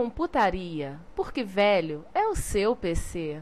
Retrocomputaria, 0.00 0.98
porque 1.14 1.44
velho 1.44 2.04
é 2.14 2.26
o 2.26 2.34
seu 2.34 2.74
PC. 2.74 3.36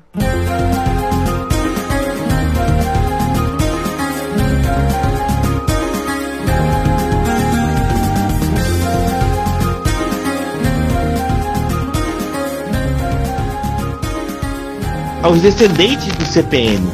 Aos 15.22 15.40
descendentes 15.40 16.12
do 16.16 16.24
CPM. 16.24 16.88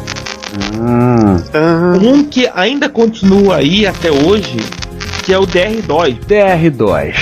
Ah, 1.55 1.99
Um 2.03 2.25
que 2.25 2.51
ainda 2.55 2.89
continua 2.91 3.57
aí 3.57 3.87
até 3.87 4.11
hoje, 4.11 4.59
que 5.25 5.33
é 5.33 5.39
o 5.39 5.47
DR2. 5.47 6.19
DR2. 6.27 7.15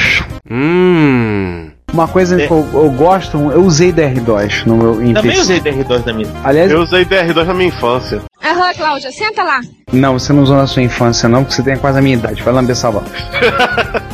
Hum. 0.50 1.71
Uma 1.92 2.08
coisa 2.08 2.40
É. 2.40 2.46
que 2.46 2.52
eu, 2.52 2.66
eu 2.72 2.90
gosto, 2.90 3.36
eu 3.52 3.62
usei 3.62 3.92
DR2 3.92 4.64
no 4.66 4.76
meu 4.76 4.94
Também 4.94 5.22
PC. 5.36 5.40
usei 5.40 5.60
DR2 5.60 6.06
na 6.06 6.12
minha. 6.14 6.28
Aliás, 6.42 6.70
Eu 6.70 6.80
usei 6.80 7.04
DR2 7.04 7.44
na 7.44 7.52
minha 7.54 7.68
infância. 7.68 8.22
Aham, 8.62 8.74
Cláudia, 8.74 9.10
senta 9.10 9.42
lá. 9.42 9.60
não, 9.92 10.18
você 10.18 10.32
não 10.32 10.42
usou 10.42 10.56
na 10.56 10.66
sua 10.66 10.82
infância 10.82 11.28
não, 11.28 11.42
porque 11.42 11.54
você 11.56 11.62
tem 11.62 11.76
quase 11.76 11.98
a 11.98 12.02
minha 12.02 12.14
idade, 12.14 12.42
vai 12.42 12.54
lamber 12.54 12.76
sabão. 12.76 13.02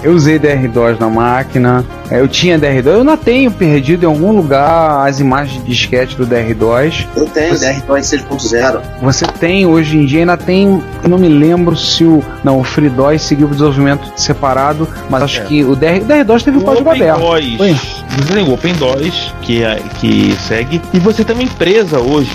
eu 0.02 0.12
usei 0.12 0.38
DR2 0.38 0.98
na 0.98 1.08
máquina, 1.10 1.84
é, 2.10 2.20
eu 2.20 2.26
tinha 2.28 2.58
DR2, 2.58 2.86
eu 2.86 3.00
ainda 3.00 3.16
tenho 3.16 3.50
perdido 3.50 4.04
em 4.04 4.06
algum 4.06 4.32
lugar 4.32 5.06
as 5.06 5.20
imagens 5.20 5.62
de 5.62 5.70
disquete 5.70 6.16
do 6.16 6.26
DR2. 6.26 7.06
Eu 7.14 7.26
tenho 7.26 7.54
Você- 7.56 7.72
DR2 7.74 8.00
6.0. 8.04 8.80
Você 9.02 9.26
tem, 9.26 9.66
hoje 9.66 9.98
em 9.98 10.06
dia, 10.06 10.20
ainda 10.20 10.36
tem. 10.36 10.82
Eu 11.02 11.08
não 11.10 11.18
me 11.18 11.28
lembro 11.28 11.76
se 11.76 12.04
o. 12.04 12.22
Não, 12.42 12.58
o 12.58 12.64
FreeDOS 12.64 13.22
seguiu 13.22 13.46
o 13.46 13.50
desenvolvimento 13.50 14.10
separado, 14.16 14.88
mas 15.10 15.22
acho 15.24 15.40
É. 15.40 15.44
que 15.44 15.62
o, 15.64 15.76
DR, 15.76 16.00
o 16.00 16.06
DR2 16.06 16.42
teve 16.42 16.56
um 16.56 16.60
O 16.60 16.64
código 16.64 16.88
Open 16.88 17.02
aberto. 17.10 17.20
Você 18.16 18.32
tem 18.34 18.42
o 18.48 18.54
Open 18.54 18.74
DOS, 18.74 19.34
que, 19.42 19.62
é, 19.62 19.76
que 20.00 20.34
segue. 20.48 20.80
E 20.94 20.98
você 20.98 21.22
tem 21.22 21.36
uma 21.36 21.42
empresa 21.44 22.00
hoje, 22.00 22.30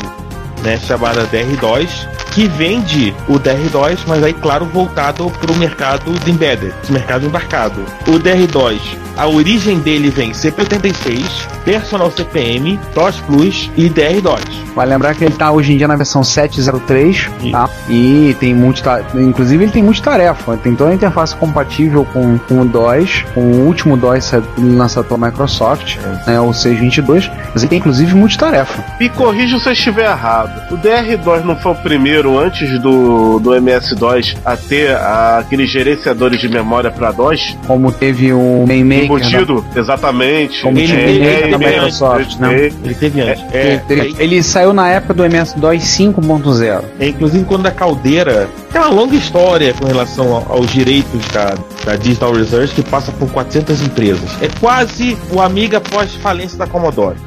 né, 0.64 0.78
chamada 0.80 1.28
DR2, 1.28 2.08
que 2.34 2.48
vende 2.48 3.14
o 3.28 3.40
DR2, 3.40 4.00
mas 4.08 4.24
aí, 4.24 4.34
claro, 4.34 4.66
voltado 4.66 5.30
para 5.30 5.52
o 5.52 5.56
mercado 5.56 6.12
de 6.20 6.32
embedded, 6.32 6.74
mercado 6.90 7.26
embarcado. 7.26 7.86
O 8.08 8.14
DR2, 8.14 8.80
a 9.16 9.28
origem 9.28 9.80
dele 9.80 10.10
vem 10.10 10.32
CP86, 10.32 11.24
Personal 11.64 12.12
CPM, 12.12 12.80
DOS 12.94 13.20
Plus 13.22 13.72
e 13.78 13.90
DR2. 13.90 14.64
Vai 14.76 14.88
lembrar 14.88 15.14
que 15.14 15.24
ele 15.24 15.36
tá 15.36 15.52
hoje 15.52 15.74
em 15.74 15.78
dia 15.78 15.88
na 15.88 15.96
versão 15.96 16.24
703, 16.24 17.30
tá? 17.52 17.70
E 17.88 18.36
tem 18.40 18.56
multita... 18.56 19.06
Inclusive 19.14 19.64
ele 19.64 19.72
tem 19.72 19.84
multitarefa. 19.84 20.58
Tem 20.58 20.76
toda 20.76 20.90
a 20.92 20.94
interface 20.94 21.36
compatível 21.36 22.06
com, 22.12 22.38
com 22.40 22.62
o 22.62 22.66
DOS, 22.66 23.24
com 23.34 23.42
o 23.42 23.66
último 23.68 23.96
DOS 23.96 24.32
lançado 24.58 25.06
pela 25.06 25.28
Microsoft, 25.28 25.98
né? 26.26 26.40
O 26.40 26.52
622. 26.52 27.30
Mas 27.54 27.62
ele 27.62 27.70
tem 27.70 27.80
inclusive 27.80 28.16
multitarefa. 28.16 28.84
Me 29.00 29.10
corrija 29.10 29.60
se 29.60 29.70
eu 29.70 29.74
estiver 29.74 30.10
errado. 30.10 30.74
O 30.74 30.78
DR2 30.78 31.44
não 31.44 31.56
foi 31.56 31.72
o 31.72 31.76
primeiro, 31.76 32.23
antes 32.40 32.80
do, 32.82 33.40
do 33.40 33.54
MS-DOS, 33.56 34.36
a 34.46 34.56
ter 34.58 34.92
ah, 34.96 35.40
aqueles 35.40 35.70
gerenciadores 35.70 36.40
de 36.40 36.48
memória 36.50 36.90
para 36.92 37.12
DOS? 37.12 37.56
Como 37.68 37.92
teve 37.92 38.34
o 38.34 38.66
MainMaker. 38.68 39.04
Embutido? 39.06 39.66
Exatamente. 39.76 40.62
Como 40.62 40.78
Ele 40.78 40.88
veio 40.94 41.02
o 41.04 41.06
MainMaker 41.24 41.46
da 41.46 41.52
também 41.52 41.70
Microsoft, 41.70 42.36
né? 42.40 42.54
Ele 42.84 42.96
teve 42.96 43.22
antes. 43.22 43.44
Ele, 43.54 43.54
É, 43.54 43.82
ele- 43.90 44.16
ele 44.20 44.44
saiu 44.44 44.74
na 44.74 44.90
época 44.90 45.14
do 45.14 45.24
MS-DOS 45.26 45.84
5.0. 45.84 46.84
É, 47.00 47.08
inclusive 47.08 47.44
quando 47.46 47.66
a 47.68 47.72
caldeira 47.72 48.48
tem 48.72 48.82
uma 48.82 48.90
longa 48.90 49.16
história 49.16 49.74
com 49.74 49.86
relação 49.86 50.34
ao- 50.36 50.58
aos 50.58 50.72
direitos 50.72 51.26
da, 51.28 51.56
da 51.86 51.96
Digital 51.96 52.34
Research 52.34 52.74
que 52.74 52.82
passa 52.84 53.12
por 53.12 53.30
400 53.32 53.82
empresas. 53.82 54.30
É 54.42 54.48
quase 54.60 55.18
o 55.32 55.42
Amiga 55.42 55.80
pós-falência 55.82 56.58
da 56.58 56.66
Commodore. 56.68 57.18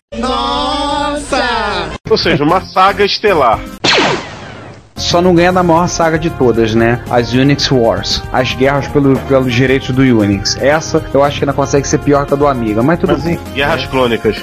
Ou 2.08 2.16
seja, 2.16 2.44
uma 2.44 2.60
saga 2.60 3.04
estelar. 3.04 3.58
Só 4.96 5.20
não 5.20 5.34
ganha 5.34 5.52
da 5.52 5.62
maior 5.62 5.86
saga 5.88 6.18
de 6.18 6.30
todas, 6.30 6.74
né? 6.74 7.02
As 7.10 7.32
Unix 7.32 7.70
Wars. 7.70 8.22
As 8.32 8.54
guerras 8.54 8.88
pelo, 8.88 9.18
pelos 9.20 9.52
direitos 9.52 9.90
do 9.90 10.02
Unix. 10.02 10.56
Essa 10.56 11.04
eu 11.12 11.22
acho 11.22 11.38
que 11.38 11.44
ainda 11.44 11.52
consegue 11.52 11.86
ser 11.86 11.98
pior 11.98 12.26
que 12.26 12.34
a 12.34 12.36
do 12.36 12.46
Amiga, 12.46 12.82
mas 12.82 12.98
tudo 12.98 13.16
bem. 13.18 13.38
Guerras 13.54 13.86
Clônicas. 13.86 14.42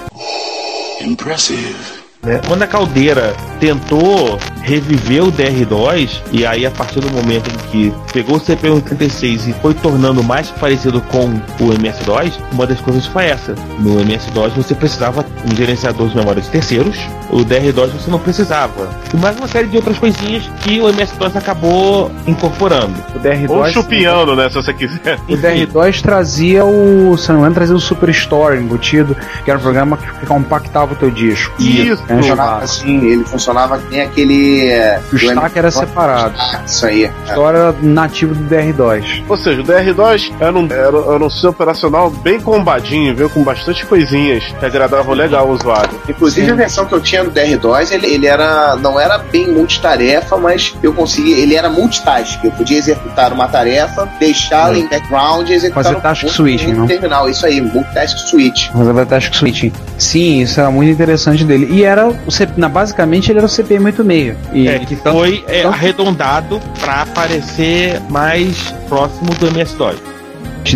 Né? 2.24 2.42
Quando 2.48 2.64
a 2.64 2.68
caldeira 2.68 3.34
tentou 3.60 4.40
reviver 4.62 5.24
o 5.24 5.32
DR2, 5.32 6.22
e 6.32 6.46
aí 6.46 6.66
a 6.66 6.72
partir 6.72 7.00
do 7.00 7.10
momento 7.12 7.50
em 7.50 7.58
que 7.70 7.94
pegou 8.12 8.38
o 8.38 8.40
CPU86 8.40 9.50
e 9.50 9.54
foi 9.62 9.74
tornando 9.74 10.24
mais 10.24 10.50
parecido 10.52 11.02
com 11.02 11.26
o 11.60 11.74
MS-DOS, 11.74 12.40
uma 12.52 12.66
das 12.66 12.80
coisas 12.80 13.06
foi 13.06 13.26
essa. 13.26 13.54
No 13.80 14.00
MS-DOS 14.02 14.54
você 14.54 14.74
precisava 14.74 15.24
de 15.24 15.54
um 15.54 15.56
gerenciador 15.56 16.08
de 16.08 16.16
memória 16.16 16.42
de 16.42 16.50
terceiros, 16.50 16.98
o 17.30 17.38
DR2 17.38 17.90
você 17.90 18.10
não 18.10 18.20
precisava. 18.20 18.90
E 19.14 19.18
mais 19.18 19.38
uma 19.38 19.48
série 19.48 19.68
de 19.68 19.76
outras 19.78 19.98
coisinhas 19.98 20.44
que 20.62 20.80
o 20.80 20.90
MS-DOS 20.90 21.36
acabou 21.36 22.12
incorporando. 22.26 22.94
O 23.16 23.20
DR2. 23.20 23.50
Ou 23.50 23.70
chupiando, 23.70 24.36
né? 24.36 24.50
Se 24.50 24.56
você 24.56 24.74
quiser. 24.74 25.20
O 25.28 25.38
DR2 25.38 26.02
trazia 26.02 26.64
o. 26.64 27.18
Se 27.18 27.30
não 27.30 27.36
me 27.36 27.42
engano, 27.42 27.56
trazia 27.56 27.76
o 27.76 27.80
Superstore 27.80 28.58
embutido, 28.58 29.16
que 29.44 29.50
era 29.50 29.60
um 29.60 29.62
programa 29.62 29.98
que 29.98 30.26
compactava 30.26 30.94
o 30.94 30.96
teu 30.96 31.12
disco. 31.12 31.54
Isso. 31.62 32.04
É, 32.08 32.13
Funcionava 32.18 32.50
chamava. 32.50 32.64
assim, 32.64 32.98
ele 33.06 33.24
funcionava 33.26 33.78
que 33.80 33.90
nem 33.92 34.02
aquele. 34.02 34.68
é, 34.68 35.00
O 35.12 35.16
stack 35.16 35.58
era 35.60 35.72
separado. 35.72 36.34
Isso 36.66 36.86
aí. 36.86 37.06
A 37.06 37.30
história 37.30 37.58
era 37.58 37.76
nativo 37.82 38.34
do 38.36 38.44
DR2. 38.56 39.24
Ou 39.28 39.38
seja, 39.38 39.62
o 39.62 39.64
DR2 39.66 40.32
era 40.40 40.58
um, 40.58 40.66
era, 40.66 40.84
era 41.16 41.24
um 41.26 41.30
sistema 41.30 41.52
operacional 41.52 42.10
bem 42.10 42.40
combadinho, 42.40 43.16
viu? 43.16 43.30
Com 43.30 43.44
bastante 43.44 43.86
coisinhas 43.86 44.44
que 44.60 44.66
agradavam 44.66 45.14
legal 45.14 45.48
o 45.48 45.52
usuário. 45.54 45.90
Inclusive 46.08 46.52
a 46.52 46.56
versão 46.56 46.86
que 46.86 46.94
eu 46.94 47.02
tinha 47.02 47.24
do 47.24 47.32
DR2, 47.32 47.92
ele, 47.92 48.08
ele 48.08 48.28
era 48.28 48.76
não 48.78 49.00
era 49.00 49.18
bem 49.18 49.48
multitarefa, 49.52 50.38
mas 50.38 50.76
eu 50.84 50.94
conseguia, 50.94 51.38
ele 51.38 51.56
era 51.56 51.70
multitask. 51.70 52.44
Eu 52.44 52.52
podia 52.52 52.78
executar 52.78 53.32
uma 53.34 53.48
tarefa, 53.48 54.08
deixá-la 54.20 54.78
em 54.78 54.88
background 54.88 55.50
e 55.50 55.54
executar 55.54 55.84
Fazer 55.84 55.96
um- 55.98 56.02
task 56.02 56.28
switching, 56.30 56.74
não? 56.74 56.88
terminal. 56.88 57.30
Isso 57.30 57.46
aí, 57.46 57.62
multitask 57.62 58.18
switch. 58.30 58.70
Resolver 58.74 59.06
task 59.06 59.34
switching. 59.34 59.72
Sim, 59.98 60.42
isso 60.42 60.60
era 60.60 60.70
muito 60.72 60.92
interessante 60.92 61.44
dele. 61.44 61.68
E 61.72 61.84
era 61.84 62.03
o 62.06 62.32
C... 62.32 62.48
na, 62.58 62.68
basicamente 62.70 63.32
ele 63.32 63.40
era 63.40 63.46
o 63.46 63.50
CPM 63.50 63.86
86. 63.86 64.36
E 64.54 64.68
É, 64.68 64.80
que 64.80 64.96
tanto- 64.96 65.18
foi 65.18 65.44
é, 65.48 65.62
tanto- 65.64 65.74
arredondado 65.74 66.62
para 66.80 67.06
parecer 67.08 68.00
mais 68.10 68.74
próximo 68.90 69.34
do 69.36 69.48
MS-DOS. 69.48 69.96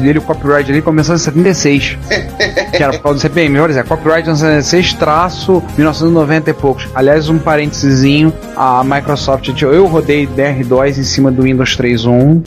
dele, 0.01 0.19
o 0.19 0.21
copyright 0.21 0.68
dele 0.68 0.81
começou 0.81 1.15
em 1.15 1.18
76. 1.18 1.97
que 2.75 2.83
era 2.83 2.91
por 2.94 3.01
causa 3.03 3.19
do 3.19 3.21
CPM. 3.21 3.50
Melhor 3.50 3.69
dizer, 3.69 3.83
copyright 3.85 4.29
em 4.29 4.35
76 4.35 4.94
traço 4.94 5.63
1990 5.77 6.50
e 6.50 6.53
poucos. 6.53 6.88
Aliás, 6.94 7.30
um 7.30 7.39
parênteses, 7.39 8.03
a 8.56 8.83
Microsoft, 8.83 9.50
eu 9.62 9.85
rodei 9.88 10.27
DR2 10.27 10.97
em 10.97 11.03
cima 11.03 11.31
do 11.31 11.44
Windows 11.44 11.75
3.1. 11.77 12.44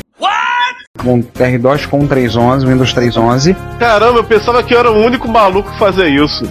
Com 1.02 1.22
DR2 1.22 1.86
com 1.88 2.06
3.11, 2.06 2.66
Windows 2.66 2.92
3.11. 2.92 3.56
Caramba, 3.78 4.18
eu 4.18 4.24
pensava 4.24 4.62
que 4.62 4.74
eu 4.74 4.78
era 4.80 4.92
o 4.92 5.02
único 5.02 5.26
maluco 5.26 5.70
que 5.72 5.78
fazia 5.78 6.06
isso. 6.06 6.46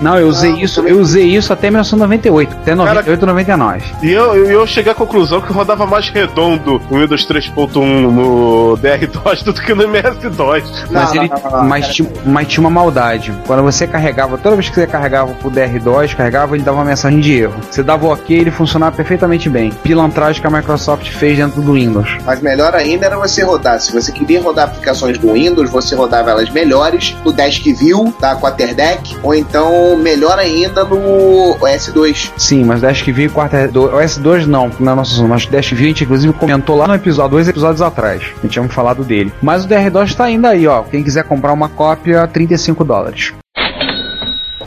Não, 0.00 0.18
eu 0.18 0.28
usei 0.28 0.52
Não, 0.52 0.60
isso, 0.60 0.80
eu 0.80 0.98
usei 0.98 1.24
isso 1.24 1.52
até 1.52 1.68
1998, 1.70 2.56
até 2.62 2.74
98, 2.74 3.26
99. 3.26 3.84
E 4.02 4.12
eu, 4.12 4.34
eu, 4.34 4.50
eu 4.50 4.66
cheguei 4.66 4.92
à 4.92 4.94
conclusão 4.94 5.40
que 5.40 5.52
rodava 5.52 5.86
mais 5.86 6.08
redondo 6.08 6.80
no 6.90 7.00
Windows 7.00 7.26
3.1 7.26 8.10
no 8.10 8.76
DR-DOS 8.76 9.42
do 9.42 9.52
que 9.54 9.74
no 9.74 9.82
MS-DOS. 9.84 10.86
Mas, 10.90 11.14
Não, 11.14 11.22
ele, 11.22 11.28
não, 11.28 11.42
não, 11.42 11.50
não, 11.58 11.68
mas, 11.68 11.88
tinha, 11.88 12.08
mas 12.24 12.48
tinha 12.48 12.60
uma 12.60 12.70
maldade. 12.70 13.32
Quando 13.46 13.62
você 13.62 13.86
carregava, 13.86 14.38
toda 14.38 14.56
vez 14.56 14.68
que 14.68 14.74
você 14.74 14.86
carregava 14.86 15.32
pro 15.34 15.50
DR2, 15.50 16.14
carregava, 16.14 16.56
ele 16.56 16.64
dava 16.64 16.78
uma 16.78 16.84
mensagem 16.84 17.20
de 17.20 17.32
erro. 17.40 17.54
Você 17.70 17.82
dava 17.82 18.06
o 18.06 18.12
ok, 18.12 18.38
ele 18.38 18.50
funcionava 18.50 18.94
perfeitamente 18.94 19.48
bem. 19.48 19.70
Pilantragem 19.82 20.40
que 20.40 20.46
a 20.46 20.50
Microsoft 20.50 21.10
fez 21.10 21.36
dentro 21.36 21.60
do 21.60 21.72
Windows. 21.72 22.16
Mas 22.24 22.40
melhor 22.40 22.74
ainda 22.74 23.06
era 23.06 23.16
você 23.16 23.42
rodar. 23.42 23.80
Se 23.80 23.92
você 23.92 24.12
queria 24.12 24.40
rodar 24.40 24.68
aplicações 24.68 25.18
do 25.18 25.32
Windows, 25.32 25.70
você 25.70 25.94
rodava 25.94 26.30
elas 26.30 26.50
melhores 26.50 27.16
no 27.24 27.32
Desk 27.32 27.72
View 27.72 28.14
da 28.20 28.36
Quaterdeck, 28.36 29.16
ou 29.22 29.34
então 29.34 29.87
melhor 29.96 30.38
ainda 30.38 30.84
no 30.84 31.56
OS2. 31.60 32.32
Sim, 32.36 32.64
mas 32.64 32.80
Dash 32.80 33.02
que 33.02 33.12
veio 33.12 33.30
quarta. 33.30 33.70
O 33.74 33.98
S2 33.98 34.46
não, 34.46 34.70
na 34.78 34.94
nossa 34.94 35.14
zona. 35.14 35.28
Mas 35.28 35.46
Dash 35.46 35.70
View 35.70 35.86
a 35.86 35.88
gente 35.88 36.04
inclusive 36.04 36.32
comentou 36.32 36.76
lá 36.76 36.86
no 36.86 36.94
episódio, 36.94 37.32
dois 37.32 37.48
episódios 37.48 37.82
atrás. 37.82 38.22
A 38.22 38.42
gente 38.42 38.52
tinha 38.52 38.68
falado 38.68 39.04
dele. 39.04 39.32
Mas 39.42 39.64
o 39.64 39.68
DR2 39.68 40.14
tá 40.14 40.24
ainda 40.24 40.50
aí, 40.50 40.66
ó. 40.66 40.82
Quem 40.82 41.02
quiser 41.02 41.24
comprar 41.24 41.52
uma 41.52 41.68
cópia, 41.68 42.26
35 42.26 42.84
dólares. 42.84 43.32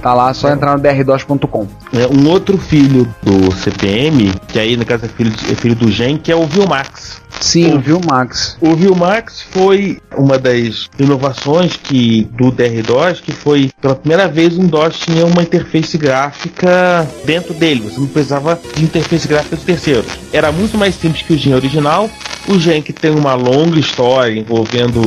Tá 0.02 0.16
lá, 0.16 0.32
é 0.32 0.34
só 0.34 0.50
entrar 0.50 0.76
no 0.76 0.84
dr2.com. 0.84 1.68
É, 1.94 2.08
um 2.08 2.28
outro 2.28 2.58
filho 2.58 3.08
do 3.22 3.52
CPM, 3.54 4.34
que 4.48 4.58
aí 4.58 4.76
no 4.76 4.84
caso 4.84 5.06
é 5.06 5.08
filho, 5.08 5.32
é 5.50 5.56
filho 5.56 5.76
do 5.76 5.92
Gen, 5.92 6.18
que 6.18 6.32
é 6.32 6.36
o 6.36 6.48
Vilmax. 6.48 7.21
Sim, 7.40 7.80
viu, 7.80 8.00
Max? 8.10 8.58
O 8.62 8.76
Vilmax 8.76 9.42
foi 9.50 10.00
uma 10.16 10.38
das 10.38 10.90
inovações 11.00 11.76
que 11.76 12.28
do 12.34 12.52
DR-DOS, 12.52 13.22
que 13.22 13.32
foi 13.32 13.70
pela 13.82 13.96
primeira 13.96 14.28
vez 14.28 14.58
um 14.58 14.68
DOS 14.68 15.00
tinha 15.00 15.26
uma 15.26 15.42
interface 15.42 15.98
gráfica 15.98 17.08
dentro 17.26 17.54
dele. 17.54 17.82
Você 17.82 18.00
não 18.00 18.08
precisava 18.08 18.60
de 18.76 18.84
interface 18.84 19.28
gráfica 19.28 19.56
de 19.56 19.64
terceiros. 19.64 20.12
Era 20.32 20.52
muito 20.52 20.78
mais 20.78 20.96
simples 20.96 21.22
que 21.24 21.34
o 21.34 21.38
Gen 21.38 21.56
original. 21.56 22.10
O 22.48 22.58
Gen 22.58 22.82
que 22.82 22.92
tem 22.92 23.12
uma 23.12 23.36
longa 23.36 23.80
história 23.80 24.40
envolvendo 24.40 25.02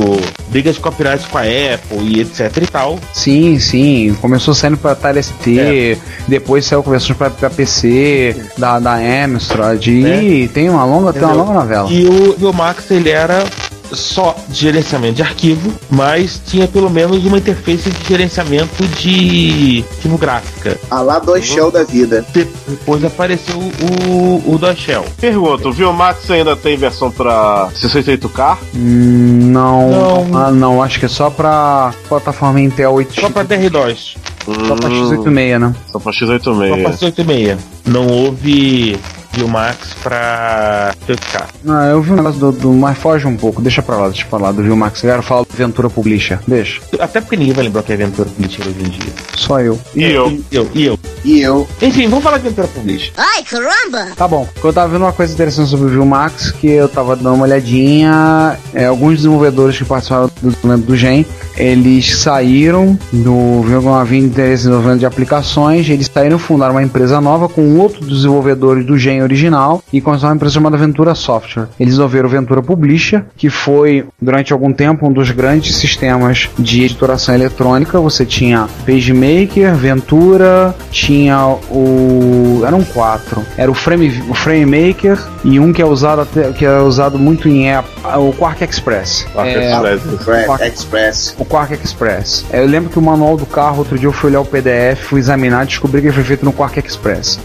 brigas 0.49 0.75
de 0.75 0.81
copyright 0.81 1.27
com 1.27 1.37
a 1.37 1.41
Apple 1.41 1.99
e 2.01 2.21
etc 2.21 2.57
e 2.61 2.67
tal. 2.67 2.99
Sim, 3.13 3.59
sim. 3.59 4.15
Começou 4.21 4.53
saindo 4.53 4.77
pra 4.77 4.95
TLST, 4.95 5.97
depois 6.27 6.65
saiu 6.65 6.81
conversões 6.81 7.17
pra, 7.17 7.29
pra 7.29 7.49
PC, 7.49 8.35
da, 8.57 8.79
da 8.79 8.95
Amstrad. 8.95 9.85
E 9.87 10.47
tem 10.53 10.69
uma 10.69 10.85
longa, 10.85 11.11
tem 11.11 11.23
uma 11.23 11.33
longa 11.33 11.53
novela. 11.53 11.91
E 11.91 12.05
o 12.05 12.14
Vilmax 12.37 12.89
ele 12.91 13.09
era 13.09 13.43
só 13.93 14.35
de 14.49 14.61
gerenciamento 14.61 15.13
de 15.15 15.21
arquivo, 15.21 15.71
mas 15.91 16.41
tinha 16.47 16.67
pelo 16.67 16.89
menos 16.89 17.23
uma 17.23 17.37
interface 17.37 17.89
de 17.91 18.07
gerenciamento 18.07 18.83
de 18.99 19.85
arquivo 19.91 20.17
gráfica. 20.17 20.77
A 20.89 21.01
lá 21.01 21.19
do 21.19 21.39
Shell 21.41 21.69
da 21.71 21.83
vida. 21.83 22.25
De- 22.33 22.47
Depois 22.67 23.03
apareceu 23.05 23.55
o, 23.57 24.43
o 24.53 24.57
DOS 24.57 24.77
Shell. 24.79 25.05
Pergunta, 25.21 25.67
o 25.67 25.71
Vilmax 25.71 26.29
ainda 26.31 26.55
tem 26.55 26.75
versão 26.75 27.11
pra 27.11 27.69
68K? 27.75 28.57
Hum, 28.75 29.49
não, 29.51 30.25
Não. 30.31 30.37
Ah, 30.45 30.51
não, 30.51 30.81
acho 30.81 30.99
que 30.99 31.05
é 31.05 31.09
só 31.09 31.29
pra 31.29 31.93
plataforma 32.09 32.59
Intel 32.59 32.91
8 32.91 33.21
Só 33.21 33.29
para 33.29 33.45
DR2, 33.45 34.15
só 34.67 34.75
pra 34.75 34.89
X86, 34.89 35.59
né? 35.59 35.75
Só 35.91 35.99
pra 35.99 36.11
só 36.11 36.23
para 36.27 36.37
X86. 36.39 37.03
86. 37.03 37.57
Não 37.85 38.07
houve 38.07 38.97
Vilmax 39.35 39.93
para 40.01 40.93
8K. 41.07 41.43
Ah, 41.67 41.87
eu 41.87 42.01
vi 42.01 42.11
um 42.11 42.15
negócio 42.15 42.39
do, 42.39 42.51
do. 42.51 42.73
Mas 42.73 42.97
foge 42.97 43.27
um 43.27 43.35
pouco, 43.35 43.61
deixa 43.61 43.81
pra 43.81 43.97
lá, 43.97 44.07
deixa 44.09 44.25
pra 44.25 44.39
lá, 44.39 44.51
do 44.51 44.63
Vilmax. 44.63 45.03
Eu 45.03 45.09
quero 45.09 45.23
falar 45.23 45.41
do 45.41 45.53
Ventura 45.53 45.89
Publisher. 45.89 46.39
Deixa. 46.47 46.81
Até 46.99 47.21
porque 47.21 47.35
ninguém 47.35 47.53
vai 47.53 47.65
lembrar 47.65 47.81
o 47.81 47.83
que 47.83 47.93
é 47.93 47.97
Ventura 47.97 48.29
Publisher 48.29 48.61
hoje 48.61 48.79
em 48.79 48.89
dia. 48.89 49.13
Só 49.35 49.59
eu. 49.59 49.79
E 49.95 50.03
eu? 50.03 50.29
E 50.29 50.55
eu, 50.55 50.69
e 50.73 50.85
eu. 50.85 50.99
E 51.23 51.41
eu. 51.41 51.67
Enfim, 51.81 52.07
vamos 52.07 52.23
falar 52.23 52.37
de 52.37 52.43
Ventura 52.49 52.67
Publisher. 52.67 53.11
Ai, 53.17 53.43
caramba! 53.43 54.07
Tá 54.15 54.27
bom. 54.27 54.47
Eu 54.63 54.73
tava 54.73 54.93
vendo 54.93 55.01
uma 55.03 55.13
coisa 55.13 55.33
interessante 55.33 55.69
sobre 55.69 55.87
o 55.87 55.89
Vilmax, 55.89 56.51
que 56.51 56.67
eu 56.67 56.87
tava 56.87 57.15
dando 57.15 57.35
uma 57.35 57.43
olhadinha. 57.43 58.57
É, 58.73 58.85
alguns 58.85 59.17
desenvolvedores 59.17 59.77
que 59.77 59.85
participaram 59.85 60.27
do 60.41 60.49
desenvolvimento 60.49 60.85
do 60.85 60.95
Gen, 60.95 61.25
eles 61.57 62.17
saíram 62.17 62.97
do. 63.11 63.61
Viu 63.61 63.79
que 63.79 63.85
não 63.85 63.95
havia 63.95 64.19
interesse 64.19 64.63
em 64.63 64.69
desenvolvimento 64.69 64.99
de 64.99 65.05
aplicações, 65.05 65.89
eles 65.89 66.09
saíram 66.11 66.37
e 66.37 66.39
fundaram 66.39 66.75
uma 66.75 66.83
empresa 66.83 67.19
nova 67.19 67.49
com 67.49 67.77
outros 67.77 68.07
desenvolvedores 68.07 68.85
do 68.85 68.97
Gen 68.97 69.24
original 69.25 69.83
e 69.91 69.99
começaram 70.01 70.29
uma 70.31 70.35
empresa 70.35 70.53
chamada 70.55 70.77
Ventura 70.77 71.13
Software. 71.15 71.67
Eles 71.79 71.93
desenvolveram 71.93 72.27
o 72.27 72.31
Ventura 72.31 72.61
Publisher, 72.61 73.23
que 73.35 73.49
foi, 73.49 74.05
durante 74.21 74.53
algum 74.53 74.71
tempo, 74.71 75.07
um 75.07 75.11
dos 75.11 75.31
grandes 75.31 75.75
sistemas 75.75 76.49
de 76.57 76.83
editoração 76.83 77.35
eletrônica. 77.35 77.99
Você 77.99 78.25
tinha 78.25 78.67
PageMaker, 78.85 79.75
Ventura, 79.75 80.73
tinha 80.91 81.45
o. 81.69 82.61
eram 82.65 82.83
quatro. 82.83 83.43
Era 83.57 83.69
o 83.69 83.73
Frame, 83.73 84.23
o 84.29 84.33
FrameMaker 84.33 85.17
e 85.43 85.59
um 85.59 85.71
que 85.73 85.81
é 85.81 85.85
usado 85.85 86.21
até, 86.21 86.51
que 86.51 86.65
é 86.65 86.79
usado 86.79 87.17
muito 87.19 87.47
em 87.47 87.71
Apple, 87.73 87.91
o 88.17 88.33
Quark 88.33 88.63
Express. 88.63 89.25
Quark 89.33 89.49
É, 89.49 89.71
Express. 89.71 90.23
Crack 90.25 90.45
Quark- 90.45 90.63
Express. 90.67 91.35
o 91.37 91.45
Quark 91.45 91.73
Express. 91.83 92.45
Eu 92.51 92.65
lembro 92.65 92.89
que 92.89 92.99
o 92.99 93.01
manual 93.01 93.37
do 93.37 93.45
carro, 93.45 93.79
outro 93.79 93.97
dia 93.97 94.07
eu 94.07 94.13
fui 94.13 94.29
olhar 94.29 94.41
o 94.41 94.45
PDF, 94.45 95.01
fui 95.03 95.19
examinar 95.19 95.63
e 95.63 95.67
descobri 95.67 96.01
que 96.01 96.07
ele 96.07 96.13
foi 96.15 96.23
feito 96.23 96.45
no 96.45 96.53
Quark 96.53 96.79
Express. 96.79 97.39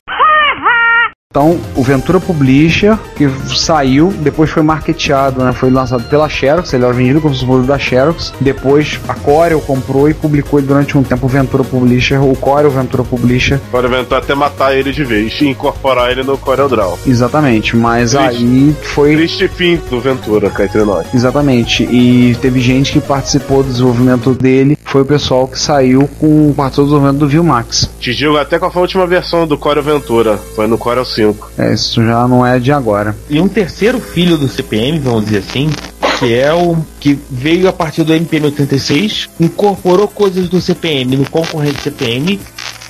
Então, 1.32 1.60
o 1.76 1.82
Ventura 1.84 2.18
Publisher, 2.18 2.98
que 3.14 3.30
saiu, 3.56 4.12
depois 4.18 4.50
foi 4.50 4.64
marketeado, 4.64 5.44
né? 5.44 5.52
Foi 5.52 5.70
lançado 5.70 6.02
pela 6.08 6.28
Xerox, 6.28 6.72
ele 6.72 6.84
era 6.84 6.92
vendido 6.92 7.20
como 7.20 7.32
fosse 7.32 7.68
da 7.68 7.78
Xerox. 7.78 8.32
Depois 8.40 8.98
a 9.06 9.14
Corel 9.14 9.60
comprou 9.60 10.10
e 10.10 10.14
publicou 10.14 10.58
ele 10.58 10.66
durante 10.66 10.98
um 10.98 11.04
tempo 11.04 11.26
o 11.26 11.28
Ventura 11.28 11.62
Publisher, 11.62 12.20
o 12.20 12.34
Corel 12.34 12.68
Ventura 12.68 13.04
Publisher. 13.04 13.60
Agora 13.68 13.86
inventou 13.86 14.18
até 14.18 14.34
matar 14.34 14.74
ele 14.76 14.90
de 14.90 15.04
vez 15.04 15.40
e 15.40 15.46
incorporar 15.46 16.10
ele 16.10 16.24
no 16.24 16.36
CorelDRAW. 16.36 16.98
Exatamente, 17.06 17.76
mas 17.76 18.10
Triste. 18.10 18.42
aí 18.42 18.76
foi 18.82 19.14
Triste 19.14 19.46
fim 19.46 19.80
do 19.88 20.00
Ventura, 20.00 20.50
cá 20.50 20.64
entre 20.64 20.82
nós. 20.82 21.06
Exatamente. 21.14 21.84
E 21.84 22.36
teve 22.42 22.58
gente 22.58 22.90
que 22.90 23.00
participou 23.00 23.62
do 23.62 23.70
desenvolvimento 23.70 24.34
dele. 24.34 24.76
Foi 24.84 25.02
o 25.02 25.06
pessoal 25.06 25.46
que 25.46 25.60
saiu 25.60 26.10
com 26.18 26.52
participou 26.52 26.86
do 26.86 26.88
desenvolvimento 26.88 27.20
do 27.20 27.28
Vilmax. 27.28 27.88
Te 28.00 28.12
digo 28.12 28.36
até 28.36 28.58
qual 28.58 28.72
foi 28.72 28.80
a 28.80 28.82
última 28.82 29.06
versão 29.06 29.46
do 29.46 29.56
Corel 29.56 29.84
Ventura. 29.84 30.36
Foi 30.56 30.66
no 30.66 30.76
Corel 30.76 31.04
5. 31.04 31.19
É, 31.58 31.74
isso 31.74 32.04
já 32.04 32.26
não 32.26 32.44
é 32.44 32.58
de 32.58 32.72
agora. 32.72 33.16
E 33.28 33.40
um 33.40 33.48
terceiro 33.48 34.00
filho 34.00 34.36
do 34.36 34.48
CPM, 34.48 34.98
vamos 34.98 35.26
dizer 35.26 35.38
assim, 35.38 35.70
que 36.18 36.34
é 36.34 36.52
o 36.52 36.76
que 36.98 37.18
veio 37.30 37.68
a 37.68 37.72
partir 37.72 38.02
do 38.04 38.12
MPM 38.12 38.46
86, 38.46 39.30
incorporou 39.40 40.06
coisas 40.06 40.48
do 40.48 40.60
CPM 40.60 41.16
no 41.16 41.28
concorrente 41.28 41.82
CPM, 41.82 42.38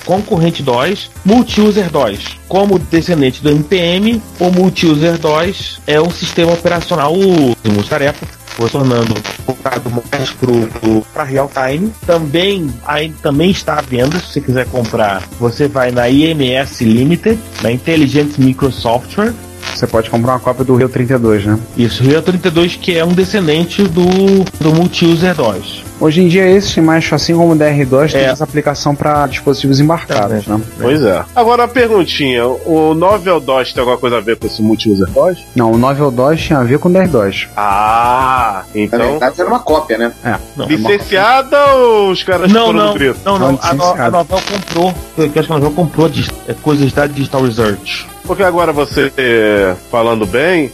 concorrente 0.05 0.61
DOS, 0.63 1.09
multi-user 1.23 1.89
DOS. 1.89 2.37
Como 2.47 2.77
descendente 2.77 3.41
do 3.41 3.49
MPM, 3.49 4.21
o 4.39 4.51
multi-user 4.51 5.17
DOS 5.17 5.79
é 5.87 5.99
um 6.01 6.09
sistema 6.09 6.51
operacional 6.51 7.15
multitarefa 7.63 8.40
foi 8.61 8.69
tornando 8.69 9.15
focado 9.45 9.89
mais 9.89 10.35
para 11.13 11.23
real 11.23 11.49
time. 11.49 11.91
Também, 12.05 12.71
aí, 12.85 13.11
também 13.21 13.49
está 13.49 13.79
à 13.79 13.81
venda, 13.81 14.19
se 14.19 14.33
você 14.33 14.41
quiser 14.41 14.67
comprar, 14.67 15.23
você 15.39 15.67
vai 15.67 15.91
na 15.91 16.07
IMS 16.09 16.83
Limited, 16.83 17.39
na 17.63 17.71
Intelligent 17.71 18.37
Microsoftware, 18.37 19.33
Você 19.75 19.87
pode 19.87 20.09
comprar 20.09 20.33
uma 20.33 20.39
cópia 20.39 20.65
do 20.65 20.75
Rio 20.75 20.89
32, 20.89 21.45
né? 21.45 21.59
isso, 21.77 22.03
Rio 22.03 22.21
32, 22.21 22.75
que 22.75 22.97
é 22.97 23.05
um 23.05 23.13
descendente 23.13 23.83
do, 23.83 24.43
do 24.59 24.73
Multi-User 24.73 25.35
DOS. 25.35 25.83
Hoje 26.01 26.21
em 26.23 26.27
dia 26.27 26.49
esse, 26.49 26.81
mas 26.81 27.07
assim 27.13 27.35
como 27.35 27.53
o 27.53 27.55
DR2, 27.55 28.11
tem 28.11 28.21
É. 28.21 28.25
essa 28.25 28.43
aplicação 28.43 28.95
para 28.95 29.27
dispositivos 29.27 29.79
embarcados, 29.79 30.47
né? 30.47 30.59
Pois 30.81 30.99
é. 31.03 31.23
Agora, 31.35 31.61
uma 31.61 31.67
perguntinha. 31.67 32.43
O 32.47 32.95
Novel 32.95 33.39
DOS 33.39 33.71
tem 33.71 33.81
alguma 33.81 33.97
coisa 33.99 34.17
a 34.17 34.19
ver 34.19 34.35
com 34.37 34.47
esse 34.47 34.63
multi-user 34.63 35.07
DOS? 35.11 35.37
Não, 35.55 35.71
o 35.71 35.77
Novel 35.77 36.09
DOS 36.09 36.41
tinha 36.41 36.57
a 36.57 36.63
ver 36.63 36.79
com 36.79 36.89
o 36.89 36.91
DR2. 36.91 37.47
Ah, 37.55 38.63
Na 38.73 38.81
então... 38.81 38.99
verdade 38.99 39.39
era 39.39 39.47
uma 39.49 39.59
cópia, 39.59 39.97
né? 39.99 40.11
É. 40.25 40.35
Não, 40.57 40.65
Licenciada 40.65 41.57
ou 41.75 42.09
os 42.11 42.23
caras 42.23 42.51
não, 42.51 42.65
foram 42.67 42.79
não, 42.79 42.87
no 42.87 42.93
grito? 42.95 43.19
não, 43.23 43.37
não, 43.39 43.51
Não, 43.51 43.59
a, 43.61 43.73
no, 43.75 43.83
a 43.83 44.09
Novel 44.11 44.39
comprou, 44.51 44.93
eu 45.17 45.23
acho 45.25 45.31
que 45.31 45.39
a 45.39 45.43
Novel 45.43 45.71
comprou 45.71 46.09
dis- 46.09 46.31
é, 46.47 46.53
coisas 46.53 46.91
da 46.91 47.05
Digital 47.05 47.43
Research. 47.43 48.07
Porque 48.31 48.43
agora 48.43 48.71
você, 48.71 49.11
eh, 49.17 49.75
falando 49.91 50.25
bem, 50.25 50.71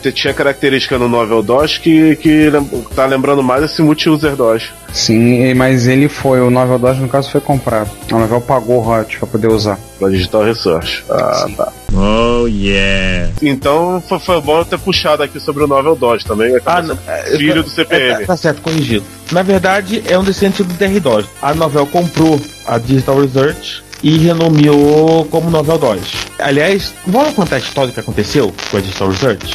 te- 0.00 0.10
tinha 0.10 0.32
característica 0.32 0.96
no 0.96 1.06
Novel 1.06 1.42
DOS 1.42 1.76
que, 1.76 2.16
que 2.16 2.50
tá 2.96 3.04
lembrando 3.04 3.42
mais 3.42 3.62
esse 3.62 3.82
multi-user 3.82 4.34
DOS. 4.34 4.72
Sim, 4.90 5.52
mas 5.52 5.86
ele 5.86 6.08
foi, 6.08 6.40
o 6.40 6.48
Novel 6.50 6.78
DOS 6.78 6.96
no 7.00 7.08
caso 7.08 7.30
foi 7.30 7.42
comprado. 7.42 7.90
A 8.10 8.18
Novel 8.18 8.40
pagou 8.40 8.78
o 8.78 8.80
royalties 8.80 9.18
para 9.18 9.28
poder 9.28 9.48
usar. 9.48 9.78
Pra 9.98 10.08
Digital 10.08 10.44
Research. 10.44 11.04
Ah, 11.10 11.46
tá. 11.54 11.72
Oh 11.92 12.46
yeah. 12.48 13.30
Então 13.42 14.02
foi, 14.08 14.18
foi 14.18 14.40
bom 14.40 14.58
eu 14.60 14.64
ter 14.64 14.78
puxado 14.78 15.22
aqui 15.22 15.38
sobre 15.38 15.62
o 15.62 15.66
Novel 15.66 15.94
DOS 15.96 16.24
também. 16.24 16.56
Ah, 16.64 16.78
Ah, 16.78 16.82
não, 16.82 16.96
filho 17.36 17.62
do 17.62 17.68
É, 17.68 17.72
CPM. 17.74 18.20
tá, 18.20 18.26
tá 18.28 18.36
certo, 18.38 18.62
corrigido. 18.62 19.04
Na 19.30 19.42
verdade, 19.42 20.02
é 20.08 20.18
um 20.18 20.24
descendente 20.24 20.62
do 20.64 20.72
DR-DOS. 20.72 21.26
A 21.42 21.52
Novel 21.54 21.86
comprou 21.86 22.40
a 22.66 22.78
Digital 22.78 23.20
Research 23.20 23.83
e 24.04 24.18
renomeou 24.18 25.24
como 25.30 25.50
Novel 25.50 25.78
DOS. 25.78 26.12
Aliás, 26.38 26.94
vamos 27.06 27.34
contar 27.34 27.56
a 27.56 27.58
história 27.58 27.90
do 27.90 27.94
que 27.94 28.00
aconteceu 28.00 28.52
com 28.70 28.76
a 28.76 28.80
Digital 28.80 29.08
Research? 29.08 29.54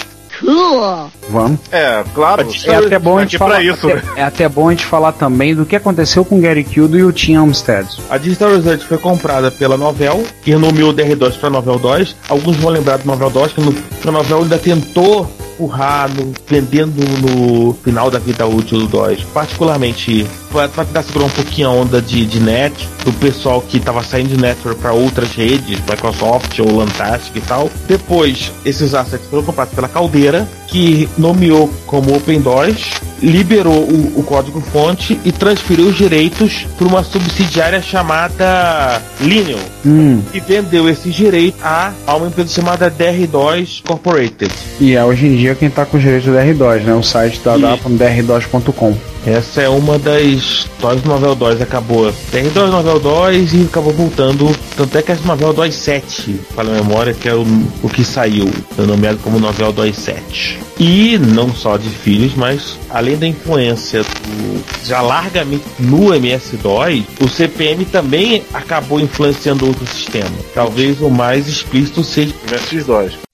Vamos. 1.29 1.59
É, 1.71 2.03
claro. 2.15 2.47
É 2.65 2.75
até 2.75 2.97
bom 2.97 3.17
a 3.17 3.21
gente 3.21 3.37
falar. 3.37 3.61
isso, 3.61 3.87
até- 3.87 3.95
né? 3.95 4.01
é 4.15 4.23
até 4.23 4.49
bom 4.49 4.69
a 4.69 4.71
gente 4.71 4.85
falar 4.85 5.11
também 5.11 5.53
do 5.53 5.65
que 5.65 5.75
aconteceu 5.75 6.23
com 6.25 6.37
o 6.37 6.41
Gary 6.41 6.63
Kildo 6.63 6.97
e 6.97 7.03
o 7.03 7.11
Tim 7.11 7.35
Armstead. 7.35 7.87
A 8.09 8.17
Digital 8.17 8.55
Research 8.55 8.85
foi 8.85 8.97
comprada 8.97 9.51
pela 9.51 9.77
Novel, 9.77 10.23
que 10.41 10.51
renomeou 10.51 10.91
o 10.91 10.93
DR2 10.93 11.37
para 11.37 11.49
Novel 11.49 11.77
2. 11.77 12.15
Alguns 12.29 12.55
vão 12.57 12.71
lembrar 12.71 12.97
do 12.97 13.05
Novel 13.05 13.29
2, 13.29 13.53
que 13.53 13.61
no, 13.61 13.75
a 14.07 14.11
Novel 14.11 14.39
ainda 14.43 14.57
tentou 14.57 15.29
empurrar, 15.59 16.09
no, 16.09 16.33
vendendo 16.47 17.03
no 17.21 17.73
final 17.73 18.09
da 18.09 18.17
vida 18.17 18.45
útil 18.45 18.79
do 18.79 18.87
2. 18.87 19.23
Particularmente, 19.33 20.25
para 20.51 20.69
tentar 20.69 21.03
segurar 21.03 21.25
um 21.25 21.29
pouquinho 21.29 21.67
a 21.67 21.71
onda 21.71 22.01
de, 22.01 22.25
de 22.25 22.39
net, 22.39 22.87
do 23.03 23.11
pessoal 23.13 23.61
que 23.61 23.77
estava 23.77 24.01
saindo 24.01 24.29
de 24.29 24.37
network 24.37 24.79
para 24.81 24.93
outras 24.93 25.35
redes, 25.35 25.79
Microsoft 25.81 26.57
ou 26.59 26.77
Lantastic 26.77 27.35
e 27.35 27.41
tal. 27.41 27.69
Depois, 27.87 28.51
esses 28.65 28.93
assets 28.93 29.27
foram 29.29 29.43
comprados 29.43 29.73
pela 29.73 29.89
Caldeira, 29.89 30.47
que 30.69 31.09
nomeou 31.17 31.69
como 31.85 32.15
Open 32.15 32.39
2, 32.41 32.77
liberou 33.21 33.73
o, 33.81 34.13
o 34.19 34.23
código-fonte 34.23 35.19
e 35.25 35.31
transferiu 35.31 35.87
os 35.87 35.97
direitos 35.97 36.65
para 36.77 36.87
uma 36.87 37.03
subsidiária 37.03 37.81
chamada 37.81 39.01
Lineal, 39.21 39.59
Hum. 39.85 40.21
e 40.33 40.39
vendeu 40.39 40.87
esses 40.89 41.13
direitos 41.15 41.59
a, 41.63 41.91
a 42.05 42.15
uma 42.15 42.27
empresa 42.27 42.49
chamada 42.53 42.91
DR2 42.91 43.81
Corporated. 43.85 44.51
E 44.79 44.93
é 44.95 45.03
hoje 45.03 45.25
em 45.25 45.35
dia 45.37 45.55
quem 45.55 45.69
tá 45.69 45.85
com 45.85 45.97
os 45.97 46.03
direitos 46.03 46.25
do 46.27 46.33
DR2, 46.33 46.81
né? 46.83 46.93
O 46.93 47.01
site 47.03 47.39
da 47.43 47.57
E- 47.57 47.61
dr2.com. 47.61 48.95
Essa 49.25 49.61
é 49.61 49.69
uma 49.69 49.97
das 49.99 50.67
do 50.79 51.07
Novel 51.09 51.35
2. 51.35 51.61
Acabou 51.61 52.11
DR2 52.31 52.69
Novel 52.69 52.99
2 52.99 53.53
e 53.53 53.61
acabou 53.69 53.93
voltando. 53.93 54.49
Tanto 54.77 54.97
é 54.97 55.01
que 55.01 55.11
essa 55.11 55.23
Novel 55.25 55.53
2 55.53 55.73
7, 55.75 56.39
para 56.55 56.69
a 56.69 56.71
memória, 56.73 57.13
que 57.13 57.27
é 57.27 57.33
o, 57.33 57.45
o 57.83 57.89
que 57.89 58.03
saiu, 58.03 58.49
nomeado 58.77 59.19
como 59.23 59.39
Novel 59.39 59.71
2 59.73 59.95
7. 59.95 60.58
E 60.79 61.17
não 61.17 61.53
só 61.53 61.77
de 61.77 61.89
filhos, 61.89 62.33
mas 62.35 62.77
além 62.89 63.17
da 63.17 63.27
influência 63.27 64.01
do, 64.03 64.63
já 64.85 65.01
largamente 65.01 65.63
no 65.79 66.13
MS-DOS, 66.13 67.03
o 67.21 67.27
CPM 67.27 67.85
também 67.85 68.43
acabou 68.53 68.99
influenciando 68.99 69.67
outro 69.67 69.85
sistema. 69.85 70.31
Talvez 70.53 71.01
o 71.01 71.09
mais 71.09 71.47
explícito 71.47 72.03
seja 72.03 72.33
MSX2. 72.47 73.28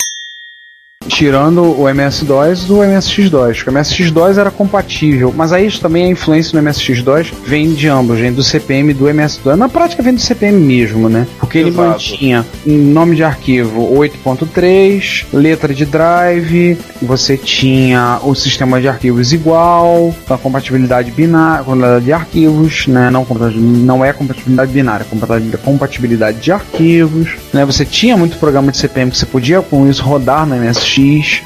Tirando 1.08 1.80
o 1.80 1.88
MS-DOS 1.88 2.66
do 2.66 2.76
MSX2, 2.78 3.64
que 3.64 3.70
o 3.70 3.74
MSX2 3.74 4.38
era 4.38 4.52
compatível, 4.52 5.34
mas 5.36 5.52
aí 5.54 5.70
também 5.72 6.06
a 6.06 6.10
influência 6.10 6.60
no 6.60 6.68
MSX2 6.68 7.28
vem 7.46 7.74
de 7.74 7.88
ambos, 7.88 8.20
vem 8.20 8.32
do 8.34 8.44
CPM 8.44 8.92
e 8.92 8.94
do 8.94 9.08
MS-DOS. 9.10 9.58
Na 9.58 9.70
prática 9.70 10.02
vem 10.04 10.14
do 10.14 10.22
CPM 10.22 10.60
mesmo, 10.60 11.10
né? 11.10 11.28
Porque 11.40 11.58
ele 11.58 11.70
Exato. 11.70 11.90
mantinha 11.90 12.46
um 12.66 12.78
nome 12.78 13.16
de 13.16 13.24
arquivo 13.24 13.88
8.3, 13.98 15.26
letra 15.34 15.74
de 15.74 15.86
drive, 15.86 16.78
você 17.02 17.38
tinha 17.38 18.20
o 18.24 18.34
sistema 18.36 18.80
de 18.82 18.88
arquivos 18.88 19.34
igual, 19.34 20.14
a 20.30 20.38
compatibilidade 20.38 21.12
binária, 21.12 21.64
compatibilidade 21.64 22.06
de 22.06 22.14
arquivos, 22.14 22.88
né? 22.88 23.10
Não, 23.10 23.26
não 23.60 24.04
é 24.06 24.12
compatibilidade 24.14 24.72
binária, 24.72 25.04
é 25.04 25.08
compatibilidade- 25.08 25.64
compatibilidade 25.64 26.40
de 26.40 26.52
arquivos, 26.52 27.36
né? 27.54 27.66
Você 27.66 27.86
tinha 27.86 28.18
muito 28.18 28.38
programa 28.38 28.72
de 28.72 28.78
CPM 28.78 29.12
que 29.12 29.18
você 29.18 29.26
podia 29.26 29.62
com 29.62 29.88
isso 29.90 30.04
rodar 30.04 30.46
no 30.46 30.56
MSX, 30.56 30.95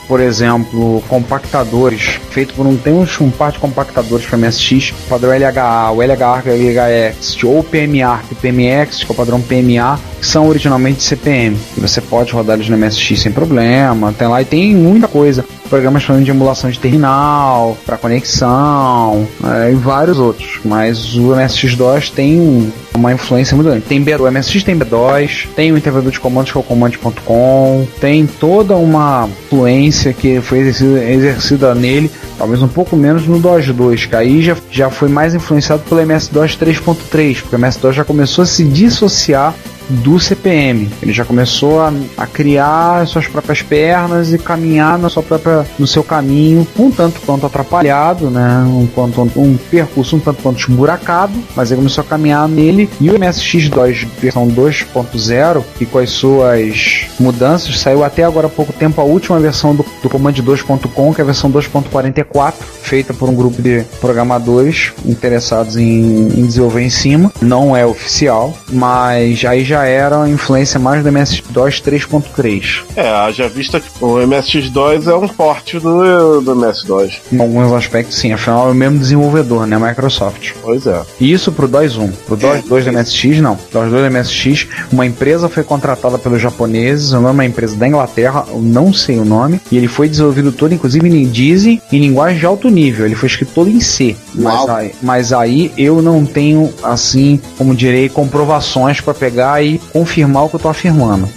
por 0.07 0.19
exemplo, 0.19 1.03
compactadores, 1.07 2.19
feito 2.29 2.53
por 2.53 2.65
um 2.65 2.75
tem 2.77 2.93
um, 2.93 3.31
par 3.31 3.51
de 3.51 3.59
compactadores 3.59 4.25
para 4.25 4.37
MSX, 4.37 4.93
padrão 5.07 5.31
LHA, 5.31 5.91
o 5.91 6.01
LHA, 6.01 6.43
LHX, 6.45 7.43
ou 7.43 7.63
PMA, 7.63 8.21
PMX, 8.41 9.03
que 9.03 9.11
é 9.11 9.11
o 9.11 9.15
padrão 9.15 9.41
PMA, 9.41 9.99
são 10.25 10.47
originalmente 10.47 11.03
CPM. 11.03 11.57
Você 11.77 12.01
pode 12.01 12.31
rodar 12.31 12.55
eles 12.55 12.69
no 12.69 12.77
MSX 12.77 13.21
sem 13.21 13.31
problema, 13.31 14.13
tem 14.13 14.27
lá 14.27 14.41
e 14.41 14.45
tem 14.45 14.75
muita 14.75 15.07
coisa. 15.07 15.45
Programas 15.69 16.03
falando 16.03 16.23
de 16.23 16.31
emulação 16.31 16.69
de 16.69 16.79
terminal, 16.79 17.77
para 17.85 17.97
conexão, 17.97 19.27
é, 19.43 19.71
e 19.71 19.75
vários 19.75 20.17
outros. 20.17 20.59
Mas 20.65 21.15
o 21.15 21.29
MSX2 21.29 22.11
tem 22.11 22.71
uma 22.93 23.13
influência 23.13 23.55
muito 23.55 23.67
grande. 23.67 23.85
Tem 23.85 24.01
B, 24.01 24.15
o 24.15 24.31
MSX 24.31 24.63
tem 24.63 24.77
B2, 24.77 25.47
tem 25.55 25.71
o 25.71 25.77
interpretador 25.77 26.11
de 26.11 26.19
comandos 26.19 26.51
que 26.51 26.57
é 26.57 26.61
o 26.61 26.63
command.com, 26.63 27.87
tem 27.99 28.25
toda 28.25 28.75
uma 28.75 29.29
influência 29.45 30.13
que 30.13 30.41
foi 30.41 30.59
exercida, 30.59 31.03
exercida 31.03 31.75
nele, 31.75 32.11
talvez 32.37 32.61
um 32.61 32.67
pouco 32.67 32.95
menos 32.95 33.25
no 33.27 33.39
DOS 33.39 33.67
2, 33.67 34.05
que 34.05 34.15
aí 34.15 34.41
já, 34.41 34.55
já 34.71 34.89
foi 34.89 35.09
mais 35.09 35.33
influenciado 35.33 35.83
pelo 35.83 36.01
MS-DOS 36.01 36.57
3.3, 36.57 37.41
porque 37.41 37.55
o 37.55 37.59
MS-DOS 37.59 37.95
já 37.95 38.03
começou 38.03 38.43
a 38.43 38.45
se 38.45 38.63
dissociar 38.63 39.53
do 39.89 40.19
CPM. 40.19 40.89
Ele 41.01 41.11
já 41.11 41.25
começou 41.25 41.81
a, 41.81 41.91
a 42.17 42.27
criar 42.27 43.05
suas 43.07 43.27
próprias 43.27 43.61
pernas 43.61 44.33
e 44.33 44.37
caminhar 44.37 44.97
na 44.97 45.09
sua 45.09 45.23
própria, 45.23 45.65
no 45.77 45.87
seu 45.87 46.03
caminho, 46.03 46.67
um 46.77 46.91
tanto 46.91 47.19
quanto 47.21 47.45
atrapalhado, 47.45 48.29
né? 48.29 48.63
Um, 48.67 48.87
quanto, 48.87 49.21
um 49.35 49.57
percurso 49.57 50.15
um 50.15 50.19
tanto 50.19 50.41
quanto 50.41 50.59
esburacado, 50.59 51.33
mas 51.55 51.71
ele 51.71 51.77
começou 51.77 52.03
a 52.03 52.07
caminhar 52.07 52.47
nele. 52.47 52.89
E 52.99 53.09
o 53.09 53.19
MSX2 53.19 54.07
versão 54.21 54.47
2.0, 54.47 55.63
e 55.79 55.85
com 55.85 55.99
as 55.99 56.09
suas 56.11 57.05
mudanças, 57.19 57.79
saiu 57.79 58.03
até 58.03 58.23
agora 58.23 58.47
há 58.47 58.49
pouco 58.49 58.73
tempo 58.73 59.01
a 59.01 59.03
última 59.03 59.39
versão 59.39 59.75
do, 59.75 59.85
do 60.01 60.09
Command 60.09 60.33
2.com, 60.33 61.13
que 61.13 61.21
é 61.21 61.23
a 61.23 61.25
versão 61.25 61.51
2.44, 61.51 62.53
feita 62.81 63.13
por 63.13 63.29
um 63.29 63.35
grupo 63.35 63.61
de 63.61 63.83
programadores 63.99 64.91
interessados 65.05 65.77
em, 65.77 66.27
em 66.27 66.45
desenvolver 66.45 66.81
em 66.81 66.89
cima. 66.89 67.31
Não 67.41 67.75
é 67.75 67.85
oficial, 67.85 68.57
mas 68.71 69.43
aí 69.45 69.63
já 69.63 69.78
era 69.85 70.23
a 70.23 70.29
influência 70.29 70.79
mais 70.79 71.03
do 71.03 71.09
MS-DOS 71.09 71.81
3.3. 71.81 72.83
É, 72.95 73.09
haja 73.09 73.47
vista 73.47 73.79
que 73.79 73.87
o 74.01 74.15
MSX2 74.15 75.07
é 75.07 75.15
um 75.15 75.27
porte 75.27 75.79
do, 75.79 76.41
do 76.41 76.55
MS2. 76.55 77.19
Em 77.31 77.39
alguns 77.39 77.71
aspectos, 77.73 78.17
sim, 78.17 78.31
afinal 78.31 78.69
é 78.69 78.71
o 78.71 78.75
mesmo 78.75 78.99
desenvolvedor, 78.99 79.65
né? 79.65 79.77
Microsoft. 79.77 80.51
Pois 80.61 80.85
é. 80.85 81.01
E 81.19 81.31
isso 81.31 81.51
pro 81.51 81.67
DOS 81.67 81.97
1. 81.97 82.11
Pro 82.27 82.35
DOS 82.35 82.63
2 82.63 82.85
do 82.85 82.91
MSX, 82.91 83.41
não. 83.41 83.57
DOS 83.71 83.89
2 83.89 83.91
do 83.91 84.17
MSX, 84.17 84.67
uma 84.91 85.05
empresa 85.05 85.49
foi 85.49 85.63
contratada 85.63 86.17
pelos 86.17 86.41
japoneses, 86.41 87.11
o 87.11 87.15
nome 87.15 87.27
é 87.27 87.31
uma 87.31 87.45
empresa 87.45 87.75
da 87.75 87.87
Inglaterra, 87.87 88.45
eu 88.49 88.59
não 88.59 88.93
sei 88.93 89.17
o 89.19 89.25
nome, 89.25 89.61
e 89.71 89.77
ele 89.77 89.87
foi 89.87 90.09
desenvolvido 90.09 90.51
todo, 90.51 90.73
inclusive 90.73 91.07
em 91.07 91.27
Dizzy, 91.27 91.81
em 91.91 91.99
linguagem 91.99 92.39
de 92.39 92.45
alto 92.45 92.69
nível. 92.69 93.05
Ele 93.05 93.15
foi 93.15 93.27
escrito 93.27 93.51
todo 93.53 93.69
em 93.69 93.79
C. 93.79 94.15
Mas 94.33 94.69
aí, 94.69 94.95
mas 95.01 95.33
aí 95.33 95.71
eu 95.77 96.01
não 96.01 96.25
tenho, 96.25 96.73
assim, 96.83 97.39
como 97.57 97.75
direi, 97.75 98.09
comprovações 98.09 99.01
para 99.01 99.13
pegar 99.13 99.63
e 99.63 99.68
confirmar 99.77 100.45
o 100.45 100.49
que 100.49 100.55
eu 100.55 100.59
tô 100.59 100.69
afirmando. 100.69 101.29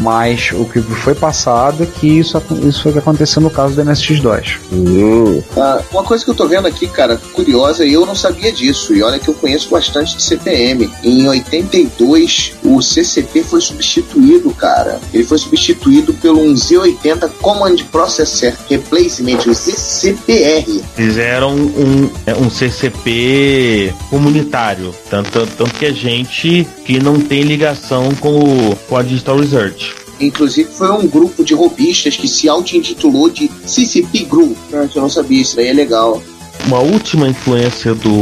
Mas 0.00 0.52
o 0.52 0.64
que 0.64 0.80
foi 0.80 1.14
passado 1.14 1.82
é 1.82 1.86
que 1.86 2.06
isso, 2.06 2.40
isso 2.66 2.82
foi 2.82 2.90
o 2.90 2.94
que 2.94 2.98
aconteceu 3.00 3.42
no 3.42 3.50
caso 3.50 3.74
do 3.74 3.84
MSX2. 3.84 4.56
Hum. 4.72 5.42
Ah, 5.56 5.82
uma 5.90 6.04
coisa 6.04 6.24
que 6.24 6.30
eu 6.30 6.34
tô 6.34 6.46
vendo 6.46 6.66
aqui, 6.66 6.86
cara, 6.86 7.20
curiosa, 7.32 7.84
e 7.84 7.92
eu 7.92 8.06
não 8.06 8.14
sabia 8.14 8.52
disso, 8.52 8.94
e 8.94 9.02
olha 9.02 9.18
que 9.18 9.28
eu 9.28 9.34
conheço 9.34 9.68
bastante 9.68 10.16
de 10.16 10.22
CPM. 10.22 10.90
Em 11.02 11.28
82, 11.28 12.54
o 12.74 12.82
CCP 12.82 13.42
foi 13.42 13.60
substituído, 13.60 14.50
cara. 14.50 15.00
Ele 15.12 15.24
foi 15.24 15.38
substituído 15.38 16.12
pelo 16.14 16.40
um 16.40 16.54
Z80 16.54 17.30
Command 17.40 17.76
Processor 17.90 18.52
Replacement, 18.68 19.38
o 19.46 19.54
CCPR. 19.54 20.82
fizeram 20.94 21.54
um, 21.54 22.10
é, 22.26 22.34
um 22.34 22.50
CCP 22.50 23.94
comunitário. 24.10 24.94
Tanto, 25.10 25.46
tanto 25.46 25.74
que 25.74 25.86
a 25.86 25.92
gente 25.92 26.66
que 26.84 26.98
não 26.98 27.20
tem 27.20 27.42
ligação 27.42 28.14
com, 28.16 28.38
o, 28.38 28.76
com 28.88 28.96
a 28.96 29.02
Digital 29.02 29.38
Research. 29.38 29.94
Inclusive, 30.20 30.68
foi 30.70 30.90
um 30.90 31.06
grupo 31.06 31.44
de 31.44 31.54
robistas 31.54 32.16
que 32.16 32.26
se 32.26 32.48
auto-intitulou 32.48 33.30
de 33.30 33.50
CCP 33.64 34.24
Group. 34.24 34.56
Ah, 34.72 34.88
eu 34.92 35.02
não 35.02 35.08
sabia, 35.08 35.40
isso 35.40 35.56
daí 35.56 35.68
é 35.68 35.72
legal. 35.72 36.20
Uma 36.68 36.80
última 36.80 37.26
influência 37.26 37.94
do 37.94 38.20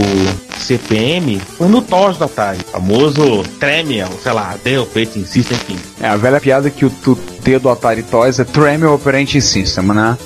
CPM 0.57 1.41
foi 1.41 1.67
no 1.67 1.83
TOS 1.83 2.17
da 2.17 2.27
Atari, 2.27 2.61
famoso 2.71 3.43
Tremel, 3.59 4.09
sei 4.23 4.33
lá, 4.33 4.55
The 4.63 4.79
Operating 4.79 5.25
System, 5.25 5.57
enfim. 5.57 5.77
É 6.01 6.07
a 6.07 6.17
velha 6.17 6.41
piada 6.41 6.71
que 6.71 6.87
o, 6.87 6.91
T 6.91 7.59
do 7.59 7.69
Atari 7.69 8.05
Toys 8.05 8.39
é 8.39 8.45
Tremel 8.45 8.95
Operating 8.95 9.41
System, 9.41 9.87
né? 9.87 10.17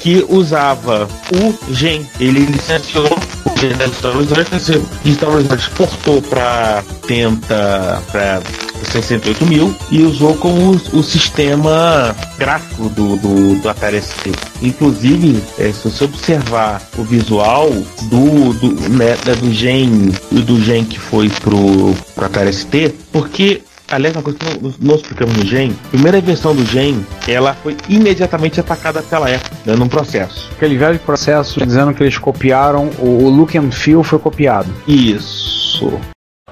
que 0.00 0.24
usava 0.26 1.06
o 1.30 1.72
GEN. 1.74 2.06
Ele 2.18 2.46
licenciou 2.46 3.04
o 3.04 3.58
GEN 3.58 3.76
da 3.76 3.84
a 3.84 4.58
Digital 5.04 5.36
Research 5.36 5.68
exportou 5.68 6.22
para 6.22 6.82
tenta 7.06 8.02
para 8.10 8.40
68 8.84 9.46
mil 9.46 9.74
e 9.90 10.02
usou 10.02 10.34
como 10.36 10.72
o, 10.72 10.98
o 10.98 11.02
sistema 11.02 12.14
gráfico 12.38 12.88
do, 12.90 13.16
do, 13.16 13.54
do 13.60 13.68
Atari 13.68 14.00
ST. 14.00 14.32
Inclusive, 14.62 15.42
eh, 15.58 15.72
se 15.72 15.88
você 15.90 16.04
observar 16.04 16.82
o 16.98 17.02
visual 17.02 17.70
do, 18.10 18.52
do, 18.54 18.88
né, 18.90 19.16
do 19.40 19.52
GEN 19.52 20.12
e 20.32 20.40
do 20.40 20.60
GEN 20.60 20.84
que 20.84 20.98
foi 20.98 21.28
pro, 21.28 21.94
pro 22.14 22.26
Atari 22.26 22.52
ST, 22.52 22.94
porque 23.12 23.62
Aliás, 23.88 24.16
uma 24.16 24.22
coisa 24.22 24.36
que 24.36 24.44
nós- 24.80 24.96
explicamos 25.00 25.36
no 25.36 25.46
Gen, 25.46 25.70
a 25.70 25.88
primeira 25.90 26.20
versão 26.20 26.56
do 26.56 26.64
Gen, 26.66 27.06
ela 27.28 27.54
foi 27.54 27.76
imediatamente 27.88 28.58
atacada 28.58 29.00
pela 29.00 29.32
Apple, 29.32 29.56
dando 29.64 29.84
um 29.84 29.88
processo. 29.88 30.50
Aquele 30.56 30.76
velho 30.76 30.98
processo 30.98 31.64
dizendo 31.64 31.94
que 31.94 32.02
eles 32.02 32.18
copiaram, 32.18 32.90
o, 32.98 33.24
o 33.24 33.30
look 33.30 33.56
and 33.56 33.70
feel 33.70 34.02
foi 34.02 34.18
copiado. 34.18 34.68
Isso. 34.88 36.00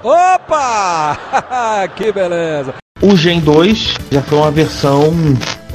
Opa! 0.05 1.17
que 1.97 2.11
beleza! 2.11 2.75
O 3.01 3.15
Gen 3.15 3.39
2 3.39 3.95
já 4.11 4.21
foi 4.21 4.37
uma 4.37 4.51
versão 4.51 5.11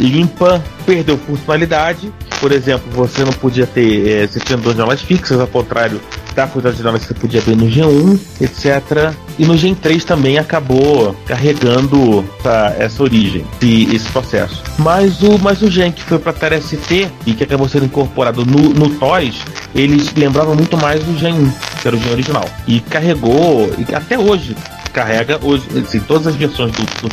limpa, 0.00 0.62
perdeu 0.86 1.18
funcionalidade. 1.18 2.12
Por 2.40 2.52
exemplo, 2.52 2.90
você 2.90 3.22
não 3.22 3.32
podia 3.32 3.66
ter. 3.66 4.08
É, 4.08 4.26
você 4.26 4.40
tinha 4.40 4.56
duas 4.56 4.74
janelas 4.74 5.02
fixas, 5.02 5.38
ao 5.38 5.46
contrário 5.46 6.00
da 6.34 6.46
quantidade 6.46 6.76
de 6.76 6.82
janelas 6.82 7.02
que 7.02 7.08
você 7.08 7.14
podia 7.14 7.40
ver 7.40 7.56
no 7.56 7.66
G1, 7.66 8.18
etc. 8.40 9.14
E 9.38 9.44
no 9.44 9.56
Gen 9.56 9.74
3 9.74 10.04
também 10.04 10.38
acabou 10.38 11.14
carregando 11.26 12.24
essa, 12.38 12.76
essa 12.78 13.02
origem, 13.02 13.44
esse, 13.60 13.94
esse 13.94 14.08
processo. 14.10 14.62
Mas 14.78 15.22
o, 15.22 15.38
mas 15.38 15.60
o 15.60 15.70
Gen 15.70 15.92
que 15.92 16.02
foi 16.02 16.18
para 16.18 16.56
a 16.56 16.60
ST 16.60 17.10
e 17.26 17.34
que 17.34 17.44
acabou 17.44 17.68
sendo 17.68 17.84
incorporado 17.84 18.44
no, 18.44 18.70
no 18.70 18.90
TOS, 18.90 19.42
eles 19.74 20.12
lembravam 20.14 20.54
muito 20.54 20.76
mais 20.76 21.02
do 21.04 21.18
Gen 21.18 21.34
1, 21.34 21.52
que 21.82 21.88
era 21.88 21.96
o 21.96 22.00
Gen 22.00 22.12
original. 22.12 22.48
E 22.66 22.80
carregou, 22.80 23.70
e 23.78 23.94
até 23.94 24.18
hoje, 24.18 24.56
carrega 24.92 25.38
hoje, 25.42 25.64
assim, 25.78 26.00
todas 26.00 26.26
as 26.26 26.36
versões 26.36 26.72
do, 26.72 26.82
do 27.02 27.08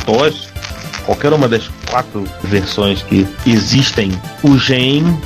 qualquer 1.08 1.32
uma 1.32 1.48
das 1.48 1.70
quatro 1.88 2.24
versões 2.44 3.00
que 3.02 3.26
existem, 3.46 4.12
o 4.42 4.58
Gen 4.58 5.18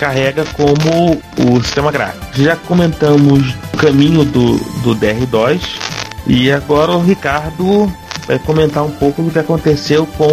carrega 0.00 0.44
como 0.56 1.22
o 1.38 1.62
sistema 1.62 1.92
gráfico. 1.92 2.26
Já 2.34 2.56
comentamos 2.56 3.54
o 3.72 3.76
caminho 3.76 4.24
do, 4.24 4.56
do 4.82 4.96
DR2 4.96 5.60
e 6.26 6.50
agora 6.50 6.90
o 6.90 7.00
Ricardo 7.00 7.92
vai 8.26 8.38
comentar 8.40 8.82
um 8.82 8.90
pouco 8.90 9.22
do 9.22 9.30
que 9.30 9.38
aconteceu 9.38 10.06
com 10.18 10.32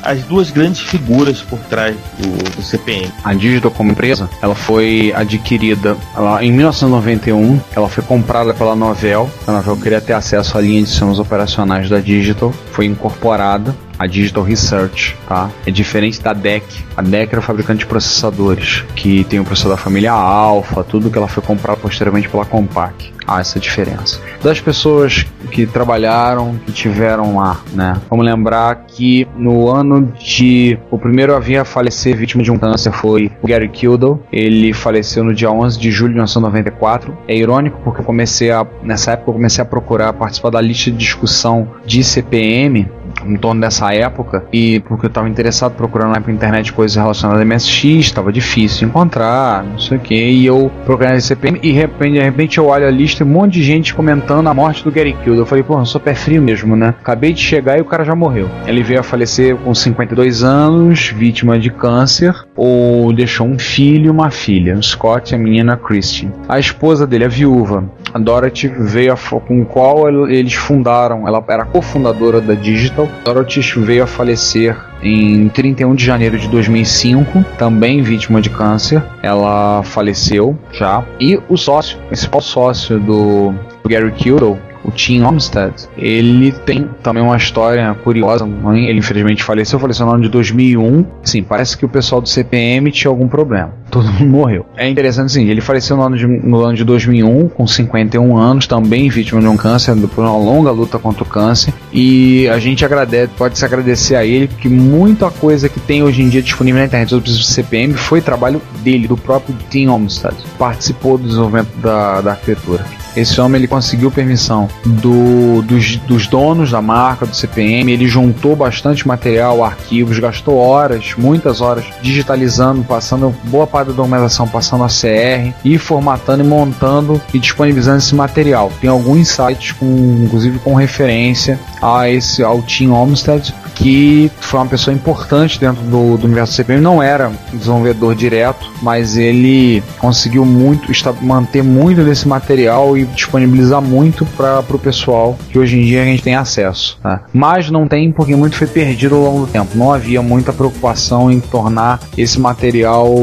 as 0.00 0.22
duas 0.22 0.52
grandes 0.52 0.80
figuras 0.82 1.42
por 1.42 1.58
trás 1.58 1.96
do, 2.16 2.56
do 2.56 2.62
CPM. 2.62 3.10
A 3.24 3.34
Digital 3.34 3.72
como 3.72 3.90
empresa, 3.90 4.30
ela 4.40 4.54
foi 4.54 5.12
adquirida 5.16 5.96
ela, 6.16 6.44
em 6.44 6.52
1991, 6.52 7.60
ela 7.74 7.88
foi 7.88 8.04
comprada 8.04 8.54
pela 8.54 8.76
Novel. 8.76 9.28
A 9.44 9.52
Novel 9.52 9.76
queria 9.76 10.00
ter 10.00 10.12
acesso 10.12 10.56
à 10.56 10.60
linha 10.60 10.82
de 10.82 10.88
sistemas 10.88 11.18
operacionais 11.18 11.90
da 11.90 11.98
Digital, 11.98 12.54
foi 12.70 12.86
incorporada 12.86 13.74
a 13.98 14.06
Digital 14.06 14.42
Research, 14.42 15.16
tá? 15.28 15.50
É 15.66 15.70
diferente 15.70 16.20
da 16.20 16.32
DEC. 16.32 16.64
A 16.96 17.02
DEC 17.02 17.32
era 17.32 17.40
o 17.40 17.42
fabricante 17.42 17.80
de 17.80 17.86
processadores, 17.86 18.84
que 18.94 19.24
tem 19.24 19.40
o 19.40 19.44
processador 19.44 19.76
da 19.76 19.82
família 19.82 20.12
Alpha, 20.12 20.84
tudo 20.84 21.10
que 21.10 21.18
ela 21.18 21.28
foi 21.28 21.42
comprar 21.42 21.76
posteriormente 21.76 22.28
pela 22.28 22.44
Compaq. 22.44 23.14
Há 23.26 23.40
essa 23.40 23.58
diferença. 23.58 24.20
Das 24.40 24.60
pessoas 24.60 25.26
que 25.50 25.66
trabalharam, 25.66 26.54
que 26.64 26.70
tiveram 26.70 27.36
lá, 27.36 27.60
né? 27.72 28.00
Vamos 28.08 28.24
lembrar 28.24 28.86
que 28.86 29.26
no 29.36 29.68
ano 29.68 30.12
de. 30.16 30.78
O 30.92 30.98
primeiro 30.98 31.34
havia 31.34 31.64
falecer 31.64 32.16
vítima 32.16 32.44
de 32.44 32.52
um 32.52 32.58
câncer 32.58 32.92
foi 32.92 33.32
o 33.42 33.48
Gary 33.48 33.68
Kildall. 33.68 34.22
Ele 34.32 34.72
faleceu 34.72 35.24
no 35.24 35.34
dia 35.34 35.50
11 35.50 35.76
de 35.76 35.90
julho 35.90 36.10
de 36.10 36.14
1994. 36.14 37.18
É 37.26 37.36
irônico 37.36 37.80
porque 37.82 38.00
eu 38.00 38.04
comecei 38.04 38.52
a. 38.52 38.64
Nessa 38.80 39.12
época 39.12 39.30
eu 39.30 39.34
comecei 39.34 39.60
a 39.60 39.64
procurar 39.64 40.12
participar 40.12 40.50
da 40.50 40.60
lista 40.60 40.92
de 40.92 40.96
discussão 40.96 41.68
de 41.84 42.04
CPM 42.04 42.88
em 43.32 43.36
torno 43.36 43.60
dessa 43.60 43.92
época 43.92 44.44
e 44.52 44.80
porque 44.80 45.06
eu 45.06 45.08
estava 45.08 45.28
interessado 45.28 45.74
procurando 45.74 46.12
na 46.12 46.32
internet 46.32 46.72
coisas 46.72 46.96
relacionadas 46.96 47.42
a 47.42 47.44
MSX, 47.44 47.84
estava 47.84 48.32
difícil 48.32 48.88
encontrar, 48.88 49.64
não 49.64 49.78
sei 49.78 49.96
o 49.96 50.00
que, 50.00 50.14
e 50.14 50.46
eu 50.46 50.70
procurei 50.84 51.12
na 51.12 51.20
CPM 51.20 51.58
e 51.62 51.72
de 51.72 51.72
repente, 51.72 52.12
de 52.12 52.22
repente 52.22 52.58
eu 52.58 52.66
olho 52.66 52.86
a 52.86 52.90
lista 52.90 53.22
e 53.22 53.26
um 53.26 53.30
monte 53.30 53.54
de 53.54 53.62
gente 53.62 53.94
comentando 53.94 54.46
a 54.48 54.54
morte 54.54 54.84
do 54.84 54.90
Gary 54.90 55.12
Kildo. 55.24 55.42
Eu 55.42 55.46
falei, 55.46 55.64
pô, 55.64 55.78
eu 55.78 55.86
sou 55.86 56.00
pé 56.00 56.14
frio 56.14 56.42
mesmo, 56.42 56.76
né? 56.76 56.94
Acabei 57.00 57.32
de 57.32 57.40
chegar 57.40 57.78
e 57.78 57.80
o 57.80 57.84
cara 57.84 58.04
já 58.04 58.14
morreu. 58.14 58.48
Ele 58.66 58.82
veio 58.82 59.00
a 59.00 59.02
falecer 59.02 59.56
com 59.56 59.74
52 59.74 60.42
anos, 60.42 61.08
vítima 61.08 61.58
de 61.58 61.70
câncer, 61.70 62.45
ou 62.56 63.12
deixou 63.12 63.46
um 63.46 63.58
filho 63.58 64.06
e 64.06 64.10
uma 64.10 64.30
filha, 64.30 64.80
Scott 64.80 65.32
e 65.32 65.34
a 65.34 65.38
menina 65.38 65.76
Christine. 65.76 66.32
A 66.48 66.58
esposa 66.58 67.06
dele, 67.06 67.24
a 67.24 67.28
viúva, 67.28 67.84
a 68.12 68.18
Dorothy, 68.18 68.68
veio 68.68 69.12
a, 69.12 69.16
com 69.16 69.64
qual 69.64 70.08
eles 70.28 70.54
fundaram, 70.54 71.28
ela 71.28 71.44
era 71.48 71.64
cofundadora 71.64 72.40
da 72.40 72.54
Digital. 72.54 73.08
Dorothy 73.24 73.60
veio 73.80 74.04
a 74.04 74.06
falecer 74.06 74.76
em 75.02 75.48
31 75.48 75.94
de 75.94 76.04
janeiro 76.04 76.38
de 76.38 76.48
2005, 76.48 77.44
também 77.58 78.02
vítima 78.02 78.40
de 78.40 78.50
câncer. 78.50 79.02
Ela 79.22 79.82
faleceu 79.82 80.56
já. 80.72 81.04
E 81.20 81.38
o 81.48 81.56
sócio, 81.56 81.98
o 81.98 82.06
principal 82.06 82.40
sócio 82.40 82.98
do 82.98 83.54
Gary 83.86 84.10
Kildall, 84.12 84.58
o 84.86 84.90
Tim 84.92 85.22
Olmsted, 85.22 85.74
ele 85.98 86.52
tem 86.52 86.88
também 87.02 87.22
uma 87.22 87.36
história 87.36 87.92
curiosa. 88.04 88.48
Ele 88.74 88.98
infelizmente 88.98 89.42
faleceu, 89.42 89.78
faleceu 89.78 90.06
no 90.06 90.12
ano 90.12 90.22
de 90.22 90.28
2001. 90.28 91.04
Sim, 91.24 91.42
parece 91.42 91.76
que 91.76 91.84
o 91.84 91.88
pessoal 91.88 92.20
do 92.20 92.28
CPM 92.28 92.90
tinha 92.92 93.10
algum 93.10 93.26
problema. 93.26 93.74
Todo 93.90 94.06
mundo 94.06 94.30
morreu. 94.30 94.66
É 94.76 94.88
interessante 94.88 95.32
sim, 95.32 95.48
ele 95.48 95.60
faleceu 95.60 95.96
no 95.96 96.02
ano, 96.02 96.16
de, 96.16 96.26
no 96.26 96.60
ano 96.60 96.74
de 96.74 96.84
2001, 96.84 97.48
com 97.48 97.66
51 97.66 98.36
anos, 98.36 98.66
também 98.66 99.08
vítima 99.08 99.40
de 99.40 99.48
um 99.48 99.56
câncer, 99.56 99.94
de 99.94 100.06
uma 100.16 100.36
longa 100.36 100.70
luta 100.70 100.98
contra 100.98 101.22
o 101.22 101.26
câncer. 101.26 101.72
E 101.92 102.48
a 102.48 102.58
gente 102.58 102.84
agradece, 102.84 103.32
pode 103.36 103.58
se 103.58 103.64
agradecer 103.64 104.14
a 104.14 104.24
ele, 104.24 104.48
porque 104.48 104.68
muita 104.68 105.30
coisa 105.30 105.68
que 105.68 105.80
tem 105.80 106.02
hoje 106.02 106.22
em 106.22 106.28
dia 106.28 106.42
disponível 106.42 106.80
na 106.80 106.86
internet 106.86 107.10
sobre 107.10 107.30
o 107.30 107.32
CPM 107.32 107.94
foi 107.94 108.20
trabalho 108.20 108.60
dele, 108.82 109.08
do 109.08 109.16
próprio 109.16 109.56
Tim 109.70 109.88
Olmsted. 109.88 110.34
Participou 110.58 111.16
do 111.18 111.26
desenvolvimento 111.26 111.74
da, 111.78 112.20
da 112.20 112.30
arquitetura. 112.32 112.84
Esse 113.16 113.40
homem 113.40 113.60
ele 113.60 113.66
conseguiu 113.66 114.10
permissão 114.10 114.68
do, 114.84 115.62
dos, 115.62 115.96
dos, 115.96 116.26
donos 116.26 116.70
da 116.70 116.82
marca, 116.82 117.26
do 117.26 117.34
CPM, 117.34 117.90
ele 117.90 118.06
juntou 118.06 118.54
bastante 118.54 119.08
material, 119.08 119.64
arquivos, 119.64 120.18
gastou 120.18 120.56
horas, 120.58 121.14
muitas 121.16 121.60
horas, 121.60 121.84
digitalizando, 122.02 122.84
passando 122.84 123.34
boa 123.44 123.66
parte 123.66 123.88
da 123.88 123.94
documentação, 123.94 124.46
passando 124.46 124.84
a 124.84 124.88
CR 124.88 125.54
e 125.64 125.78
formatando 125.78 126.44
e 126.44 126.46
montando 126.46 127.20
e 127.32 127.38
disponibilizando 127.38 127.98
esse 127.98 128.14
material. 128.14 128.70
Tem 128.80 128.90
alguns 128.90 129.28
sites, 129.28 129.72
com, 129.72 129.86
inclusive 130.24 130.58
com 130.58 130.74
referência 130.74 131.58
a 131.80 132.08
esse 132.10 132.42
ao 132.42 132.62
Tim 132.62 132.90
Olmsted, 132.90 133.54
que 133.76 134.30
foi 134.40 134.60
uma 134.60 134.66
pessoa 134.66 134.94
importante 134.94 135.60
dentro 135.60 135.82
do, 135.84 136.16
do 136.16 136.26
universo 136.26 136.52
do 136.52 136.56
CPM, 136.56 136.82
não 136.82 137.02
era 137.02 137.30
desenvolvedor 137.52 138.14
direto, 138.14 138.70
mas 138.82 139.16
ele 139.16 139.82
conseguiu 139.98 140.44
muito 140.44 140.90
manter 141.22 141.62
muito 141.62 142.02
desse 142.02 142.26
material 142.26 142.96
e 142.96 143.04
disponibilizar 143.04 143.80
muito 143.80 144.24
para 144.36 144.60
o 144.68 144.78
pessoal 144.78 145.38
que 145.50 145.58
hoje 145.58 145.78
em 145.78 145.84
dia 145.84 146.02
a 146.02 146.04
gente 146.06 146.22
tem 146.22 146.34
acesso. 146.34 146.98
Tá? 147.02 147.22
Mas 147.32 147.70
não 147.70 147.86
tem 147.86 148.10
porque 148.10 148.34
muito 148.34 148.56
foi 148.56 148.66
perdido 148.66 149.14
ao 149.14 149.22
longo 149.22 149.46
do 149.46 149.52
tempo. 149.52 149.76
Não 149.76 149.92
havia 149.92 150.22
muita 150.22 150.52
preocupação 150.52 151.30
em 151.30 151.40
tornar 151.40 152.00
esse 152.16 152.40
material 152.40 153.14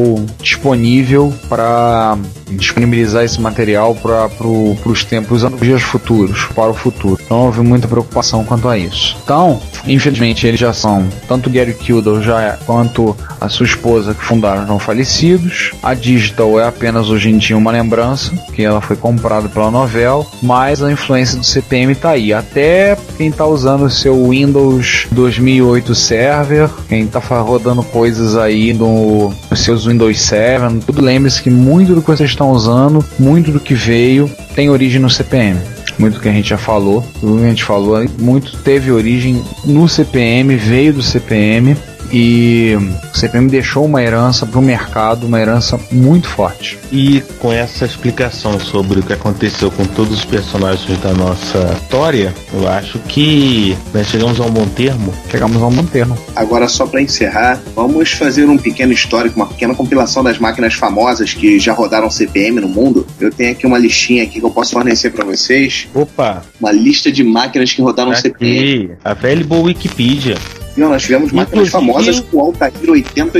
disponível 0.41 1.33
para 1.49 2.17
disponibilizar 2.49 3.23
esse 3.23 3.41
material 3.41 3.95
para 3.95 4.29
pro, 4.29 4.75
os 4.85 5.03
tempos, 5.03 5.43
os 5.43 5.59
dias 5.59 5.81
futuros, 5.81 6.45
para 6.55 6.69
o 6.69 6.73
futuro. 6.73 7.19
Então 7.23 7.45
houve 7.45 7.61
muita 7.61 7.87
preocupação 7.87 8.43
quanto 8.43 8.69
a 8.69 8.77
isso. 8.77 9.17
Então, 9.23 9.59
infelizmente, 9.87 10.42
eles 10.47 10.59
já 10.59 10.73
são, 10.73 11.07
tanto 11.27 11.49
Gary 11.49 11.73
Kildall 11.73 12.21
já 12.21 12.41
é, 12.41 12.57
quanto 12.65 13.15
a 13.39 13.49
sua 13.49 13.65
esposa 13.65 14.13
que 14.13 14.23
fundaram 14.23 14.61
estão 14.61 14.79
falecidos. 14.79 15.71
A 15.81 15.93
Digital 15.93 16.59
é 16.59 16.67
apenas 16.67 17.09
hoje 17.09 17.29
em 17.29 17.37
dia 17.37 17.57
uma 17.57 17.71
lembrança, 17.71 18.31
que 18.53 18.63
ela 18.63 18.81
foi 18.81 18.95
comprada 18.95 19.49
pela 19.49 19.71
Novel, 19.71 20.25
mas 20.41 20.81
a 20.81 20.91
influência 20.91 21.37
do 21.37 21.45
CPM 21.45 21.93
está 21.93 22.11
aí. 22.11 22.33
Até 22.33 22.97
quem 23.17 23.27
está 23.27 23.45
usando 23.45 23.83
o 23.83 23.89
seu 23.89 24.29
Windows 24.29 25.07
2008 25.11 25.95
Server, 25.95 26.69
quem 26.87 27.03
está 27.03 27.19
rodando 27.19 27.83
coisas 27.83 28.35
aí 28.35 28.73
no, 28.73 29.33
nos 29.49 29.59
seus 29.59 29.85
Windows 29.85 30.19
7, 30.21 30.79
tudo 30.85 31.01
lembre-se 31.01 31.41
que 31.41 31.49
muito 31.49 31.93
do 31.95 32.01
que 32.01 32.07
vocês 32.07 32.29
estão 32.29 32.51
usando, 32.51 33.03
muito 33.19 33.51
do 33.51 33.59
que 33.59 33.73
veio, 33.73 34.29
tem 34.55 34.69
origem 34.69 35.01
no 35.01 35.09
CPM 35.09 35.72
muito 35.97 36.19
que 36.19 36.29
a 36.29 36.31
gente 36.31 36.49
já 36.49 36.57
falou, 36.57 37.05
tudo 37.19 37.37
que 37.37 37.45
a 37.45 37.49
gente 37.49 37.63
falou, 37.63 38.03
muito 38.19 38.57
teve 38.57 38.91
origem 38.91 39.43
no 39.65 39.87
CPM, 39.87 40.55
veio 40.55 40.93
do 40.93 41.01
CPM 41.01 41.75
e 42.13 42.77
o 43.11 43.17
CPM 43.17 43.49
deixou 43.49 43.85
uma 43.85 44.03
herança 44.03 44.45
para 44.45 44.59
o 44.59 44.61
mercado, 44.61 45.25
uma 45.25 45.41
herança 45.41 45.79
muito 45.91 46.27
forte. 46.29 46.77
E 46.91 47.21
com 47.39 47.51
essa 47.51 47.85
explicação 47.85 48.59
sobre 48.59 48.99
o 48.99 49.03
que 49.03 49.13
aconteceu 49.13 49.71
com 49.71 49.83
todos 49.83 50.19
os 50.19 50.25
personagens 50.25 50.99
da 51.01 51.11
nossa 51.11 51.75
história, 51.81 52.31
eu 52.53 52.67
acho 52.67 52.99
que 52.99 53.75
nós 53.91 54.07
chegamos 54.07 54.39
a 54.39 54.43
um 54.43 54.51
bom 54.51 54.67
termo. 54.67 55.11
Chegamos 55.31 55.59
a 55.59 55.65
um 55.65 55.71
bom 55.71 55.85
termo. 55.85 56.15
Agora, 56.35 56.67
só 56.67 56.85
para 56.85 57.01
encerrar, 57.01 57.59
vamos 57.75 58.11
fazer 58.11 58.45
um 58.45 58.59
pequeno 58.59 58.93
histórico, 58.93 59.35
uma 59.35 59.47
pequena 59.47 59.73
compilação 59.73 60.23
das 60.23 60.37
máquinas 60.37 60.75
famosas 60.75 61.33
que 61.33 61.59
já 61.59 61.73
rodaram 61.73 62.11
CPM 62.11 62.61
no 62.61 62.69
mundo. 62.69 63.07
Eu 63.19 63.31
tenho 63.31 63.51
aqui 63.51 63.65
uma 63.65 63.79
listinha 63.79 64.23
aqui 64.23 64.39
que 64.39 64.45
eu 64.45 64.51
posso 64.51 64.73
fornecer 64.73 65.09
para 65.09 65.25
vocês. 65.25 65.87
Opa! 65.95 66.43
Uma 66.59 66.71
lista 66.71 67.11
de 67.11 67.23
máquinas 67.23 67.73
que 67.73 67.81
rodaram 67.81 68.11
aqui, 68.11 68.21
CPM. 68.21 68.91
Available 69.03 69.61
Wikipedia. 69.61 70.37
Não, 70.75 70.89
nós 70.89 71.03
tivemos 71.03 71.31
máquinas 71.31 71.69
famosas 71.69 72.19
com 72.19 72.39
Altair 72.39 72.73
80, 72.87 73.39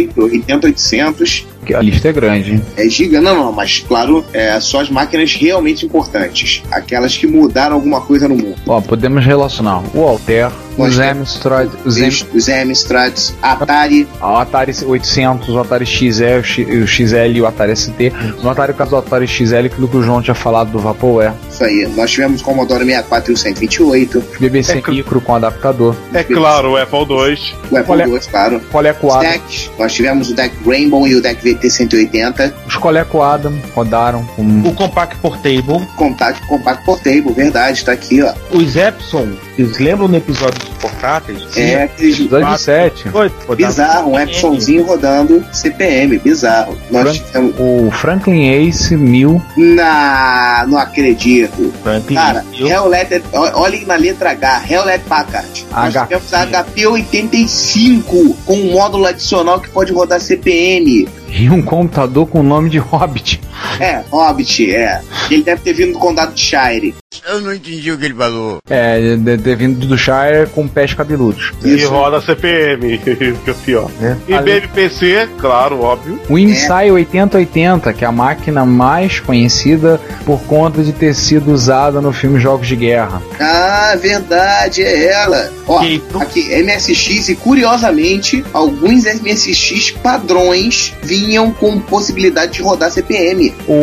800. 1.72 1.76
A 1.76 1.82
lista 1.82 2.10
é 2.10 2.14
grande. 2.14 2.62
É 2.76 2.90
giga, 2.90 3.22
não, 3.22 3.36
não, 3.36 3.52
mas 3.52 3.80
claro, 3.88 4.26
é, 4.34 4.60
só 4.60 4.82
as 4.82 4.90
máquinas 4.90 5.34
realmente 5.34 5.86
importantes. 5.86 6.64
Aquelas 6.72 7.16
que 7.18 7.28
mudaram 7.28 7.76
alguma 7.76 8.02
coisa 8.02 8.28
no 8.28 8.36
mundo. 8.36 8.56
Ó, 8.68 8.82
podemos 8.82 9.24
relacionar 9.26 9.82
o 9.94 10.02
Altair, 10.04 10.50
Os 10.78 11.00
Amstrad, 11.00 11.70
os 11.86 11.98
M, 11.98 12.08
os, 12.08 12.26
os 12.34 12.50
Amstrads, 12.50 13.34
Atari, 13.42 14.08
o 14.20 14.26
Atari 14.38 14.74
800, 14.86 15.50
o 15.50 15.60
Atari 15.60 15.86
XL, 15.86 16.40
o 16.84 16.88
XL 16.88 17.16
e 17.36 17.42
o 17.42 17.46
Atari 17.46 17.76
ST. 17.76 18.12
No 18.42 18.50
Atari, 18.50 18.72
o 18.72 18.76
caso 18.76 18.92
do 18.92 18.98
Atari 18.98 19.28
XL, 19.28 19.66
aquilo 19.66 19.88
que 19.88 19.98
o 19.98 20.04
João 20.04 20.22
tinha 20.22 20.34
falado 20.34 20.72
do 20.72 20.80
Vaporware. 20.80 21.34
isso 21.50 21.64
aí. 21.64 21.88
Nós 21.96 22.10
tivemos 22.12 22.42
o 22.42 22.44
Commodore 22.44 22.84
64 22.86 23.32
e 23.32 23.34
o 23.34 23.38
128, 23.38 24.18
Os 24.34 24.38
BBC 24.40 24.82
É 24.86 24.92
Micro 24.92 25.22
com 25.22 25.36
adaptador. 25.36 25.96
É 26.14 26.24
claro, 26.24 26.72
o 26.72 26.78
Apple 26.78 27.00
II. 27.00 27.38
o 27.72 27.78
Apple 27.78 28.14
II, 28.14 28.20
claro. 28.32 28.62
Os 28.62 29.14
Adam, 29.14 29.22
decks, 29.22 29.72
nós 29.78 29.94
tivemos 29.94 30.30
o 30.32 30.36
deck 30.36 30.56
Rainbow 30.66 31.08
e 31.08 31.16
o 31.16 31.22
deck 31.22 31.44
VT180, 31.56 32.54
os 32.68 32.76
Coleco 32.76 33.22
Adam 33.22 33.54
rodaram 33.76 34.24
com 34.36 34.44
O 34.68 34.74
Compact 34.74 35.18
Portable, 35.18 35.86
Compact, 35.96 36.46
Compact 36.48 36.86
Portable, 36.86 37.34
verdade, 37.34 37.84
tá 37.86 37.92
aqui, 37.92 38.22
ó. 38.22 38.34
os 38.52 38.76
Epson, 38.76 39.28
vocês 39.56 39.78
lembram 39.80 40.08
no 40.08 40.18
episódio 40.18 40.60
dos 40.60 40.70
portáteis? 40.80 41.40
É 41.56 41.84
aqueles 41.84 42.20
episódio 42.20 42.48
de 42.54 42.60
7. 42.62 43.10
Foi, 43.10 43.28
rodava 43.28 43.56
bizarro, 43.56 44.10
um 44.12 44.14
CPM. 44.14 44.32
Epsonzinho 44.32 44.84
rodando 44.86 45.46
CPM, 45.54 46.18
bizarro. 46.20 46.78
Nós 46.92 47.18
Fran- 47.18 47.26
tivemos. 47.26 47.56
O 47.60 47.92
Franklin 47.92 48.50
Ace 48.50 48.96
1000. 48.96 49.42
Na, 49.58 50.66
não 50.68 50.78
acredito. 50.78 51.72
Franklin, 51.84 52.16
Cara, 52.16 52.46
Hewlett, 52.54 53.22
olhem 53.54 53.86
na 53.86 53.96
letra 53.96 54.32
H, 54.32 54.64
Hewlett 54.70 55.04
Packard. 55.06 55.66
Nós 55.72 55.94
HP. 55.94 56.08
tivemos 56.08 56.34
a 56.34 56.48
HP85 56.48 58.36
com 58.46 58.54
um 58.54 58.72
módulo 58.72 59.06
adicional 59.06 59.60
que 59.60 59.70
pode 59.70 59.92
rodar 59.92 60.20
CPM. 60.20 61.08
E 61.36 61.50
um 61.50 61.64
computador 61.64 62.28
com 62.28 62.42
o 62.42 62.44
nome 62.44 62.70
de 62.70 62.78
Hobbit. 62.78 63.42
É, 63.80 64.04
Hobbit, 64.12 64.72
é. 64.72 65.02
Ele 65.32 65.42
deve 65.42 65.64
ter 65.64 65.74
vindo 65.74 65.94
do 65.94 66.00
condado 66.00 66.34
de 66.34 66.40
Shire. 66.40 66.96
Eu 67.28 67.42
não 67.42 67.54
entendi 67.54 67.92
o 67.92 67.98
que 67.98 68.06
ele 68.06 68.14
falou. 68.14 68.60
É, 68.70 69.00
de, 69.16 69.38
de, 69.38 69.56
vindo 69.56 69.86
do 69.88 69.98
Shire 69.98 70.48
com 70.54 70.68
pés 70.68 70.94
cabeludos. 70.94 71.52
E 71.64 71.76
Isso. 71.76 71.90
roda 71.90 72.22
CPM, 72.22 72.98
que 72.98 73.10
é 73.48 73.52
o 73.52 73.56
pior. 73.56 73.90
É. 74.02 74.16
E 74.28 74.38
BMPC, 74.40 75.30
claro, 75.40 75.82
óbvio. 75.82 76.20
O 76.30 76.38
IMSAI 76.38 76.92
8080, 76.92 77.94
que 77.94 78.04
é 78.04 78.08
a 78.08 78.12
máquina 78.12 78.66
mais 78.66 79.20
conhecida 79.20 80.00
por 80.26 80.42
conta 80.44 80.84
de 80.84 80.92
ter 80.92 81.14
sido 81.16 81.52
usada 81.52 82.02
no 82.02 82.12
filme 82.12 82.40
Jogos 82.40 82.68
de 82.68 82.76
Guerra. 82.76 83.22
Ah, 83.40 83.96
verdade, 84.00 84.82
é 84.84 85.12
ela. 85.12 85.50
Ó, 85.68 85.80
Que- 85.80 86.02
aqui, 86.20 86.50
MSX 86.64 87.30
e 87.30 87.36
curiosamente, 87.36 88.44
alguns 88.54 89.06
MSX 89.06 89.92
padrões 89.92 90.94
vinham 91.02 91.52
com 91.52 91.80
possibilidade 91.80 92.54
de 92.54 92.62
rodar 92.62 92.92
CPM. 92.92 93.54
O, 93.68 93.74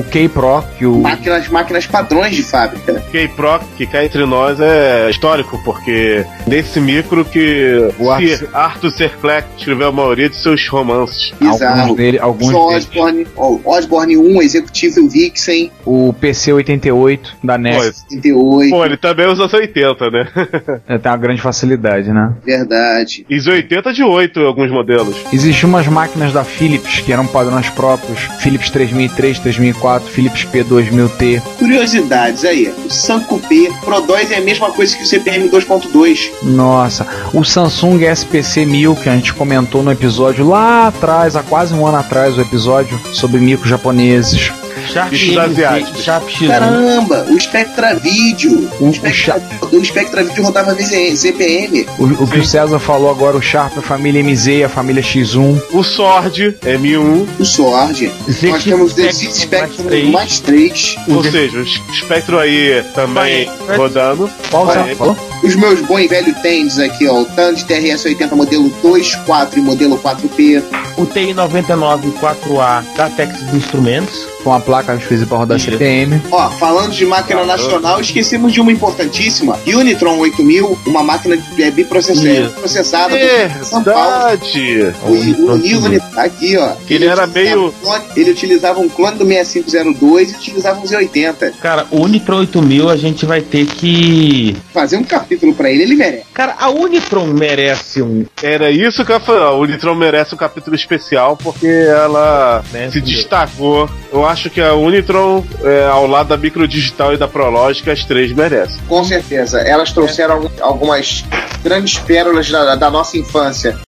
o 0.00 0.06
K-Pro, 0.10 0.64
que 0.78 0.86
o. 0.86 0.98
Máquinas, 0.98 1.48
máquinas 1.48 1.86
padrões 1.86 2.34
de 2.34 2.42
fábrica. 2.42 2.85
K-Proc, 2.94 3.62
que 3.76 3.86
cá 3.86 4.04
entre 4.04 4.24
nós 4.26 4.58
é 4.60 5.08
histórico, 5.10 5.60
porque 5.64 6.24
nesse 6.46 6.80
micro 6.80 7.24
que 7.24 7.90
O 7.98 8.10
Ar- 8.10 8.20
Sir 8.20 8.48
Arthur 8.52 8.90
C. 8.90 9.08
Clarke 9.20 9.48
escreveu 9.58 9.88
a 9.88 9.92
maioria 9.92 10.28
de 10.28 10.36
seus 10.36 10.66
romances. 10.68 11.32
Bizarro. 11.40 11.80
Alguns 11.82 11.96
dele, 11.96 12.18
alguns. 12.18 12.54
Osborne, 12.54 13.26
ó, 13.36 13.58
Osborne 13.64 14.16
1, 14.16 14.42
Executivo 14.42 15.08
Vixen, 15.08 15.70
O 15.84 16.14
PC88 16.20 17.20
da 17.42 17.58
NES. 17.58 17.76
Pois. 17.76 18.02
38, 18.08 18.70
Pô, 18.70 18.84
ele 18.84 18.96
também 18.96 19.26
usa 19.26 19.44
80, 19.56 20.10
né? 20.10 20.28
É, 20.88 20.98
tem 20.98 21.10
uma 21.10 21.18
grande 21.18 21.40
facilidade, 21.40 22.12
né? 22.12 22.32
verdade. 22.44 23.26
E 23.28 23.36
80 23.40 23.92
de 23.92 24.02
8 24.02 24.40
em 24.40 24.46
alguns 24.46 24.70
modelos. 24.70 25.16
Existiam 25.32 25.68
umas 25.68 25.86
máquinas 25.88 26.32
da 26.32 26.44
Philips 26.44 27.00
que 27.00 27.12
eram 27.12 27.26
padrões 27.26 27.68
próprios. 27.70 28.18
Philips 28.40 28.70
3003, 28.70 29.38
3004, 29.38 30.08
Philips 30.08 30.44
P2000T. 30.44 31.40
Curiosidades 31.58 32.44
aí, 32.44 32.65
o 32.70 32.90
Sanco 32.90 33.38
P 33.40 33.72
Pro 33.84 34.00
2 34.00 34.30
é 34.30 34.36
a 34.36 34.40
mesma 34.40 34.70
coisa 34.72 34.96
que 34.96 35.02
o 35.02 35.06
CPM 35.06 35.48
2.2. 35.48 36.30
Nossa, 36.42 37.06
o 37.32 37.44
Samsung 37.44 38.04
SPC 38.04 38.64
1000 38.64 38.96
que 38.96 39.08
a 39.08 39.12
gente 39.12 39.34
comentou 39.34 39.82
no 39.82 39.92
episódio 39.92 40.48
lá 40.48 40.88
atrás, 40.88 41.36
há 41.36 41.42
quase 41.42 41.74
um 41.74 41.86
ano 41.86 41.98
atrás, 41.98 42.36
o 42.36 42.40
episódio 42.40 42.98
sobre 43.12 43.40
micros 43.40 43.68
japoneses. 43.68 44.52
Sharp 44.86 45.10
Bichos 45.10 45.28
MZ, 45.34 45.38
asiáticos. 45.38 46.02
Sharp 46.04 46.28
X1. 46.28 46.48
Caramba, 46.48 47.26
o 47.30 47.40
Spectra 47.40 47.94
Video. 47.96 48.70
O- 48.80 48.86
O 48.86 48.88
o 48.88 48.94
Spectra, 48.94 49.40
o 49.72 49.84
Spectra 49.84 50.24
Video 50.24 50.44
rodava 50.44 50.74
VZ 50.74 51.18
CPM. 51.18 51.86
O, 51.98 52.04
o 52.24 52.26
que 52.28 52.38
o 52.38 52.44
César 52.44 52.78
falou 52.78 53.10
agora, 53.10 53.36
o 53.36 53.42
Sharp, 53.42 53.78
a 53.78 53.82
família 53.82 54.22
MZ 54.22 54.64
a 54.64 54.68
família 54.68 55.02
X1. 55.02 55.60
O 55.72 55.82
Sword 55.82 56.56
M1, 56.62 57.26
O 57.38 57.44
Sword. 57.44 58.10
ZX 58.28 58.42
Nós 58.50 58.64
temos 58.64 58.92
o 58.92 58.94
Spectrum 58.94 59.12
ZX 59.30 59.36
Spectrum 59.38 59.84
mais 59.84 59.86
três. 59.86 60.10
mais 60.10 60.40
3. 60.40 60.96
ou 61.08 61.24
seja, 61.24 61.58
o 61.60 61.94
Spectro 61.94 62.38
aí 62.38 62.82
também 62.94 63.48
Vai. 63.66 63.76
rodando. 63.76 64.30
Qual? 64.50 65.16
Os 65.42 65.54
meus 65.54 65.80
bons 65.82 66.00
e 66.00 66.08
velhos 66.08 66.36
Tands 66.42 66.78
aqui, 66.78 67.06
ó. 67.06 67.20
O 67.20 67.24
Tandy 67.24 67.64
TRS-80 67.64 68.32
modelo 68.34 68.68
2, 68.82 69.14
4 69.26 69.58
e 69.58 69.62
modelo 69.62 69.98
4P. 69.98 70.62
O 70.96 71.04
TI-99 71.06 72.12
4A 72.20 72.82
da 72.96 73.08
Texas 73.10 73.52
Instruments. 73.54 74.26
Com 74.46 74.52
a 74.54 74.60
placa 74.60 74.96
difícil 74.96 75.26
para 75.26 75.38
rodar. 75.38 75.58
CPM. 75.58 76.22
Ó, 76.30 76.48
falando 76.50 76.92
de 76.92 77.04
máquina 77.04 77.44
nacional, 77.44 78.00
esquecemos 78.00 78.52
de 78.52 78.60
uma 78.60 78.70
importantíssima. 78.70 79.58
Unitron 79.66 80.18
8000, 80.18 80.78
uma 80.86 81.02
máquina 81.02 81.36
de- 81.36 81.62
é, 81.64 81.68
biprocessada, 81.68 82.48
processada 82.50 83.16
por 83.58 83.64
São 83.64 83.82
Paulo. 83.82 84.28
Verdade! 84.28 84.94
O, 85.02 85.08
o 85.50 85.52
Unity 85.54 86.14
tá 86.14 86.22
aqui, 86.22 86.56
ó. 86.56 86.74
Ele 86.88 87.06
era 87.06 87.24
utilizava 87.24 87.32
meio- 87.32 87.66
um 87.66 87.70
clone- 87.72 88.04
ele 88.16 88.30
utilizava 88.30 88.80
um 88.80 88.88
clone 88.88 89.18
do 89.18 89.24
6502 89.26 90.30
e 90.30 90.34
utilizava 90.36 90.78
um 90.78 90.84
Z80. 90.84 91.52
Cara, 91.60 91.84
o 91.90 92.02
Unitron 92.04 92.38
8000 92.38 92.88
a 92.88 92.96
gente 92.96 93.26
vai 93.26 93.40
ter 93.40 93.66
que. 93.66 94.56
Fazer 94.72 94.96
um 94.96 95.02
capítulo 95.02 95.54
pra 95.56 95.68
ele, 95.72 95.82
ele 95.82 95.96
merece. 95.96 96.22
Cara, 96.32 96.54
a 96.56 96.70
Unitron 96.70 97.26
merece 97.26 98.00
um. 98.00 98.24
Era 98.40 98.70
isso 98.70 99.04
que 99.04 99.10
eu 99.10 99.18
falei. 99.18 99.42
O 99.42 99.58
Unitron 99.62 99.96
merece 99.96 100.36
um 100.36 100.38
capítulo 100.38 100.76
especial 100.76 101.36
porque 101.36 101.66
ela 101.66 102.62
Né, 102.72 102.88
se 102.92 103.00
destacou. 103.00 103.90
Eu 104.12 104.24
acho 104.24 104.35
que 104.42 104.60
a 104.60 104.74
Unitron, 104.74 105.44
é, 105.62 105.86
ao 105.86 106.06
lado 106.06 106.28
da 106.28 106.36
Microdigital 106.36 107.12
e 107.14 107.16
da 107.16 107.26
Prológica, 107.28 107.92
as 107.92 108.04
três 108.04 108.32
merecem. 108.32 108.78
Com 108.88 109.02
certeza. 109.04 109.60
Elas 109.60 109.92
trouxeram 109.92 110.34
algum- 110.34 110.50
algumas 110.62 111.24
grandes 111.62 111.98
pérolas 111.98 112.50
da, 112.50 112.74
da 112.76 112.90
nossa 112.90 113.16
infância. 113.18 113.78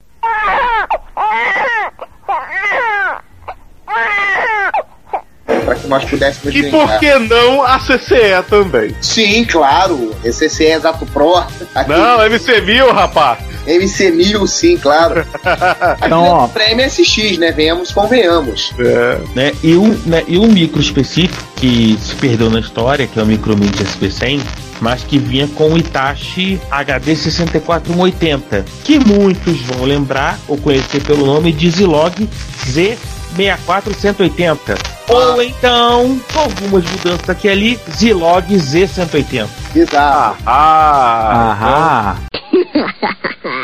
Pra 5.65 5.75
que 5.75 5.87
nós 5.87 6.05
pudéssemos 6.05 6.55
E 6.55 6.63
brincar. 6.63 6.89
por 6.89 6.99
que 7.01 7.15
não 7.19 7.63
a 7.63 7.79
CCE 7.79 8.43
também? 8.49 8.95
Sim, 9.01 9.45
claro. 9.45 10.15
ECC 10.25 10.67
é 10.67 10.75
Exato 10.75 11.07
Pro. 11.07 11.37
Aqui, 11.37 11.91
Não, 11.91 12.19
MC1000, 12.21 12.91
rapaz! 12.93 13.39
MC1000, 13.69 14.47
sim, 14.47 14.77
claro. 14.77 15.25
Então, 16.05 16.23
ó. 16.25 16.49
Pra 16.49 16.75
MSX, 16.75 17.39
né? 17.39 17.53
Venhamos, 17.53 17.91
convenhamos. 17.93 18.73
É, 18.79 19.19
Né? 19.35 19.53
E, 19.63 19.77
um, 19.77 19.89
né? 20.07 20.23
e 20.27 20.39
um 20.39 20.47
micro 20.47 20.81
específico 20.81 21.43
que 21.57 21.99
se 22.01 22.15
perdeu 22.17 22.51
na 22.51 22.61
história, 22.61 23.07
que 23.07 23.19
é 23.19 23.23
o 23.23 23.27
Micromint 23.27 23.75
SP100, 23.77 24.41
mas 24.81 25.03
que 25.03 25.19
vinha 25.19 25.47
com 25.49 25.73
o 25.73 25.79
Itachi 25.79 26.61
HD 26.71 27.17
64180, 27.17 28.65
que 28.85 28.99
muitos 28.99 29.61
vão 29.63 29.85
lembrar 29.85 30.39
ou 30.47 30.57
conhecer 30.57 31.03
pelo 31.03 31.27
nome 31.27 31.53
de 31.53 31.69
Zilog 31.71 32.29
Z64180. 32.67 34.79
Ou 35.09 35.43
então, 35.43 36.21
com 36.33 36.41
algumas 36.41 36.85
mudanças 36.85 37.29
aqui 37.29 37.49
e 37.49 37.51
ali, 37.51 37.81
Zilog 37.97 38.47
Z180. 38.55 39.47
Bizarro. 39.73 40.37
ah, 40.47 41.57
Aham. 41.61 42.17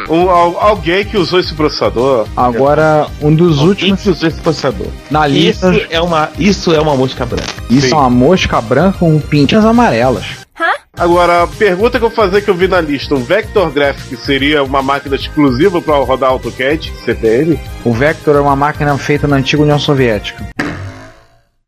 Um- 0.09 0.29
al- 0.31 0.59
alguém 0.61 1.05
que 1.05 1.17
usou 1.17 1.40
esse 1.40 1.55
processador. 1.55 2.27
Agora, 2.37 3.07
um 3.21 3.35
dos 3.35 3.59
Alguém 3.59 3.69
últimos 3.69 4.03
que 4.03 4.11
usou 4.11 4.29
esse 4.29 4.40
processador. 4.40 4.87
na 5.11 5.29
Isso 5.29 5.69
lista. 5.71 5.87
é 5.90 6.01
uma, 6.01 6.31
isso 6.38 6.75
é 6.75 6.81
uma 6.81 6.97
mosca 6.97 7.25
branca. 7.27 7.49
Isso 7.71 7.88
Sim. 7.88 7.95
é 7.95 7.97
uma 7.97 8.11
mosca 8.11 8.61
branca 8.61 8.99
com 8.99 9.19
pintinhas 9.21 9.64
amarelas. 9.64 10.25
Agora, 10.97 11.43
a 11.43 11.47
pergunta 11.49 11.99
que 11.99 12.05
eu 12.05 12.09
vou 12.09 12.14
fazer 12.17 12.40
que 12.43 12.49
eu 12.49 12.55
vi 12.55 12.69
na 12.69 12.81
lista: 12.81 13.17
um 13.17 13.25
Vector 13.25 13.69
Graphic 13.73 14.17
seria 14.17 14.62
uma 14.62 14.81
máquina 14.81 15.17
exclusiva 15.17 15.83
para 15.83 15.97
rodar 15.97 16.31
AutoCAD, 16.31 16.93
CPM? 17.05 17.59
O 17.85 17.93
Vector 17.93 18.37
é 18.37 18.40
uma 18.40 18.55
máquina 18.55 18.97
feita 18.97 19.27
na 19.27 19.35
antiga 19.35 19.62
União 19.64 19.79
Soviética. 19.79 20.47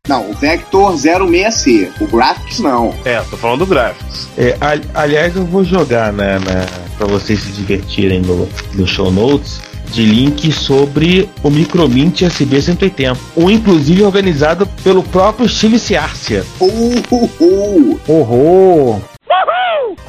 Não, 0.07 0.29
o 0.29 0.33
Vector 0.33 0.93
06C. 0.93 1.89
O 1.99 2.07
Graphics 2.07 2.59
não. 2.59 2.93
É, 3.05 3.19
tô 3.29 3.37
falando 3.37 3.59
do 3.59 3.65
Graphics. 3.65 4.27
É, 4.37 4.55
ali- 4.61 4.83
aliás, 4.93 5.35
eu 5.35 5.45
vou 5.45 5.63
jogar 5.63 6.13
na, 6.13 6.39
na, 6.39 6.65
para 6.97 7.07
vocês 7.07 7.39
se 7.41 7.51
divertirem 7.51 8.21
no, 8.21 8.47
no 8.73 8.87
show 8.87 9.11
notes 9.11 9.61
de 9.91 10.05
link 10.05 10.51
sobre 10.51 11.29
o 11.43 11.49
Micromint 11.49 12.21
SB 12.21 12.61
180, 12.61 13.17
um 13.37 13.49
inclusive 13.49 14.03
organizado 14.03 14.67
pelo 14.83 15.01
próprio 15.01 15.47
Steve 15.47 15.79
Ciarcia. 15.79 16.43
Uh, 16.59 16.93
uh, 17.09 17.31
uh. 17.39 17.99
Horror! 18.07 19.16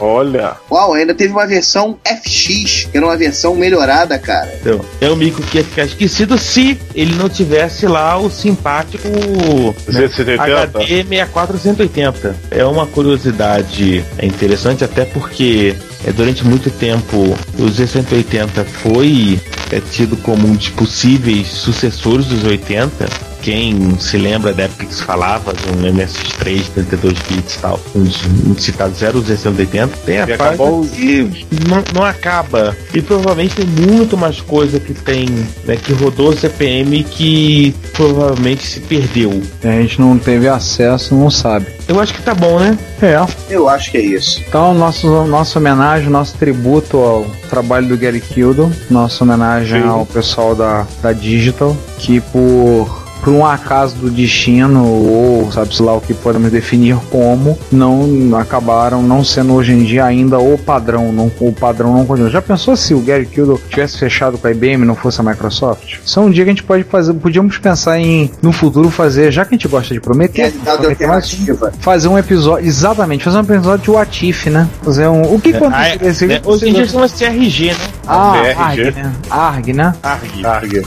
Olha. 0.00 0.56
Uau, 0.70 0.94
ainda 0.94 1.14
teve 1.14 1.32
uma 1.32 1.46
versão 1.46 1.98
FX, 2.04 2.88
que 2.90 2.96
era 2.96 3.04
uma 3.04 3.16
versão 3.16 3.54
melhorada, 3.54 4.18
cara. 4.18 4.56
Então, 4.60 4.80
é 5.00 5.10
um 5.10 5.16
mico 5.16 5.42
que 5.42 5.58
ia 5.58 5.64
ficar 5.64 5.84
esquecido 5.84 6.38
se 6.38 6.78
ele 6.94 7.14
não 7.16 7.28
tivesse 7.28 7.86
lá 7.86 8.16
o 8.16 8.30
simpático 8.30 9.08
né, 9.08 10.08
Z180? 10.08 10.40
HD 10.40 11.04
6480. 11.04 12.36
É 12.50 12.64
uma 12.64 12.86
curiosidade 12.86 14.04
é 14.18 14.26
interessante, 14.26 14.84
até 14.84 15.04
porque 15.04 15.74
é, 16.04 16.12
durante 16.12 16.44
muito 16.44 16.70
tempo 16.70 17.16
o 17.58 17.64
Z180 17.64 18.64
foi 18.64 19.40
é, 19.70 19.80
tido 19.80 20.16
como 20.18 20.46
um 20.46 20.54
dos 20.54 20.68
possíveis 20.68 21.48
sucessores 21.48 22.26
dos 22.26 22.44
80. 22.44 23.27
Quem 23.42 23.96
se 23.98 24.16
lembra 24.18 24.52
da 24.52 24.64
época 24.64 24.84
que 24.86 24.94
se 24.94 25.02
falava 25.02 25.52
de 25.54 25.62
um 25.70 25.82
MSX3 25.94 26.64
32 26.74 27.14
bits 27.30 27.54
e 27.54 27.58
tal, 27.60 27.80
um 27.94 28.02
dos 28.02 28.24
um 28.26 28.52
dos 28.52 28.64
citados 28.64 29.02
era 29.02 29.16
o 29.16 29.22
Z180, 29.22 29.88
tem 30.04 30.18
a 30.20 30.24
E 30.24 30.36
parte 30.36 30.54
acabou- 30.54 30.84
que 30.86 31.46
não, 31.68 31.82
não 31.94 32.04
acaba. 32.04 32.76
E 32.92 33.00
provavelmente 33.00 33.54
tem 33.56 33.66
muito 33.66 34.16
mais 34.16 34.40
coisa 34.40 34.78
que 34.80 34.92
tem, 34.92 35.26
né, 35.64 35.76
que 35.76 35.92
rodou 35.92 36.30
o 36.30 36.36
CPM 36.36 37.02
que 37.04 37.74
provavelmente 37.92 38.66
se 38.66 38.80
perdeu. 38.80 39.40
A 39.62 39.68
gente 39.68 40.00
não 40.00 40.18
teve 40.18 40.48
acesso, 40.48 41.14
não 41.14 41.30
sabe. 41.30 41.66
Eu 41.86 41.98
acho 42.00 42.12
que 42.14 42.22
tá 42.22 42.34
bom, 42.34 42.58
né? 42.58 42.76
É. 43.00 43.16
Eu 43.48 43.68
acho 43.68 43.90
que 43.90 43.96
é 43.96 44.02
isso. 44.02 44.42
Então, 44.46 44.74
nosso, 44.74 45.06
nossa 45.24 45.58
homenagem, 45.58 46.10
nosso 46.10 46.34
tributo 46.36 46.98
ao 46.98 47.24
trabalho 47.48 47.86
do 47.88 47.96
Gary 47.96 48.20
Kildo, 48.20 48.70
nossa 48.90 49.24
homenagem 49.24 49.82
Sim. 49.82 49.88
ao 49.88 50.04
pessoal 50.04 50.54
da, 50.54 50.86
da 51.02 51.12
Digital, 51.12 51.76
que 51.98 52.20
por, 52.20 52.97
por 53.22 53.32
um 53.32 53.44
acaso 53.44 53.96
do 53.96 54.10
destino, 54.10 54.84
ou 54.86 55.50
sabe-se 55.52 55.82
lá 55.82 55.94
o 55.94 56.00
que 56.00 56.14
podemos 56.14 56.50
definir 56.50 56.96
como, 57.10 57.58
não 57.70 58.36
acabaram 58.38 59.02
não 59.02 59.24
sendo 59.24 59.52
hoje 59.54 59.72
em 59.72 59.84
dia 59.84 60.04
ainda 60.04 60.38
o 60.38 60.56
padrão, 60.58 61.12
não, 61.12 61.30
o 61.40 61.52
padrão 61.52 61.92
não 61.94 62.06
continua. 62.06 62.30
Já 62.30 62.40
pensou 62.42 62.76
se 62.76 62.94
o 62.94 63.00
Gary 63.00 63.26
Kildo 63.26 63.60
tivesse 63.68 63.98
fechado 63.98 64.38
com 64.38 64.46
a 64.46 64.50
IBM 64.50 64.82
e 64.82 64.86
não 64.86 64.94
fosse 64.94 65.20
a 65.20 65.24
Microsoft? 65.24 65.98
Isso 66.04 66.18
é 66.18 66.22
um 66.22 66.30
dia 66.30 66.44
que 66.44 66.50
a 66.50 66.52
gente 66.52 66.62
pode 66.62 66.84
fazer, 66.84 67.12
podíamos 67.14 67.58
pensar 67.58 67.98
em 67.98 68.30
no 68.42 68.52
futuro 68.52 68.90
fazer, 68.90 69.30
já 69.32 69.44
que 69.44 69.54
a 69.54 69.58
gente 69.58 69.68
gosta 69.68 69.92
de 69.94 70.00
prometer, 70.00 70.42
Realidade 70.42 70.78
prometer 70.78 71.06
mais- 71.06 71.38
fazer 71.80 72.08
um 72.08 72.18
episódio, 72.18 72.66
exatamente, 72.66 73.24
fazer 73.24 73.36
um 73.38 73.40
episódio 73.40 73.84
de 73.84 73.90
What 73.90 74.28
If, 74.28 74.46
né? 74.46 74.68
Fazer 74.82 75.06
um. 75.08 75.22
O 75.34 75.40
que 75.40 75.52
Ah, 75.54 75.56
aconteceria 75.58 76.14
se 76.14 76.26
né, 76.26 76.40
Hoje 76.44 76.68
em 76.68 76.72
dia 76.72 76.86
chama 76.86 77.08
CRG, 77.08 77.66
né? 77.72 77.76
Ah. 78.06 78.32
ARG, 78.56 78.90
né? 78.92 79.12
ARG, 79.30 79.72
né? 79.72 79.94
ARG. 80.02 80.44
Arga. 80.46 80.82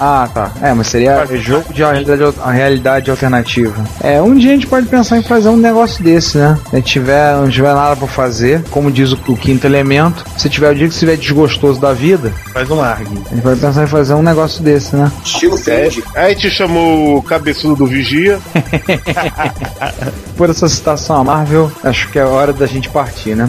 Ah, 0.00 0.28
tá. 0.32 0.50
É, 0.62 0.72
mas 0.72 0.86
seria 0.86 1.26
jogo 1.36 1.72
de 1.74 1.82
realidade, 1.82 3.10
alternativa. 3.10 3.84
É, 4.00 4.20
um 4.22 4.34
dia 4.34 4.52
a 4.52 4.54
gente 4.54 4.66
pode 4.66 4.86
pensar 4.86 5.18
em 5.18 5.22
fazer 5.22 5.50
um 5.50 5.56
negócio 5.56 6.02
desse, 6.02 6.38
né? 6.38 6.58
Se 6.70 6.80
tiver, 6.80 7.36
não 7.36 7.50
tiver 7.50 7.74
nada 7.74 7.94
pra 7.94 8.08
fazer, 8.08 8.62
como 8.70 8.90
diz 8.90 9.12
o, 9.12 9.18
o 9.28 9.36
quinto 9.36 9.66
elemento, 9.66 10.24
se 10.38 10.48
tiver 10.48 10.70
o 10.70 10.74
dia 10.74 10.88
que 10.88 10.94
estiver 10.94 11.16
desgostoso 11.16 11.78
da 11.78 11.92
vida, 11.92 12.32
Faz 12.52 12.70
um 12.70 12.80
ARG. 12.80 13.06
a 13.30 13.34
gente 13.34 13.42
pode 13.42 13.60
pensar 13.60 13.84
em 13.84 13.86
fazer 13.86 14.14
um 14.14 14.22
negócio 14.22 14.62
desse, 14.62 14.96
né? 14.96 15.12
Estilo 15.22 15.56
Fendi. 15.56 16.02
Aí 16.14 16.26
a 16.26 16.28
gente 16.30 16.50
chamou 16.50 17.18
o 17.18 17.22
cabeçudo 17.22 17.76
do 17.76 17.86
Vigia. 17.86 18.38
Por 20.36 20.48
essa 20.48 20.68
citação 20.68 21.16
a 21.16 21.24
Marvel, 21.24 21.70
acho 21.84 22.08
que 22.08 22.18
é 22.18 22.24
hora 22.24 22.52
da 22.52 22.66
gente 22.66 22.88
partir, 22.88 23.34
né? 23.34 23.48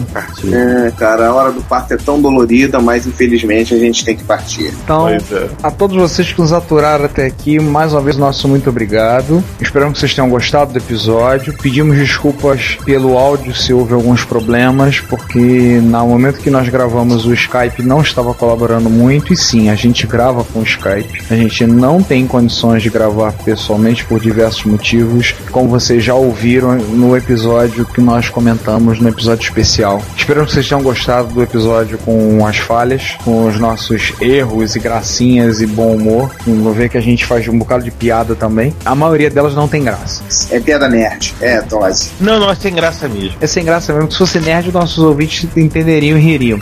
É, 0.52 0.90
cara, 0.90 1.28
a 1.28 1.34
hora 1.34 1.52
do 1.52 1.62
parto 1.62 1.94
é 1.94 1.96
tão 1.96 2.20
dolorida, 2.20 2.80
mas 2.80 3.06
infelizmente 3.06 3.74
a 3.74 3.78
gente 3.78 4.04
tem 4.04 4.14
que 4.14 4.24
partir. 4.24 4.72
Então, 4.84 5.08
é. 5.08 5.18
A 5.62 5.70
todos 5.70 5.96
vocês 5.96 6.30
que 6.30 6.41
nos 6.42 6.52
aturaram 6.52 7.04
até 7.04 7.26
aqui, 7.26 7.60
mais 7.60 7.92
uma 7.92 8.00
vez 8.00 8.16
nosso 8.16 8.48
muito 8.48 8.68
obrigado. 8.68 9.42
Esperamos 9.60 9.94
que 9.94 10.00
vocês 10.00 10.12
tenham 10.12 10.28
gostado 10.28 10.72
do 10.72 10.78
episódio. 10.78 11.54
Pedimos 11.56 11.96
desculpas 11.96 12.76
pelo 12.84 13.16
áudio 13.16 13.54
se 13.54 13.72
houve 13.72 13.94
alguns 13.94 14.24
problemas, 14.24 14.98
porque 14.98 15.38
no 15.80 16.04
momento 16.08 16.40
que 16.40 16.50
nós 16.50 16.68
gravamos 16.68 17.24
o 17.26 17.32
Skype 17.32 17.84
não 17.84 18.00
estava 18.00 18.34
colaborando 18.34 18.90
muito. 18.90 19.32
E 19.32 19.36
sim, 19.36 19.70
a 19.70 19.76
gente 19.76 20.04
grava 20.04 20.42
com 20.42 20.58
o 20.58 20.62
Skype. 20.64 21.22
A 21.30 21.36
gente 21.36 21.64
não 21.64 22.02
tem 22.02 22.26
condições 22.26 22.82
de 22.82 22.90
gravar 22.90 23.32
pessoalmente 23.44 24.04
por 24.04 24.18
diversos 24.18 24.64
motivos, 24.64 25.36
como 25.52 25.68
vocês 25.68 26.02
já 26.02 26.14
ouviram 26.14 26.74
no 26.74 27.16
episódio 27.16 27.86
que 27.86 28.00
nós 28.00 28.28
comentamos 28.28 28.98
no 28.98 29.08
episódio 29.08 29.44
especial. 29.44 30.02
Esperamos 30.16 30.48
que 30.48 30.54
vocês 30.54 30.68
tenham 30.68 30.82
gostado 30.82 31.28
do 31.28 31.40
episódio 31.40 31.98
com 31.98 32.44
as 32.44 32.56
falhas, 32.56 33.16
com 33.22 33.46
os 33.46 33.60
nossos 33.60 34.12
erros 34.20 34.74
e 34.74 34.80
gracinhas 34.80 35.60
e 35.60 35.66
bom 35.66 35.94
humor. 35.94 36.21
Vou 36.46 36.72
ver 36.72 36.88
que 36.88 36.98
a 36.98 37.00
gente 37.00 37.24
faz 37.24 37.46
um 37.48 37.58
bocado 37.58 37.84
de 37.84 37.90
piada 37.90 38.34
também. 38.34 38.74
A 38.84 38.94
maioria 38.94 39.30
delas 39.30 39.54
não 39.54 39.68
tem 39.68 39.82
graça. 39.82 40.22
É 40.50 40.60
piada 40.60 40.88
nerd. 40.88 41.34
É, 41.40 41.60
Tosse. 41.62 42.10
Não, 42.20 42.38
não, 42.38 42.50
é 42.50 42.54
sem 42.54 42.74
graça 42.74 43.08
mesmo. 43.08 43.36
É 43.40 43.46
sem 43.46 43.64
graça 43.64 43.92
mesmo, 43.92 44.10
se 44.10 44.18
fosse 44.18 44.40
nerd, 44.40 44.72
nossos 44.72 44.98
ouvintes 44.98 45.48
entenderiam 45.56 46.18
e 46.18 46.20
ririam. 46.20 46.60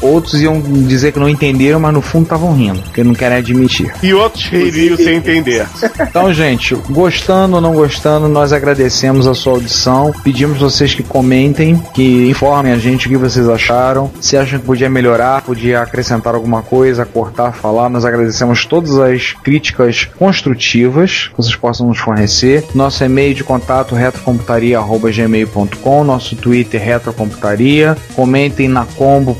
Outros 0.00 0.40
iam 0.40 0.60
dizer 0.60 1.12
que 1.12 1.18
não 1.18 1.28
entenderam, 1.28 1.78
mas 1.78 1.92
no 1.92 2.00
fundo 2.00 2.24
estavam 2.24 2.54
rindo, 2.54 2.80
porque 2.82 3.04
não 3.04 3.14
querem 3.14 3.38
admitir. 3.38 3.92
E 4.02 4.14
outros 4.14 4.46
ririam 4.46 4.96
sem 4.96 5.16
entender. 5.16 5.66
Então, 6.00 6.32
gente, 6.32 6.74
gostando 6.88 7.56
ou 7.56 7.60
não 7.60 7.74
gostando, 7.74 8.28
nós 8.28 8.52
agradecemos 8.52 9.26
a 9.26 9.34
sua 9.34 9.54
audição. 9.54 10.14
Pedimos 10.24 10.58
vocês 10.58 10.94
que 10.94 11.02
comentem, 11.02 11.82
que 11.94 12.28
informem 12.28 12.72
a 12.72 12.78
gente 12.78 13.06
o 13.06 13.10
que 13.10 13.16
vocês 13.16 13.48
acharam. 13.48 14.10
Se 14.20 14.36
acham 14.36 14.58
que 14.58 14.66
podia 14.66 14.90
melhorar, 14.90 15.42
podia 15.42 15.82
acrescentar 15.82 16.34
alguma 16.34 16.62
coisa, 16.62 17.04
cortar, 17.04 17.52
falar. 17.52 17.88
Nós 17.88 18.04
agradecemos 18.04 18.64
todas 18.64 18.98
as 18.98 19.32
críticas 19.32 20.08
construtivas 20.18 21.28
que 21.28 21.36
vocês 21.36 21.54
possam 21.56 21.88
nos 21.88 21.98
fornecer. 21.98 22.64
Nosso 22.74 23.04
e-mail 23.04 23.34
de 23.34 23.44
contato 23.44 23.94
retrocomputaria.gmail.com, 23.94 26.04
nosso 26.04 26.34
Twitter 26.36 26.82
retrocomputaria. 26.82 27.96
Comentem 28.14 28.68
na 28.68 28.84
Combo 28.84 29.34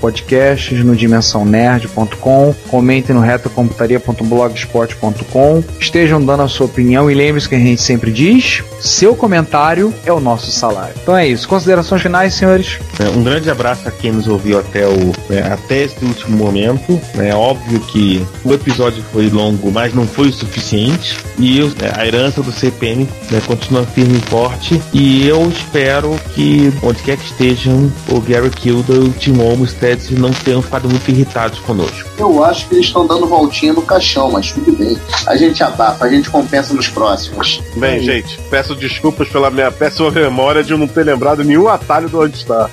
Podcasts, 0.51 0.85
no 0.85 0.95
dimensãonerd.com, 0.97 2.53
comentem 2.69 3.15
no 3.15 3.23
retrocomputaria.blogspot.com. 3.23 5.63
Estejam 5.79 6.21
dando 6.21 6.43
a 6.43 6.49
sua 6.49 6.67
opinião 6.67 7.09
e 7.11 7.15
lembre-se 7.15 7.49
que 7.49 7.55
a 7.55 7.59
gente 7.59 7.81
sempre 7.81 8.11
diz: 8.11 8.65
seu 8.81 9.15
comentário 9.15 9.95
é 10.05 10.13
o 10.13 10.19
nosso 10.19 10.51
salário. 10.51 10.97
Então 11.01 11.17
é 11.17 11.29
isso. 11.29 11.49
Considerações 11.49 12.03
finais, 12.03 12.35
senhores? 12.35 12.81
É, 12.99 13.05
Um 13.11 13.23
grande 13.23 13.49
abraço 13.51 13.87
a 13.87 13.93
quem 13.93 14.11
nos 14.13 14.27
ouviu 14.27 14.59
até, 14.59 14.87
o, 14.87 15.13
né, 15.29 15.53
até 15.53 15.85
esse 15.85 16.05
último 16.05 16.37
momento. 16.37 17.01
É 17.17 17.33
óbvio 17.35 17.79
que 17.81 18.27
o 18.45 18.53
episódio 18.53 19.05
foi 19.13 19.31
longo, 19.31 19.71
mas 19.71 19.95
não 19.95 20.05
foi 20.07 20.29
o 20.29 20.33
suficiente. 20.33 21.17
E 21.39 21.61
é, 21.61 22.01
a 22.01 22.07
herança 22.07 22.43
do 22.43 22.51
CPM 22.51 23.07
né, 23.31 23.41
continua 23.47 23.85
firme 23.85 24.19
e 24.19 24.23
forte. 24.29 24.83
E 24.93 25.29
eu 25.29 25.49
espero 25.49 26.19
que, 26.35 26.73
onde 26.83 27.01
quer 27.03 27.17
que 27.17 27.25
estejam, 27.25 27.93
o 28.09 28.21
Gary 28.21 28.51
Kilda 28.51 28.95
e 28.95 28.99
o 28.99 29.11
Tim 29.11 29.41
Olmsted 29.41 30.19
não 30.19 30.33
tenham 30.45 30.63
ficado 30.63 30.89
muito 30.89 31.09
irritados 31.11 31.59
conosco. 31.61 32.09
Eu 32.19 32.45
acho 32.45 32.69
que 32.69 32.75
eles 32.75 32.87
estão 32.87 33.07
dando 33.07 33.27
voltinha 33.27 33.73
no 33.73 33.83
caixão, 33.83 34.31
mas 34.31 34.53
tudo 34.53 34.73
bem. 34.73 34.99
A 35.27 35.37
gente 35.37 35.63
abafa, 35.63 36.05
a 36.05 36.09
gente 36.09 36.31
compensa 36.31 36.75
nos 36.75 36.89
próximos. 36.89 37.63
Bem, 37.77 38.01
gente, 38.01 38.39
peço 38.51 38.75
desculpas 38.75 39.29
pela 39.29 39.51
minha 39.51 39.71
péssima 39.71 40.11
memória 40.11 40.63
de 40.63 40.73
eu 40.73 40.79
não 40.79 40.89
ter 40.89 41.05
lembrado 41.05 41.45
nenhum 41.45 41.69
atalho 41.69 42.09
do 42.09 42.21
onde 42.21 42.37
está. 42.37 42.71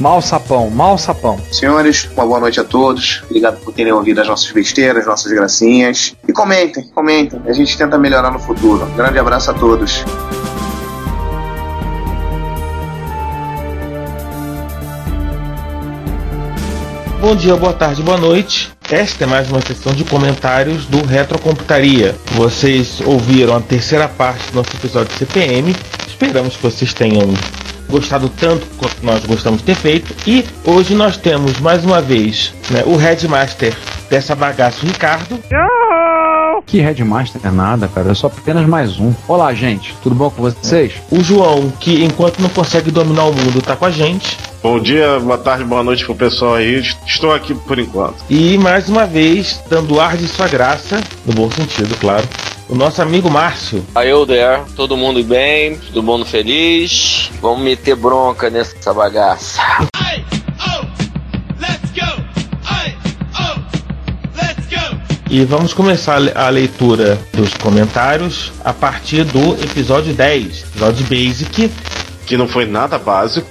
Mal 0.00 0.22
sapão, 0.22 0.70
mal 0.70 0.96
sapão. 0.96 1.38
Senhores, 1.52 2.08
uma 2.16 2.24
boa 2.24 2.40
noite 2.40 2.58
a 2.58 2.64
todos. 2.64 3.22
Obrigado 3.26 3.60
por 3.60 3.74
terem 3.74 3.92
ouvido 3.92 4.22
as 4.22 4.26
nossas 4.26 4.50
besteiras, 4.50 5.04
nossas 5.04 5.30
gracinhas. 5.30 6.16
E 6.26 6.32
comentem, 6.32 6.84
comentem. 6.94 7.38
A 7.46 7.52
gente 7.52 7.76
tenta 7.76 7.98
melhorar 7.98 8.30
no 8.30 8.38
futuro. 8.38 8.86
Grande 8.96 9.18
abraço 9.18 9.50
a 9.50 9.54
todos. 9.54 10.02
Bom 17.20 17.36
dia, 17.36 17.54
boa 17.54 17.74
tarde, 17.74 18.02
boa 18.02 18.16
noite. 18.16 18.72
Esta 18.90 19.24
é 19.24 19.26
mais 19.26 19.50
uma 19.50 19.60
sessão 19.60 19.92
de 19.92 20.04
comentários 20.04 20.86
do 20.86 21.04
Retrocomputaria. 21.04 22.16
Vocês 22.32 23.02
ouviram 23.04 23.54
a 23.54 23.60
terceira 23.60 24.08
parte 24.08 24.50
do 24.50 24.56
nosso 24.56 24.74
episódio 24.74 25.12
de 25.12 25.18
CPM. 25.18 25.76
Esperamos 26.08 26.56
que 26.56 26.62
vocês 26.62 26.94
tenham 26.94 27.34
gostado 27.90 28.30
tanto 28.30 28.66
quanto 28.78 28.96
nós 29.02 29.22
gostamos 29.26 29.60
de 29.60 29.66
ter 29.66 29.74
feito. 29.74 30.14
E 30.26 30.46
hoje 30.64 30.94
nós 30.94 31.18
temos 31.18 31.60
mais 31.60 31.84
uma 31.84 32.00
vez 32.00 32.54
né, 32.70 32.82
o 32.86 32.96
Headmaster 32.96 33.76
dessa 34.08 34.34
bagaça, 34.34 34.78
o 34.82 34.88
Ricardo. 34.88 35.38
Que 36.70 36.78
Headmaster 36.78 37.40
é 37.42 37.50
nada, 37.50 37.88
cara. 37.88 38.10
Eu 38.10 38.14
sou 38.14 38.30
apenas 38.30 38.64
mais 38.64 38.96
um. 39.00 39.12
Olá, 39.26 39.52
gente. 39.52 39.92
Tudo 40.04 40.14
bom 40.14 40.30
com 40.30 40.40
vocês? 40.40 40.92
O 41.10 41.20
João, 41.20 41.68
que 41.80 42.04
enquanto 42.04 42.38
não 42.38 42.48
consegue 42.48 42.92
dominar 42.92 43.24
o 43.24 43.34
mundo, 43.34 43.60
tá 43.60 43.74
com 43.74 43.86
a 43.86 43.90
gente. 43.90 44.38
Bom 44.62 44.78
dia, 44.78 45.18
boa 45.18 45.36
tarde, 45.36 45.64
boa 45.64 45.82
noite 45.82 46.04
pro 46.04 46.14
pessoal 46.14 46.54
aí. 46.54 46.80
Estou 47.04 47.34
aqui 47.34 47.54
por 47.54 47.76
enquanto. 47.76 48.22
E 48.30 48.56
mais 48.56 48.88
uma 48.88 49.04
vez, 49.04 49.60
dando 49.68 49.98
ar 50.00 50.16
de 50.16 50.28
sua 50.28 50.46
graça, 50.46 51.00
no 51.26 51.32
bom 51.32 51.50
sentido, 51.50 51.96
claro, 51.98 52.28
o 52.68 52.76
nosso 52.76 53.02
amigo 53.02 53.28
Márcio. 53.28 53.84
Aí 53.92 54.08
eu 54.08 54.24
there, 54.24 54.62
todo 54.76 54.96
mundo 54.96 55.24
bem, 55.24 55.76
todo 55.76 56.04
mundo 56.04 56.24
feliz. 56.24 57.32
Vamos 57.42 57.64
meter 57.64 57.96
bronca 57.96 58.48
nessa 58.48 58.94
bagaça. 58.94 59.60
Aye, 59.92 60.24
E 65.30 65.44
vamos 65.44 65.72
começar 65.72 66.16
a 66.16 66.18
le- 66.18 66.32
a 66.34 66.48
leitura 66.48 67.16
dos 67.32 67.54
comentários 67.54 68.50
a 68.64 68.72
partir 68.72 69.22
do 69.24 69.52
episódio 69.62 70.12
10, 70.12 70.64
episódio 70.64 71.06
Basic, 71.06 71.70
que 72.26 72.36
não 72.36 72.48
foi 72.48 72.66
nada 72.66 72.98
básico. 72.98 73.46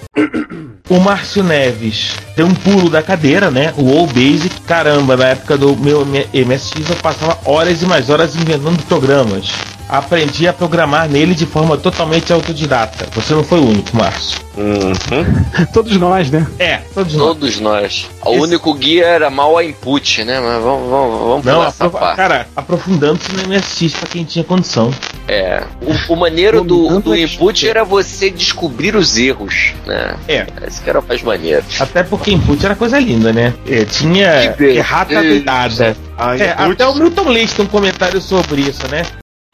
O 0.89 0.99
Márcio 0.99 1.41
Neves 1.43 2.15
deu 2.35 2.47
um 2.47 2.53
pulo 2.53 2.89
da 2.89 3.01
cadeira, 3.01 3.49
né? 3.49 3.73
O 3.77 3.97
All 3.97 4.07
Basic. 4.07 4.59
Caramba, 4.61 5.15
na 5.15 5.27
época 5.29 5.57
do 5.57 5.75
meu 5.77 6.05
MSX 6.33 6.89
eu 6.89 6.95
passava 6.97 7.37
horas 7.45 7.81
e 7.81 7.85
mais 7.85 8.09
horas 8.09 8.35
inventando 8.35 8.83
programas. 8.85 9.49
Aprendi 9.89 10.47
a 10.47 10.53
programar 10.53 11.09
nele 11.09 11.33
de 11.33 11.47
forma 11.47 11.75
totalmente 11.75 12.31
autodidata. 12.31 13.07
Você 13.15 13.33
não 13.33 13.43
foi 13.43 13.59
o 13.59 13.67
único, 13.67 13.97
Márcio. 13.97 14.39
Uhum. 14.55 15.65
Todos 15.73 15.97
nós, 15.97 16.29
né? 16.29 16.45
É, 16.59 16.77
todos 16.93 17.13
nós. 17.13 17.27
Todos 17.27 17.59
nós. 17.59 18.09
O 18.23 18.31
Esse- 18.33 18.39
único 18.41 18.73
guia 18.73 19.05
era 19.05 19.29
mal 19.29 19.57
a 19.57 19.63
input, 19.63 20.23
né? 20.25 20.39
Mas 20.39 20.61
vamos, 20.63 20.89
vamos, 20.89 21.19
vamos 21.21 21.45
Não, 21.45 21.53
pular 21.55 21.67
essa 21.69 21.89
parte. 21.89 22.15
cara, 22.17 22.47
aprofundando-se 22.55 23.31
no 23.31 23.47
MSX 23.47 23.93
pra 23.93 24.07
quem 24.09 24.23
tinha 24.25 24.43
condição. 24.43 24.91
É. 25.27 25.63
O, 25.81 26.13
o 26.13 26.15
maneiro 26.17 26.63
do, 26.63 26.99
do 26.99 27.15
input 27.15 27.67
era 27.67 27.83
você 27.85 28.29
descobrir 28.29 28.95
os 28.95 29.17
erros, 29.17 29.73
né? 29.87 30.15
É. 30.27 30.45
Esse 30.67 30.81
que 30.81 30.89
era 30.89 30.99
o 30.99 31.03
mais 31.07 31.23
maneiro. 31.23 31.63
Até 31.79 32.03
porque 32.03 32.31
input 32.31 32.63
era 32.63 32.75
coisa 32.75 32.99
linda, 32.99 33.31
né? 33.33 33.53
É, 33.67 33.85
tinha 33.85 34.55
errata 34.59 35.21
doidada. 35.21 35.95
A 36.17 36.37
É, 36.37 36.51
até 36.57 36.85
o 36.85 36.95
Milton 36.95 37.29
Leite 37.29 37.55
tem 37.55 37.65
um 37.65 37.69
comentário 37.69 38.19
sobre 38.21 38.61
isso, 38.61 38.85
né? 38.89 39.03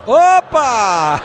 Opa! 0.07 1.19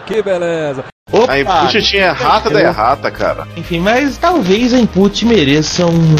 que 0.06 0.22
beleza! 0.22 0.84
Opa! 1.12 1.32
A 1.32 1.40
input 1.40 1.82
tinha 1.82 2.06
errata 2.06 2.50
da 2.50 2.60
errata, 2.60 3.10
cara. 3.10 3.46
Enfim, 3.56 3.80
mas 3.80 4.16
talvez 4.16 4.72
a 4.72 4.78
input 4.78 5.24
mereça 5.26 5.86
um, 5.86 6.14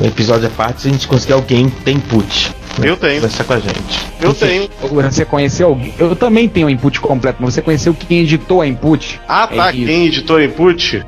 um 0.00 0.04
episódio 0.04 0.48
à 0.48 0.50
parte 0.50 0.82
se 0.82 0.88
a 0.88 0.90
gente 0.90 1.06
conseguir 1.06 1.34
alguém 1.34 1.70
que 1.70 1.80
tem 1.82 1.96
input. 1.96 2.52
Eu 2.82 2.96
tenho. 2.96 3.16
Conversar 3.20 3.44
com 3.44 3.52
a 3.52 3.58
gente. 3.58 4.06
Eu 4.20 4.30
Enfim, 4.30 4.46
tenho. 4.46 5.02
Você 5.02 5.24
conheceu 5.24 5.68
alguém? 5.68 5.94
Eu 5.98 6.14
também 6.16 6.48
tenho 6.48 6.66
o 6.66 6.70
input 6.70 7.00
completo, 7.00 7.38
mas 7.40 7.54
você 7.54 7.62
conheceu 7.62 7.94
quem 7.94 8.20
editou 8.20 8.60
a 8.60 8.66
input? 8.66 9.20
Ah, 9.28 9.46
tá. 9.46 9.70
É 9.70 9.76
isso. 9.76 9.86
Quem 9.86 10.06
editou 10.06 10.40
input? 10.40 11.04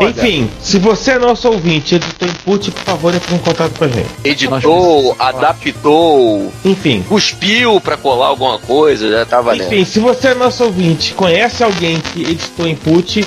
Enfim, 0.00 0.48
se 0.60 0.78
você 0.78 1.12
é 1.12 1.18
nosso 1.18 1.48
ouvinte 1.48 1.94
e 1.94 1.96
editou 1.96 2.28
input, 2.28 2.70
por 2.70 2.82
favor, 2.82 3.14
entre 3.14 3.34
em 3.34 3.38
contato 3.38 3.76
com 3.76 3.84
a 3.84 3.88
gente. 3.88 4.08
Editou, 4.22 5.16
adaptou, 5.18 6.52
Enfim. 6.64 7.04
cuspiu 7.08 7.80
pra 7.80 7.96
colar 7.96 8.26
alguma 8.28 8.58
coisa, 8.58 9.10
já 9.10 9.26
tá 9.26 9.40
valendo. 9.40 9.66
Enfim, 9.66 9.84
se 9.84 9.98
você 9.98 10.28
é 10.28 10.34
nosso 10.34 10.64
ouvinte, 10.64 11.14
conhece 11.14 11.64
alguém 11.64 12.00
que 12.00 12.20
editou 12.42 12.66
input, 12.66 13.26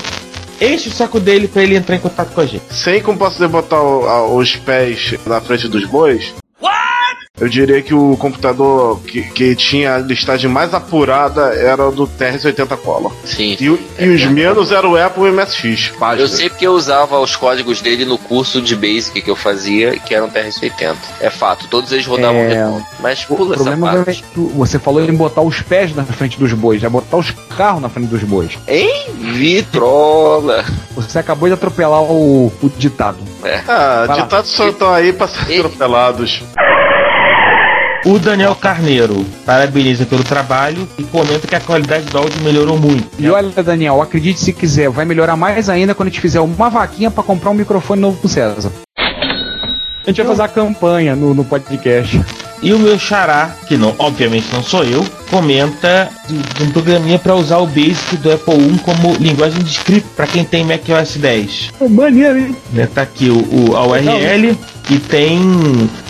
enche 0.60 0.88
o 0.88 0.92
saco 0.92 1.18
dele 1.18 1.48
pra 1.48 1.62
ele 1.62 1.76
entrar 1.76 1.96
em 1.96 2.00
contato 2.00 2.32
com 2.32 2.40
a 2.40 2.46
gente. 2.46 2.62
Sei 2.70 3.00
como 3.00 3.18
posso 3.18 3.46
botar 3.48 3.80
o- 3.82 4.06
a- 4.06 4.26
os 4.34 4.56
pés 4.56 5.14
na 5.26 5.40
frente 5.40 5.68
dos 5.68 5.84
bois. 5.86 6.34
Eu 7.38 7.48
diria 7.50 7.82
que 7.82 7.92
o 7.92 8.16
computador 8.16 8.98
que, 9.02 9.22
que 9.22 9.54
tinha 9.54 9.96
a 9.96 9.98
listagem 9.98 10.50
mais 10.50 10.72
apurada 10.72 11.54
era 11.54 11.86
o 11.86 11.92
do 11.92 12.06
TRS-80 12.06 12.76
Color. 12.78 13.12
Sim. 13.24 13.56
E, 13.60 13.68
o- 13.68 13.78
e 13.98 14.08
os 14.08 14.24
menos 14.24 14.72
era 14.72 14.88
o 14.88 14.96
Apple 14.96 15.30
MSX. 15.30 15.92
Página. 15.98 16.22
Eu 16.22 16.28
sei 16.28 16.48
porque 16.48 16.66
eu 16.66 16.72
usava 16.72 17.18
os 17.20 17.36
códigos 17.36 17.82
dele 17.82 18.06
no 18.06 18.16
curso 18.16 18.62
de 18.62 18.74
Basic 18.74 19.20
que 19.20 19.30
eu 19.30 19.36
fazia, 19.36 19.98
que 19.98 20.14
era 20.14 20.24
um 20.24 20.30
TRS-80. 20.30 20.96
É 21.20 21.28
fato, 21.28 21.68
todos 21.68 21.92
eles 21.92 22.06
rodavam 22.06 22.40
É. 22.40 22.48
redondo. 22.48 22.86
Mas 23.00 23.24
O 23.28 23.36
pula 23.36 23.54
essa 23.54 23.64
problema 23.64 23.92
é 23.92 24.04
parte. 24.04 24.24
que 24.32 24.40
você 24.40 24.78
falou 24.78 25.04
em 25.04 25.14
botar 25.14 25.42
os 25.42 25.60
pés 25.60 25.94
na 25.94 26.04
frente 26.04 26.38
dos 26.38 26.52
bois, 26.54 26.82
é 26.82 26.88
botar 26.88 27.18
os 27.18 27.30
carros 27.56 27.82
na 27.82 27.90
frente 27.90 28.08
dos 28.08 28.22
bois. 28.24 28.52
Hein? 28.66 29.08
Vitrola. 29.18 30.64
Você 30.94 31.18
acabou 31.18 31.48
de 31.48 31.54
atropelar 31.54 32.02
o, 32.02 32.46
o 32.62 32.70
ditado. 32.78 33.18
É. 33.44 33.60
Ah, 33.68 34.04
Vai 34.06 34.16
lá. 34.16 34.22
ditados 34.24 34.50
só 34.50 34.66
estão 34.68 34.92
aí 34.92 35.12
pra 35.12 35.28
ser 35.28 35.50
E- 35.52 35.58
atropelados. 35.58 36.42
O 38.08 38.20
Daniel 38.20 38.54
Carneiro 38.54 39.26
parabeniza 39.44 40.06
pelo 40.06 40.22
trabalho 40.22 40.88
e 40.96 41.02
comenta 41.02 41.44
que 41.44 41.56
a 41.56 41.60
qualidade 41.60 42.04
do 42.04 42.16
áudio 42.16 42.40
melhorou 42.40 42.78
muito. 42.78 43.04
E 43.18 43.28
olha, 43.28 43.50
Daniel, 43.64 44.00
acredite 44.00 44.38
se 44.38 44.52
quiser, 44.52 44.88
vai 44.88 45.04
melhorar 45.04 45.34
mais 45.34 45.68
ainda 45.68 45.92
quando 45.92 46.06
a 46.06 46.12
gente 46.12 46.20
fizer 46.20 46.38
uma 46.38 46.70
vaquinha 46.70 47.10
pra 47.10 47.24
comprar 47.24 47.50
um 47.50 47.54
microfone 47.54 48.00
novo 48.00 48.16
pro 48.16 48.28
César. 48.28 48.70
A 48.96 50.06
gente 50.06 50.18
vai 50.18 50.26
fazer 50.26 50.42
a 50.42 50.48
campanha 50.48 51.16
no, 51.16 51.34
no 51.34 51.44
podcast. 51.44 52.24
E 52.62 52.72
o 52.72 52.78
meu 52.78 52.96
xará, 52.96 53.50
que 53.66 53.76
não, 53.76 53.92
obviamente 53.98 54.52
não 54.52 54.62
sou 54.62 54.84
eu, 54.84 55.04
comenta 55.30 56.10
de, 56.28 56.36
de 56.38 56.62
um 56.64 56.70
programinha 56.70 57.18
para 57.18 57.34
usar 57.34 57.58
o 57.58 57.66
Basic 57.66 58.16
do 58.18 58.32
Apple 58.32 58.54
I 58.54 58.78
como 58.84 59.14
linguagem 59.16 59.62
de 59.62 59.70
script 59.70 60.08
para 60.16 60.26
quem 60.26 60.44
tem 60.44 60.64
macOS 60.64 61.16
10. 61.16 61.70
Maneiro, 61.90 62.38
hein? 62.38 62.56
Né, 62.72 62.88
tá 62.92 63.02
aqui 63.02 63.28
o, 63.30 63.70
o- 63.70 63.76
a 63.76 63.86
URL 63.86 64.56
e 64.88 64.98
tem 64.98 65.40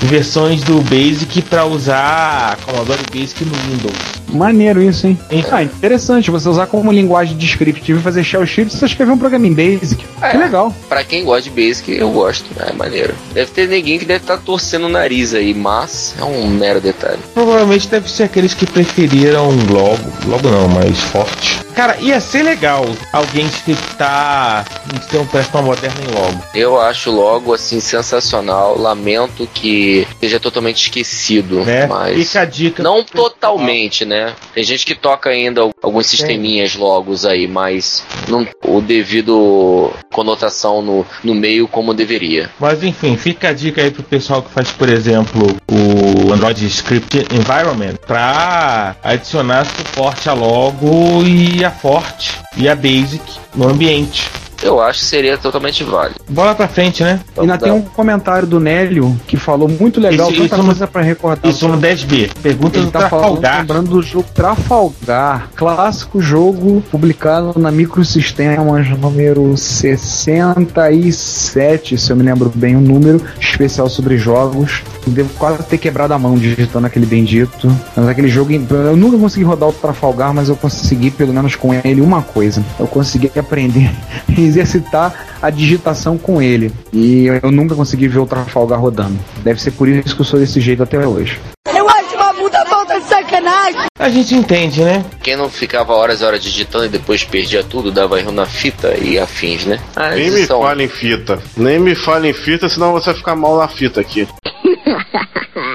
versões 0.02 0.62
do 0.62 0.80
Basic 0.82 1.40
para 1.42 1.64
usar 1.64 2.56
Commodore 2.64 3.00
Basic 3.12 3.44
no 3.44 3.52
Windows. 3.54 3.96
Maneiro 4.28 4.82
isso, 4.82 5.06
hein? 5.06 5.18
Ah, 5.50 5.62
interessante. 5.62 6.30
Você 6.30 6.48
usar 6.48 6.66
como 6.66 6.92
linguagem 6.92 7.36
descriptiva 7.36 7.98
e 7.98 8.02
fazer 8.02 8.22
shell 8.24 8.44
script, 8.44 8.74
você 8.76 8.84
escrever 8.84 9.12
um 9.12 9.18
programa 9.18 9.46
em 9.46 9.52
Basic. 9.54 10.04
É. 10.20 10.30
Que 10.30 10.36
legal. 10.36 10.74
Pra 10.88 11.02
quem 11.04 11.24
gosta 11.24 11.48
de 11.48 11.50
Basic, 11.50 11.90
eu 11.92 12.10
gosto. 12.10 12.44
É 12.58 12.72
maneiro. 12.72 13.14
Deve 13.32 13.50
ter 13.52 13.66
ninguém 13.68 13.98
que 13.98 14.04
deve 14.04 14.24
estar 14.24 14.36
torcendo 14.38 14.86
o 14.86 14.88
nariz 14.90 15.32
aí, 15.32 15.54
mas 15.54 16.14
é 16.20 16.24
um 16.24 16.46
mero 16.48 16.80
detalhe. 16.80 17.18
Provavelmente 17.32 17.88
deve 17.88 18.10
ser 18.10 18.24
aqueles 18.24 18.52
que 18.52 18.66
preferiram 19.06 19.50
logo, 19.70 20.12
logo 20.26 20.50
não, 20.50 20.68
mas 20.68 20.98
forte. 20.98 21.65
Cara, 21.76 21.98
ia 22.00 22.18
ser 22.20 22.42
legal 22.42 22.86
alguém 23.12 23.44
scriptar 23.48 24.64
um 24.94 24.98
sistema 24.98 25.24
operacional 25.24 25.62
moderno 25.62 25.96
em 26.08 26.14
logo. 26.14 26.42
Eu 26.54 26.80
acho 26.80 27.10
logo 27.10 27.52
assim 27.52 27.80
sensacional. 27.80 28.78
Lamento 28.78 29.46
que 29.52 30.08
seja 30.18 30.40
totalmente 30.40 30.78
esquecido, 30.84 31.60
Né? 31.64 31.86
mas 31.86 32.28
Fica 32.28 32.40
a 32.40 32.44
dica. 32.46 32.82
não 32.82 33.04
totalmente, 33.04 34.06
né? 34.06 34.32
Tem 34.54 34.64
gente 34.64 34.86
que 34.86 34.94
toca 34.94 35.28
ainda 35.28 35.60
alguns 35.82 36.06
sisteminhas 36.06 36.74
logos 36.74 37.26
aí, 37.26 37.46
mas 37.46 38.02
não 38.26 38.46
o 38.64 38.80
devido 38.80 39.90
conotação 40.12 40.80
no, 40.80 41.04
no 41.22 41.34
meio 41.34 41.68
como 41.68 41.92
deveria. 41.92 42.48
Mas 42.58 42.82
enfim, 42.82 43.18
fica 43.18 43.50
a 43.50 43.52
dica 43.52 43.82
aí 43.82 43.90
pro 43.90 44.02
pessoal 44.02 44.42
que 44.42 44.50
faz, 44.50 44.70
por 44.70 44.88
exemplo, 44.88 45.54
o 45.70 46.32
Android 46.32 46.64
Script 46.66 47.26
Environment 47.34 47.96
para 48.06 48.96
adicionar 49.04 49.66
suporte 49.66 50.26
a 50.30 50.32
logo 50.32 51.22
e 51.22 51.65
a 51.66 51.70
Forte 51.70 52.32
e 52.56 52.68
a 52.68 52.76
Basic 52.76 53.22
no 53.54 53.68
ambiente. 53.68 54.45
Eu 54.62 54.80
acho 54.80 55.00
que 55.00 55.04
seria 55.04 55.36
totalmente 55.38 55.84
válido. 55.84 56.16
Bola 56.28 56.54
pra 56.54 56.66
frente, 56.68 57.02
né? 57.02 57.20
E 57.36 57.40
ainda 57.40 57.58
tem 57.58 57.72
um 57.72 57.82
comentário 57.82 58.46
do 58.48 58.58
Nélio 58.58 59.18
que 59.26 59.36
falou 59.36 59.68
muito 59.68 60.00
legal, 60.00 60.30
Isso- 60.30 60.42
tanta 60.42 60.56
isso 60.56 60.64
coisa 60.64 60.86
pra 60.86 61.02
recordar. 61.02 61.50
Isso 61.50 61.68
no 61.68 61.76
10B. 61.78 62.30
Pergunta 62.42 62.78
Ele 62.78 62.86
do 62.86 62.92
tá 62.92 63.08
falando, 63.08 63.38
Trafalgar. 63.40 63.58
lembrando 63.60 63.90
do 63.90 64.02
jogo 64.02 64.26
Trafalgar, 64.34 65.48
clássico 65.54 66.20
jogo 66.20 66.82
publicado 66.90 67.58
na 67.58 67.70
Microsistemas 67.70 68.88
número 68.98 69.56
67, 69.56 71.98
se 71.98 72.10
eu 72.10 72.16
me 72.16 72.22
lembro 72.22 72.50
bem 72.54 72.76
o 72.76 72.80
número, 72.80 73.20
especial 73.40 73.88
sobre 73.88 74.18
jogos. 74.18 74.82
Devo 75.06 75.30
quase 75.38 75.62
ter 75.64 75.78
quebrado 75.78 76.12
a 76.14 76.18
mão 76.18 76.36
digitando 76.36 76.86
aquele 76.86 77.06
bendito. 77.06 77.68
Mas 77.96 78.08
aquele 78.08 78.28
jogo, 78.28 78.52
eu 78.52 78.96
nunca 78.96 79.16
consegui 79.16 79.44
rodar 79.44 79.68
o 79.68 79.72
Trafalgar, 79.72 80.34
mas 80.34 80.48
eu 80.48 80.56
consegui 80.56 81.10
pelo 81.10 81.32
menos 81.32 81.54
com 81.54 81.72
ele 81.72 82.00
uma 82.00 82.22
coisa. 82.22 82.62
Eu 82.78 82.86
consegui 82.86 83.30
aprender, 83.38 83.90
exercitar 84.60 85.36
a 85.42 85.50
digitação 85.50 86.16
com 86.16 86.40
ele. 86.40 86.72
E 86.92 87.26
eu 87.42 87.50
nunca 87.50 87.74
consegui 87.74 88.08
ver 88.08 88.18
o 88.20 88.26
Trafalgar 88.26 88.80
rodando. 88.80 89.18
Deve 89.42 89.60
ser 89.60 89.70
por 89.72 89.88
isso 89.88 90.14
que 90.14 90.20
eu 90.22 90.26
sou 90.26 90.40
desse 90.40 90.60
jeito 90.60 90.82
até 90.82 90.98
hoje. 91.06 91.38
Eu 91.74 91.88
acho 91.88 92.14
uma 92.16 92.32
puta 92.34 92.64
falta 92.66 92.98
de 92.98 93.06
sacanagem. 93.06 93.80
A 93.98 94.08
gente 94.08 94.34
entende, 94.34 94.82
né? 94.82 95.04
Quem 95.22 95.36
não 95.36 95.50
ficava 95.50 95.92
horas 95.94 96.20
e 96.20 96.24
horas 96.24 96.42
digitando 96.42 96.86
e 96.86 96.88
depois 96.88 97.22
perdia 97.24 97.62
tudo, 97.62 97.90
dava 97.92 98.18
erro 98.18 98.32
na 98.32 98.46
fita 98.46 98.96
e 98.96 99.18
afins, 99.18 99.64
né? 99.66 99.78
Ah, 99.94 100.10
Nem 100.10 100.30
me 100.30 100.46
são- 100.46 100.62
fale 100.62 100.84
em 100.84 100.88
fita. 100.88 101.38
Nem 101.56 101.78
me 101.78 101.94
fale 101.94 102.28
em 102.30 102.32
fita, 102.32 102.68
senão 102.68 102.92
você 102.92 103.06
vai 103.06 103.14
ficar 103.14 103.36
mal 103.36 103.58
na 103.58 103.68
fita 103.68 104.00
aqui. 104.00 104.26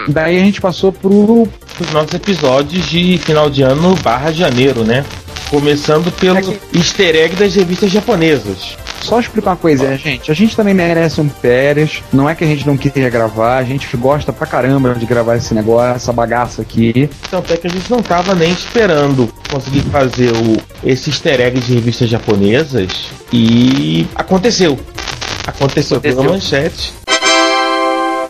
Daí 0.07 0.37
a 0.39 0.43
gente 0.43 0.59
passou 0.61 0.91
pro 0.91 1.47
Os 1.79 1.91
nossos 1.93 2.13
episódios 2.13 2.89
de 2.89 3.17
final 3.17 3.49
de 3.49 3.61
ano 3.63 3.95
barra 4.03 4.31
janeiro, 4.31 4.83
né? 4.83 5.03
Começando 5.51 6.09
pelo 6.13 6.57
easter 6.73 7.13
egg 7.13 7.35
das 7.35 7.53
revistas 7.53 7.91
japonesas. 7.91 8.77
Só 9.01 9.19
explicar 9.19 9.51
uma 9.51 9.57
coisa, 9.57 9.97
gente. 9.97 10.31
A 10.31 10.33
gente 10.33 10.55
também 10.55 10.73
merece 10.73 11.19
um 11.19 11.29
férias. 11.29 12.01
Não 12.13 12.29
é 12.29 12.33
que 12.33 12.45
a 12.45 12.47
gente 12.47 12.65
não 12.65 12.77
queria 12.77 13.09
gravar. 13.09 13.57
A 13.57 13.63
gente 13.65 13.97
gosta 13.97 14.31
pra 14.31 14.47
caramba 14.47 14.95
de 14.95 15.05
gravar 15.05 15.35
esse 15.35 15.53
negócio, 15.53 15.97
essa 15.97 16.13
bagaça 16.13 16.61
aqui. 16.61 17.09
Tanto 17.29 17.51
é 17.51 17.57
que 17.57 17.67
a 17.67 17.69
gente 17.69 17.91
não 17.91 18.01
tava 18.01 18.33
nem 18.33 18.53
esperando 18.53 19.27
conseguir 19.51 19.81
fazer 19.81 20.31
o, 20.31 20.57
esse 20.87 21.09
easter 21.09 21.41
egg 21.41 21.59
de 21.59 21.73
revistas 21.73 22.07
japonesas. 22.07 23.07
E 23.33 24.07
aconteceu. 24.15 24.79
Aconteceu, 25.45 25.99
pela 25.99 26.23
manchete. 26.23 26.93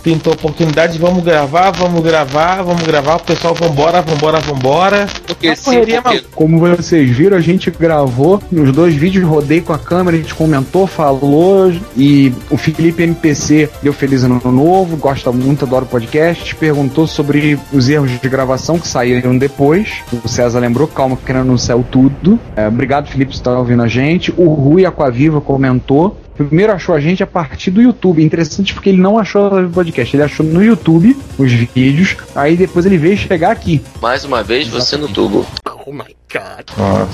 Pintou 0.04 0.34
a 0.34 0.36
oportunidade, 0.36 0.98
vamos 0.98 1.24
gravar, 1.24 1.72
vamos 1.72 2.02
gravar, 2.02 2.64
vamos 2.64 2.82
gravar. 2.84 3.18
O 3.18 3.20
pessoal, 3.20 3.54
vambora, 3.54 4.02
vambora, 4.02 4.40
vambora. 4.40 5.08
esqueci 5.28 5.66
Correria, 5.66 6.02
porque... 6.02 6.26
Como 6.34 6.60
vocês 6.60 7.10
viram, 7.10 7.38
a 7.38 7.42
gente 7.42 7.70
gravou 7.70 8.42
nos 8.52 8.72
dois 8.72 8.96
vídeos, 8.96 9.26
rodei 9.26 9.62
com 9.62 9.74
a 9.74 9.78
câmera, 9.80 10.18
a 10.18 10.20
gente 10.20 10.34
comentou, 10.34 10.88
falou, 10.88 11.72
e 11.96 12.34
o 12.50 12.58
Felipe 12.58 13.04
MPC 13.04 13.70
deu 13.82 13.94
feliz 13.94 14.24
ano 14.24 14.42
novo, 14.52 14.98
gosta 14.98 15.32
muito, 15.32 15.66
adora 15.66 15.86
o 15.86 15.88
podcast, 15.88 16.56
perguntou 16.56 17.06
sobre 17.06 17.60
os 17.72 17.90
erros 17.90 18.20
de 18.20 18.30
gravação 18.30 18.80
que 18.80 18.88
saíram 18.88 19.38
depois. 19.38 20.02
O 20.24 20.28
César 20.28 20.60
lembrou, 20.60 20.88
calma, 20.88 21.18
que 21.18 21.32
não 21.32 21.58
saiu 21.58 21.86
tudo. 21.90 22.40
É, 22.56 22.68
obrigado, 22.68 23.08
Felipe, 23.08 23.32
por 23.32 23.36
estar 23.38 23.58
ouvindo 23.58 23.84
a 23.84 23.88
gente. 23.88 24.34
O 24.38 24.54
Rui 24.54 24.86
Aquaviva 24.86 25.40
comentou. 25.40 26.18
Primeiro 26.36 26.74
achou 26.74 26.96
a 26.96 27.00
gente 27.00 27.22
a 27.22 27.28
partir 27.28 27.72
do 27.72 27.82
YouTube. 27.82 28.24
Interessante 28.24 28.74
porque 28.74 28.90
ele 28.90 29.02
não 29.02 29.18
achou 29.18 29.48
o 29.48 29.70
podcast, 29.70 30.16
ele 30.16 30.24
achou 30.24 30.46
no 30.46 30.64
YouTube 30.64 31.16
os 31.38 31.52
vídeos. 31.52 32.18
Aí 32.36 32.56
depois 32.56 32.86
ele 32.86 32.98
veio 32.98 33.18
chegar 33.18 33.52
aqui. 33.52 33.82
Mais 34.02 34.24
uma 34.24 34.44
vez, 34.44 34.68
você 34.68 34.98
no 34.98 35.08
tubo. 35.08 35.46
Oh 35.86 35.92
my 35.92 36.21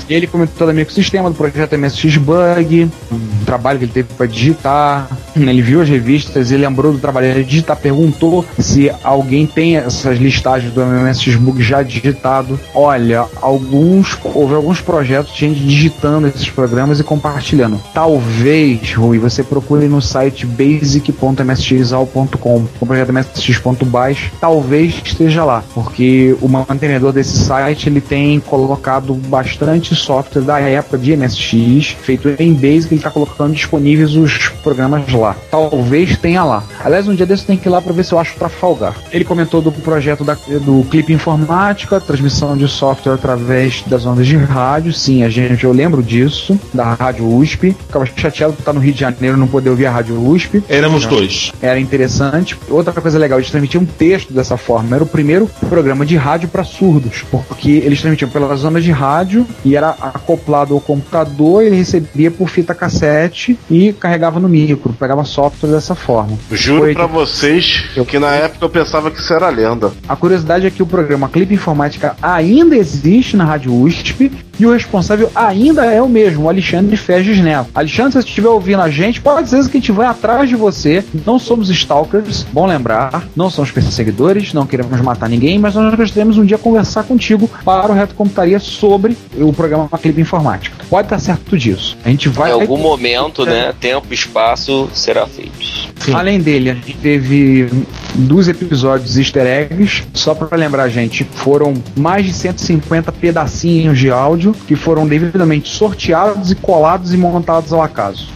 E 0.07 0.13
ele 0.13 0.27
comentou 0.27 0.67
também 0.67 0.85
com 0.85 0.91
o 0.91 0.93
sistema 0.93 1.29
do 1.29 1.35
projeto 1.35 1.77
MSX 1.77 2.17
Bug, 2.17 2.89
o 3.11 3.45
trabalho 3.45 3.79
que 3.79 3.85
ele 3.85 3.91
teve 3.91 4.07
para 4.15 4.25
digitar. 4.25 5.07
Ele 5.35 5.61
viu 5.61 5.81
as 5.81 5.89
revistas, 5.89 6.51
ele 6.51 6.65
lembrou 6.65 6.91
do 6.91 6.97
trabalho 6.99 7.33
de 7.33 7.43
digitar, 7.43 7.77
perguntou 7.77 8.45
se 8.59 8.91
alguém 9.03 9.45
tem 9.45 9.77
essas 9.77 10.17
listagens 10.17 10.73
do 10.73 10.83
MSX 10.85 11.35
Bug 11.35 11.61
já 11.61 11.83
digitado. 11.83 12.59
Olha, 12.73 13.25
alguns 13.41 14.17
houve 14.23 14.55
alguns 14.55 14.79
projetos 14.81 15.33
de 15.33 15.39
gente 15.39 15.59
digitando 15.59 16.27
esses 16.27 16.49
programas 16.49 16.99
e 16.99 17.03
compartilhando. 17.03 17.79
Talvez, 17.93 18.93
Rui, 18.93 19.19
você 19.19 19.43
procure 19.43 19.87
no 19.87 20.01
site 20.01 20.45
basic.msxal.com, 20.45 22.65
o 22.79 22.85
projeto 22.85 23.09
msx.baix, 23.09 24.31
talvez 24.39 25.01
esteja 25.03 25.43
lá, 25.43 25.63
porque 25.73 26.37
o 26.41 26.47
mantenedor 26.47 27.11
desse 27.11 27.35
site 27.37 27.89
ele 27.89 28.01
tem 28.01 28.39
colocado 28.39 29.06
bastante 29.13 29.95
software 29.95 30.41
da 30.41 30.59
época 30.59 30.97
de 30.97 31.15
MSX, 31.15 31.95
feito 32.01 32.29
em 32.39 32.53
Basic, 32.53 32.93
ele 32.93 32.95
está 32.95 33.09
colocando 33.09 33.53
disponíveis 33.53 34.15
os 34.15 34.49
programas 34.63 35.11
lá. 35.11 35.35
Talvez 35.49 36.17
tenha 36.17 36.43
lá. 36.43 36.63
Aliás, 36.83 37.07
um 37.07 37.15
dia 37.15 37.25
desse 37.25 37.45
tem 37.45 37.57
que 37.57 37.67
ir 37.67 37.71
lá 37.71 37.81
para 37.81 37.93
ver 37.93 38.03
se 38.03 38.13
eu 38.13 38.19
acho 38.19 38.35
Trafalgar. 38.37 38.95
Ele 39.11 39.23
comentou 39.23 39.61
do 39.61 39.71
projeto 39.71 40.23
da, 40.23 40.33
do 40.33 40.85
Clipe 40.89 41.13
Informática, 41.13 41.99
transmissão 41.99 42.55
de 42.57 42.67
software 42.67 43.13
através 43.13 43.83
das 43.87 44.05
ondas 44.05 44.27
de 44.27 44.35
rádio. 44.35 44.93
Sim, 44.93 45.23
a 45.23 45.29
gente, 45.29 45.63
eu 45.63 45.71
lembro 45.71 46.03
disso, 46.03 46.59
da 46.73 46.93
Rádio 46.93 47.27
USP. 47.27 47.75
Ficava 47.87 48.05
chateado 48.05 48.53
por 48.53 48.59
estar 48.59 48.73
no 48.73 48.79
Rio 48.79 48.93
de 48.93 48.99
Janeiro 48.99 49.37
e 49.37 49.39
não 49.39 49.47
poder 49.47 49.69
ouvir 49.69 49.85
a 49.85 49.91
Rádio 49.91 50.21
USP. 50.21 50.63
Éramos 50.69 51.05
dois. 51.05 51.51
Era 51.61 51.79
interessante. 51.79 52.57
Outra 52.69 52.93
coisa 52.93 53.17
legal, 53.17 53.39
eles 53.39 53.49
transmitiam 53.49 53.83
um 53.83 53.85
texto 53.85 54.33
dessa 54.33 54.57
forma. 54.57 54.95
Era 54.95 55.03
o 55.03 55.07
primeiro 55.07 55.49
programa 55.69 56.05
de 56.05 56.15
rádio 56.15 56.49
para 56.49 56.63
surdos, 56.63 57.23
porque 57.29 57.71
eles 57.71 57.99
transmitiam 57.99 58.29
pelas 58.29 58.59
zonas 58.59 58.83
de 58.83 58.91
rádio 58.97 59.45
e 59.63 59.75
era 59.75 59.89
acoplado 59.89 60.73
ao 60.73 60.81
computador, 60.81 61.63
ele 61.63 61.75
recebia 61.75 62.31
por 62.31 62.49
fita 62.49 62.73
cassete 62.73 63.57
e 63.69 63.93
carregava 63.93 64.39
no 64.39 64.49
micro, 64.49 64.91
pegava 64.93 65.23
software 65.23 65.69
dessa 65.69 65.93
forma. 65.95 66.37
Juro 66.51 66.81
Foi- 66.81 66.93
pra 66.93 67.05
vocês 67.05 67.85
que 68.07 68.17
na 68.19 68.31
época 68.33 68.65
eu 68.65 68.69
pensava 68.69 69.11
que 69.11 69.19
isso 69.19 69.33
era 69.33 69.49
lenda. 69.49 69.91
A 70.07 70.15
curiosidade 70.15 70.65
é 70.65 70.69
que 70.71 70.81
o 70.81 70.85
programa 70.87 71.29
Clipe 71.29 71.53
Informática 71.53 72.15
ainda 72.21 72.75
existe 72.75 73.37
na 73.37 73.45
Rádio 73.45 73.73
USP 73.73 74.31
e 74.59 74.65
o 74.65 74.71
responsável 74.71 75.31
ainda 75.35 75.85
é 75.85 76.01
o 76.01 76.09
mesmo, 76.09 76.45
o 76.45 76.49
Alexandre 76.49 76.95
Feges 76.97 77.39
Neto. 77.39 77.69
Alexandre, 77.73 78.13
se 78.13 78.21
você 78.21 78.27
estiver 78.27 78.49
ouvindo 78.49 78.81
a 78.81 78.89
gente, 78.89 79.21
pode 79.21 79.49
ser 79.49 79.57
que 79.69 79.77
a 79.77 79.79
gente 79.79 79.91
vai 79.91 80.07
atrás 80.07 80.49
de 80.49 80.55
você. 80.55 81.03
Não 81.25 81.37
somos 81.37 81.69
stalkers, 81.69 82.45
bom 82.51 82.65
lembrar, 82.65 83.27
não 83.35 83.49
somos 83.49 83.71
perseguidores, 83.71 84.53
não 84.53 84.65
queremos 84.65 84.99
matar 85.01 85.29
ninguém, 85.29 85.59
mas 85.59 85.75
nós 85.75 85.93
gostaríamos 85.93 86.37
um 86.37 86.45
dia 86.45 86.57
conversar 86.57 87.03
contigo 87.03 87.49
para 87.63 87.91
o 87.91 87.95
Reto 87.95 88.15
Computaria 88.15 88.59
sobre 88.59 89.17
o 89.35 89.53
programa 89.53 89.89
Clipe 90.01 90.21
Informática. 90.21 90.75
Pode 90.89 91.07
estar 91.07 91.19
certo 91.19 91.57
disso. 91.57 91.97
A 92.03 92.09
gente 92.09 92.29
vai. 92.29 92.49
Em 92.49 92.53
algum 92.53 92.77
momento, 92.77 93.45
né? 93.45 93.73
Tempo 93.79 94.07
e 94.11 94.13
espaço 94.13 94.89
será 94.93 95.27
feito. 95.27 95.87
Além 96.13 96.39
dele, 96.39 96.69
a 96.69 96.73
gente 96.73 96.93
teve 96.93 97.69
dois 98.15 98.47
episódios 98.47 99.17
easter 99.17 99.45
eggs. 99.45 100.03
Só 100.13 100.33
para 100.33 100.55
lembrar, 100.57 100.87
gente, 100.89 101.23
foram 101.23 101.73
mais 101.95 102.25
de 102.25 102.33
150 102.33 103.11
pedacinhos 103.11 103.99
de 103.99 104.09
áudio 104.09 104.46
que 104.53 104.75
foram 104.75 105.07
devidamente 105.07 105.69
sorteados 105.69 106.51
e 106.51 106.55
colados 106.55 107.13
e 107.13 107.17
montados 107.17 107.71
ao 107.73 107.81
acaso. 107.81 108.29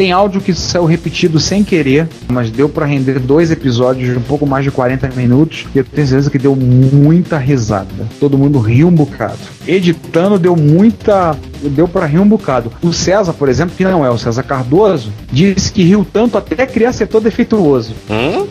Tem 0.00 0.12
áudio 0.12 0.40
que 0.40 0.54
saiu 0.54 0.86
repetido 0.86 1.38
sem 1.38 1.62
querer, 1.62 2.08
mas 2.26 2.50
deu 2.50 2.70
para 2.70 2.86
render 2.86 3.18
dois 3.18 3.50
episódios 3.50 4.10
de 4.10 4.18
um 4.18 4.22
pouco 4.22 4.46
mais 4.46 4.64
de 4.64 4.70
40 4.70 5.08
minutos 5.08 5.66
e 5.74 5.78
eu 5.78 5.84
tenho 5.84 6.06
certeza 6.06 6.30
que 6.30 6.38
deu 6.38 6.56
muita 6.56 7.36
risada. 7.36 8.08
Todo 8.18 8.38
mundo 8.38 8.58
riu 8.58 8.88
um 8.88 8.94
bocado. 8.94 9.36
Editando 9.66 10.38
deu 10.38 10.56
muita. 10.56 11.36
deu 11.60 11.86
para 11.86 12.06
rir 12.06 12.18
um 12.18 12.26
bocado. 12.26 12.72
O 12.80 12.94
César, 12.94 13.34
por 13.34 13.50
exemplo, 13.50 13.76
que 13.76 13.84
não 13.84 14.02
é 14.02 14.08
o 14.08 14.16
César 14.16 14.42
Cardoso, 14.42 15.12
disse 15.30 15.70
que 15.70 15.82
riu 15.82 16.06
tanto 16.10 16.38
até 16.38 16.66
criar 16.66 16.94
setor 16.94 17.20
defeituoso. 17.20 17.94
Hum? 18.08 18.46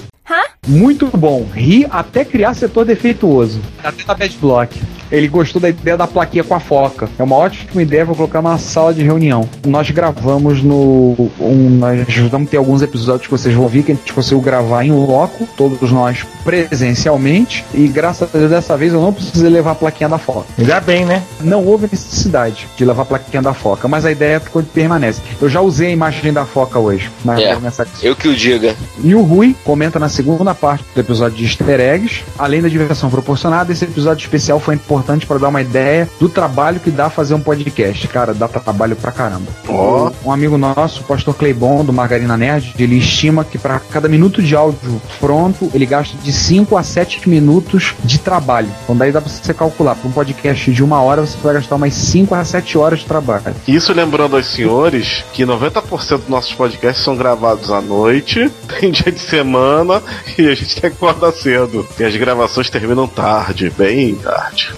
Muito 0.68 1.08
bom. 1.18 1.48
Ri 1.52 1.88
até 1.90 2.24
criar 2.24 2.54
setor 2.54 2.86
defeituoso. 2.86 3.60
Até 3.84 4.04
da 4.04 4.14
Bad 4.14 4.38
Block. 4.40 4.80
Ele 5.12 5.28
gostou 5.28 5.62
da 5.62 5.70
ideia 5.70 5.98
da 5.98 6.08
plaquinha 6.08 6.44
com 6.44 6.54
a 6.54 6.60
foca. 6.60 7.10
É 7.18 7.24
uma 7.24 7.36
ótima 7.36 7.82
ideia, 7.82 8.06
vou 8.06 8.16
colocar 8.16 8.42
numa 8.42 8.58
sala 8.58 8.94
de 8.94 9.04
reunião. 9.04 9.48
Nós 9.66 9.90
gravamos 9.92 10.62
no. 10.64 11.30
Um, 11.40 11.70
nós 11.80 12.16
vamos 12.30 12.50
ter 12.50 12.58
alguns 12.58 12.82
episódios 12.82 13.26
que 13.26 13.32
vocês 13.32 13.54
vão 13.54 13.64
ouvir 13.64 13.84
que 13.84 13.92
a 13.92 13.96
gente 13.96 14.14
conseguiu 14.14 14.42
gravar 14.42 14.84
em 14.84 14.92
loco, 14.92 15.48
todos 15.58 15.92
nós 15.92 16.26
presencialmente. 16.44 17.66
E 17.74 17.88
graças 17.88 18.30
a 18.34 18.38
Deus 18.38 18.50
dessa 18.50 18.78
vez 18.78 18.94
eu 18.94 19.02
não 19.02 19.12
precisei 19.14 19.50
levar 19.50 19.72
a 19.72 19.76
plaquinha 19.76 20.10
da 20.10 20.18
foca. 20.18 20.46
Ainda 20.58 20.80
bem, 20.80 21.06
né? 21.06 21.24
Não 21.42 21.66
houve 21.66 21.88
necessidade 21.92 22.68
de 22.78 22.86
levar 22.86 23.04
a 23.04 23.06
plaquinha 23.06 23.42
da 23.42 23.54
foca, 23.54 23.88
mas 23.88 24.06
a 24.06 24.12
ideia 24.12 24.40
ficou 24.40 24.62
permanece. 24.64 25.22
Eu 25.42 25.50
já 25.50 25.62
usei 25.62 25.88
a 25.88 25.92
imagem 25.92 26.32
da 26.32 26.46
foca 26.46 26.80
hoje. 26.80 27.10
Na, 27.26 27.40
É. 27.40 27.56
nessa 27.60 27.88
Eu 28.04 28.16
que 28.16 28.28
o 28.28 28.36
diga. 28.36 28.76
e 29.04 29.16
o 29.16 29.22
Rui 29.22 29.56
comenta 29.64 29.98
na 30.00 30.10
segunda 30.10 30.54
parte 30.54 30.84
do 30.94 31.00
episódio 31.00 31.38
de 31.38 31.46
easter 31.46 31.80
eggs. 31.80 32.24
Além 32.38 32.62
da 32.62 32.68
diversão 32.70 33.10
proporcionada, 33.10 33.72
esse 33.72 33.86
episódio 33.86 34.24
especial 34.24 34.60
foi 34.60 34.76
importante 34.76 34.99
para 35.26 35.40
dar 35.40 35.48
uma 35.50 35.62
ideia 35.62 36.10
do 36.20 36.30
trabalho 36.30 36.80
que 36.80 36.92
dá 36.92 37.10
fazer 37.10 37.34
um 37.34 37.42
podcast. 37.42 38.08
Cara, 38.08 38.34
dá 38.34 38.48
trabalho 38.48 38.96
pra 38.96 39.12
caramba. 39.12 39.52
Ó. 39.68 40.12
Um 40.24 40.32
amigo 40.32 40.58
nosso, 40.58 41.02
o 41.02 41.04
pastor 41.04 41.36
Cleibon, 41.36 41.84
do 41.84 41.94
Margarina 41.94 42.38
Nerd, 42.38 42.74
ele 42.78 42.98
estima 42.98 43.44
que 43.44 43.58
para 43.58 43.80
cada 43.80 44.08
minuto 44.08 44.42
de 44.42 44.56
áudio 44.56 45.02
pronto, 45.20 45.70
ele 45.74 45.86
gasta 45.86 46.18
de 46.18 46.32
5 46.32 46.78
a 46.78 46.84
7 46.84 47.28
minutos 47.28 47.94
de 48.04 48.20
trabalho. 48.20 48.70
Então 48.84 48.96
daí 48.96 49.12
dá 49.12 49.22
pra 49.22 49.30
você 49.30 49.54
calcular. 49.54 49.96
Para 49.96 50.08
um 50.08 50.12
podcast 50.12 50.72
de 50.72 50.84
uma 50.84 51.02
hora, 51.02 51.22
você 51.22 51.38
vai 51.42 51.54
gastar 51.56 51.76
umas 51.76 51.94
5 51.94 52.36
a 52.36 52.44
7 52.44 52.78
horas 52.78 53.00
de 53.00 53.06
trabalho. 53.06 53.56
Isso 53.68 53.94
lembrando 53.94 54.36
aos 54.36 54.48
senhores 54.48 55.24
que 55.34 55.44
90% 55.44 56.18
dos 56.18 56.28
nossos 56.30 56.54
podcasts 56.54 57.04
são 57.04 57.16
gravados 57.16 57.72
à 57.72 57.82
noite, 57.82 58.52
em 58.82 58.92
dia 58.92 59.12
de 59.12 59.20
semana, 59.20 60.02
e 60.38 60.48
a 60.48 60.56
gente 60.56 60.80
tem 60.80 60.90
que 60.90 60.98
acordar 60.98 61.32
cedo. 61.32 61.88
E 62.00 62.04
as 62.04 62.16
gravações 62.16 62.70
terminam 62.70 63.08
tarde, 63.08 63.72
bem 63.76 64.16
tarde. 64.16 64.74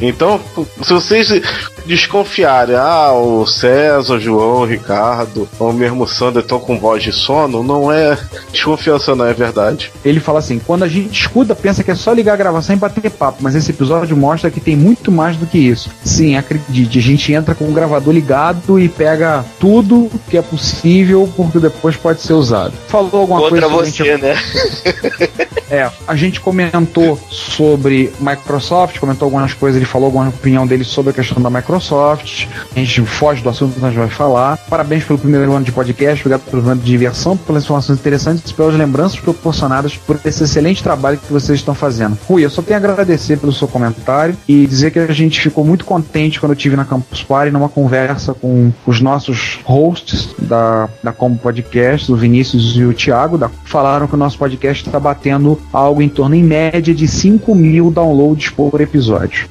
Então, 0.00 0.40
se 0.82 0.92
vocês 0.92 1.28
desconfiarem, 1.86 2.76
ah, 2.76 3.12
o 3.12 3.46
César, 3.46 4.14
o 4.14 4.20
João, 4.20 4.60
o 4.62 4.64
Ricardo, 4.64 5.48
ou 5.58 5.72
mesmo 5.72 6.04
o 6.04 6.08
Sander 6.08 6.42
estão 6.42 6.58
com 6.58 6.78
voz 6.78 7.02
de 7.02 7.12
sono, 7.12 7.62
não 7.62 7.90
é 7.92 8.16
desconfiança, 8.52 9.14
não 9.14 9.26
é 9.26 9.32
verdade. 9.34 9.92
Ele 10.04 10.20
fala 10.20 10.38
assim: 10.38 10.58
quando 10.58 10.84
a 10.84 10.88
gente 10.88 11.20
escuta, 11.20 11.54
pensa 11.54 11.82
que 11.84 11.90
é 11.90 11.94
só 11.94 12.12
ligar 12.12 12.34
a 12.34 12.36
gravação 12.36 12.74
e 12.74 12.78
bater 12.78 13.10
papo, 13.10 13.38
mas 13.40 13.54
esse 13.54 13.70
episódio 13.70 14.16
mostra 14.16 14.50
que 14.50 14.60
tem 14.60 14.76
muito 14.76 15.10
mais 15.10 15.36
do 15.36 15.46
que 15.46 15.58
isso. 15.58 15.90
Sim, 16.04 16.36
acredite, 16.36 16.98
a 16.98 17.02
gente 17.02 17.32
entra 17.32 17.54
com 17.54 17.64
o 17.68 17.72
gravador 17.72 18.14
ligado 18.14 18.78
e 18.78 18.88
pega 18.88 19.44
tudo 19.58 20.10
que 20.28 20.36
é 20.36 20.42
possível, 20.42 21.28
porque 21.36 21.58
depois 21.58 21.96
pode 21.96 22.20
ser 22.22 22.34
usado. 22.34 22.72
Falou 22.88 23.10
alguma 23.22 23.40
Contra 23.40 23.68
coisa 23.68 23.92
que 23.92 24.02
a 24.02 24.04
você, 24.04 24.12
gente- 24.12 24.22
né? 24.22 25.50
É, 25.70 25.88
a 26.06 26.16
gente 26.16 26.40
comentou 26.40 27.18
sobre 27.30 28.12
Microsoft, 28.20 28.98
comentou 28.98 29.26
algumas 29.26 29.54
coisas, 29.54 29.76
ele 29.76 29.86
falou 29.86 30.06
alguma 30.06 30.28
opinião 30.28 30.66
dele 30.66 30.84
sobre 30.84 31.10
a 31.10 31.14
questão 31.14 31.40
da 31.40 31.48
Microsoft. 31.48 32.48
A 32.74 32.78
gente 32.78 33.02
foge 33.02 33.42
do 33.42 33.48
assunto 33.48 33.78
nós 33.78 33.94
vamos 33.94 34.12
falar. 34.12 34.56
Parabéns 34.68 35.04
pelo 35.04 35.18
primeiro 35.18 35.52
ano 35.52 35.64
de 35.64 35.72
podcast, 35.72 36.22
obrigado 36.22 36.50
pelo 36.50 36.68
ano 36.68 36.80
de 36.80 36.86
diversão, 36.86 37.36
pelas 37.36 37.64
informações 37.64 37.98
interessantes 37.98 38.50
pelas 38.52 38.74
lembranças 38.74 39.18
proporcionadas 39.20 39.96
por 39.96 40.18
esse 40.24 40.42
excelente 40.42 40.82
trabalho 40.82 41.18
que 41.18 41.32
vocês 41.32 41.58
estão 41.58 41.74
fazendo. 41.74 42.18
Rui, 42.26 42.44
eu 42.44 42.50
só 42.50 42.62
tenho 42.62 42.78
a 42.78 42.82
agradecer 42.82 43.38
pelo 43.38 43.52
seu 43.52 43.68
comentário 43.68 44.36
e 44.48 44.66
dizer 44.66 44.90
que 44.90 44.98
a 44.98 45.12
gente 45.12 45.40
ficou 45.40 45.64
muito 45.64 45.84
contente 45.84 46.40
quando 46.40 46.52
eu 46.52 46.56
tive 46.56 46.76
na 46.76 46.84
Campus 46.84 47.22
Party 47.22 47.52
numa 47.52 47.68
conversa 47.68 48.34
com 48.34 48.72
os 48.86 49.00
nossos 49.00 49.60
hosts 49.64 50.34
da, 50.38 50.88
da 51.02 51.12
Como 51.12 51.38
Podcast, 51.38 52.10
o 52.10 52.16
Vinícius 52.16 52.76
e 52.76 52.84
o 52.84 52.92
Thiago, 52.92 53.38
da, 53.38 53.48
falaram 53.64 54.06
que 54.06 54.14
o 54.14 54.18
nosso 54.18 54.36
podcast 54.36 54.86
está 54.86 54.98
batendo 54.98 55.59
algo 55.72 56.02
em 56.02 56.08
torno, 56.08 56.34
em 56.34 56.42
média, 56.42 56.94
de 56.94 57.06
5 57.06 57.54
mil 57.54 57.90
downloads 57.90 58.50
por 58.50 58.80
episódio. 58.80 59.48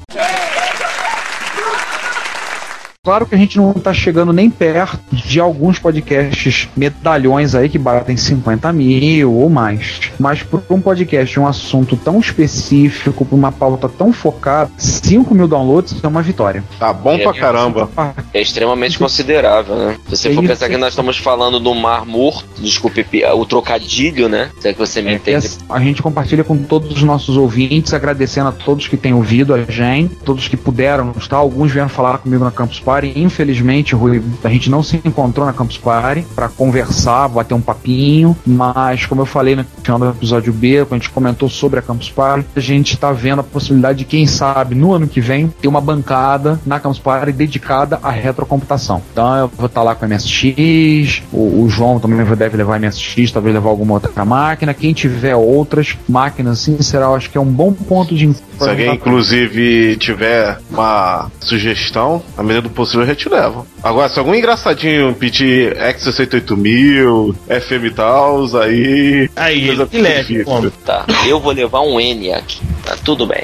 Claro 3.02 3.26
que 3.26 3.34
a 3.34 3.38
gente 3.38 3.56
não 3.56 3.72
tá 3.72 3.94
chegando 3.94 4.34
nem 4.34 4.50
perto 4.50 5.00
de 5.16 5.40
alguns 5.40 5.80
podcasts 5.80 6.68
medalhões 6.76 7.56
aí 7.56 7.70
que 7.70 7.78
batem 7.80 8.18
50 8.18 8.74
mil 8.74 9.32
ou 9.36 9.50
mais. 9.50 10.12
Mas 10.20 10.44
por 10.44 10.62
um 10.70 10.82
podcast 10.82 11.34
de 11.34 11.40
um 11.40 11.48
assunto 11.48 11.96
tão 11.96 12.20
específico, 12.20 13.24
por 13.24 13.38
uma 13.38 13.54
pauta 13.54 13.88
tão 13.88 14.12
focada, 14.12 14.70
5 14.78 15.34
mil 15.34 15.48
downloads 15.48 15.96
é 16.04 16.08
uma 16.10 16.22
vitória. 16.22 16.62
Tá 16.78 16.92
bom 16.92 17.14
É, 17.14 17.20
pra 17.20 17.34
caramba. 17.34 17.90
É 18.34 18.42
extremamente 18.42 19.00
considerável, 19.00 19.78
né? 19.78 19.96
Se 20.10 20.18
você 20.18 20.30
É 20.32 20.34
for 20.34 20.44
pensar 20.46 20.68
que 20.68 20.76
nós 20.78 20.90
estamos 20.90 21.18
falando 21.18 21.58
do 21.58 21.74
Mar 21.74 22.06
Morto, 22.06 22.62
desculpe 22.62 23.06
o 23.34 23.46
trocadilho, 23.46 24.28
né? 24.28 24.50
Se 24.60 24.68
é 24.68 24.74
que 24.74 24.80
você 24.80 25.02
me 25.02 25.12
É, 25.12 25.14
entende. 25.16 25.48
a 25.70 25.80
gente 25.80 26.02
compartilha 26.04 26.44
com 26.44 26.58
todos 26.58 26.92
os 26.98 27.04
nossos 27.04 27.38
ouvintes, 27.38 27.94
agradecendo 27.94 28.50
a 28.50 28.52
todos 28.52 28.90
que 28.90 28.98
têm 28.98 29.14
ouvido 29.14 29.54
a 29.54 29.64
gente, 29.64 30.16
todos 30.18 30.50
que 30.50 30.58
puderam 30.58 31.14
estar. 31.18 31.38
Alguns 31.38 31.72
vieram 31.72 31.88
falar 31.88 32.18
comigo 32.18 32.44
na 32.44 32.52
Campus 32.52 32.82
Party. 32.90 33.14
Infelizmente, 33.16 33.94
Rui, 33.94 34.20
a 34.44 34.50
gente 34.50 34.68
não 34.68 34.82
se 34.82 35.00
encontrou 35.06 35.46
na 35.46 35.54
Campus 35.54 35.78
Party 35.78 36.26
para 36.34 36.50
conversar, 36.50 37.28
bater 37.28 37.54
um 37.54 37.62
papinho. 37.62 38.36
Mas, 38.48 39.06
como 39.06 39.22
eu 39.22 39.28
falei 39.28 39.56
no 39.56 39.64
final 39.84 40.00
do 40.00 40.10
episódio 40.10 40.52
B, 40.52 40.86
quando 40.86 40.94
a 40.94 41.04
gente 41.04 41.12
comentou 41.12 41.48
sobre 41.48 41.78
a 41.78 41.84
Campus 41.84 42.10
Party, 42.10 42.48
a 42.56 42.60
gente 42.60 42.96
está 42.96 43.12
vendo 43.12 43.42
a 43.42 43.44
possibilidade 43.44 44.00
de, 44.00 44.06
quem 44.06 44.26
sabe, 44.26 44.74
no 44.74 44.92
ano 44.92 45.08
que 45.08 45.22
vem, 45.22 45.54
ter 45.62 45.68
uma 45.68 45.80
bancada 45.80 46.60
na 46.66 46.80
Campus 46.80 46.98
Party 46.98 47.32
dedicada 47.32 48.00
à 48.02 48.10
retrocomputação. 48.10 49.04
Então, 49.12 49.36
eu 49.36 49.52
vou 49.56 49.68
estar 49.68 49.84
lá 49.84 49.94
com 49.94 50.06
a 50.06 50.08
MSX, 50.08 51.22
o, 51.32 51.64
o 51.64 51.70
João 51.70 52.00
também 52.00 52.26
deve 52.36 52.58
levar 52.58 52.78
a 52.78 52.80
MSX, 52.80 53.32
talvez 53.32 53.54
levar 53.54 53.70
alguma 53.70 53.94
outra 53.94 54.26
máquina. 54.26 54.74
Quem 54.74 54.94
tiver 54.94 55.36
outras 55.36 55.96
máquinas 56.08 56.60
assim, 56.60 56.82
será, 56.82 57.06
eu 57.06 57.16
acho 57.16 57.30
que 57.30 57.38
é 57.38 57.42
um 57.42 57.46
bom 57.46 57.72
ponto 57.72 58.16
de 58.16 58.34
Se 58.34 58.44
alguém, 58.68 58.96
inclusive, 58.96 59.96
tiver 59.98 60.58
uma 60.72 61.30
sugestão, 61.40 62.22
na 62.36 62.44
medida 62.44 62.64
do 62.64 62.79
possível 62.80 63.04
a 63.04 63.06
gente 63.06 63.28
leva. 63.30 63.66
Agora, 63.84 64.10
se 64.10 64.18
algum 64.20 64.34
engraçadinho 64.34 65.14
pedir 65.14 65.76
X68000, 65.78 67.36
FM 67.48 67.94
Tals, 67.96 68.56
aí. 68.56 69.30
Aí, 69.36 69.68
coisa 69.68 69.86
que 69.86 69.98
leve, 70.02 70.22
difícil. 70.22 70.46
como? 70.46 70.72
Tá, 70.72 71.06
eu 71.28 71.40
vou 71.40 71.52
levar 71.52 71.82
um 71.82 72.00
N 72.00 72.34
aqui. 72.34 72.62
Tá 72.86 72.96
tudo 73.04 73.26
bem. 73.28 73.44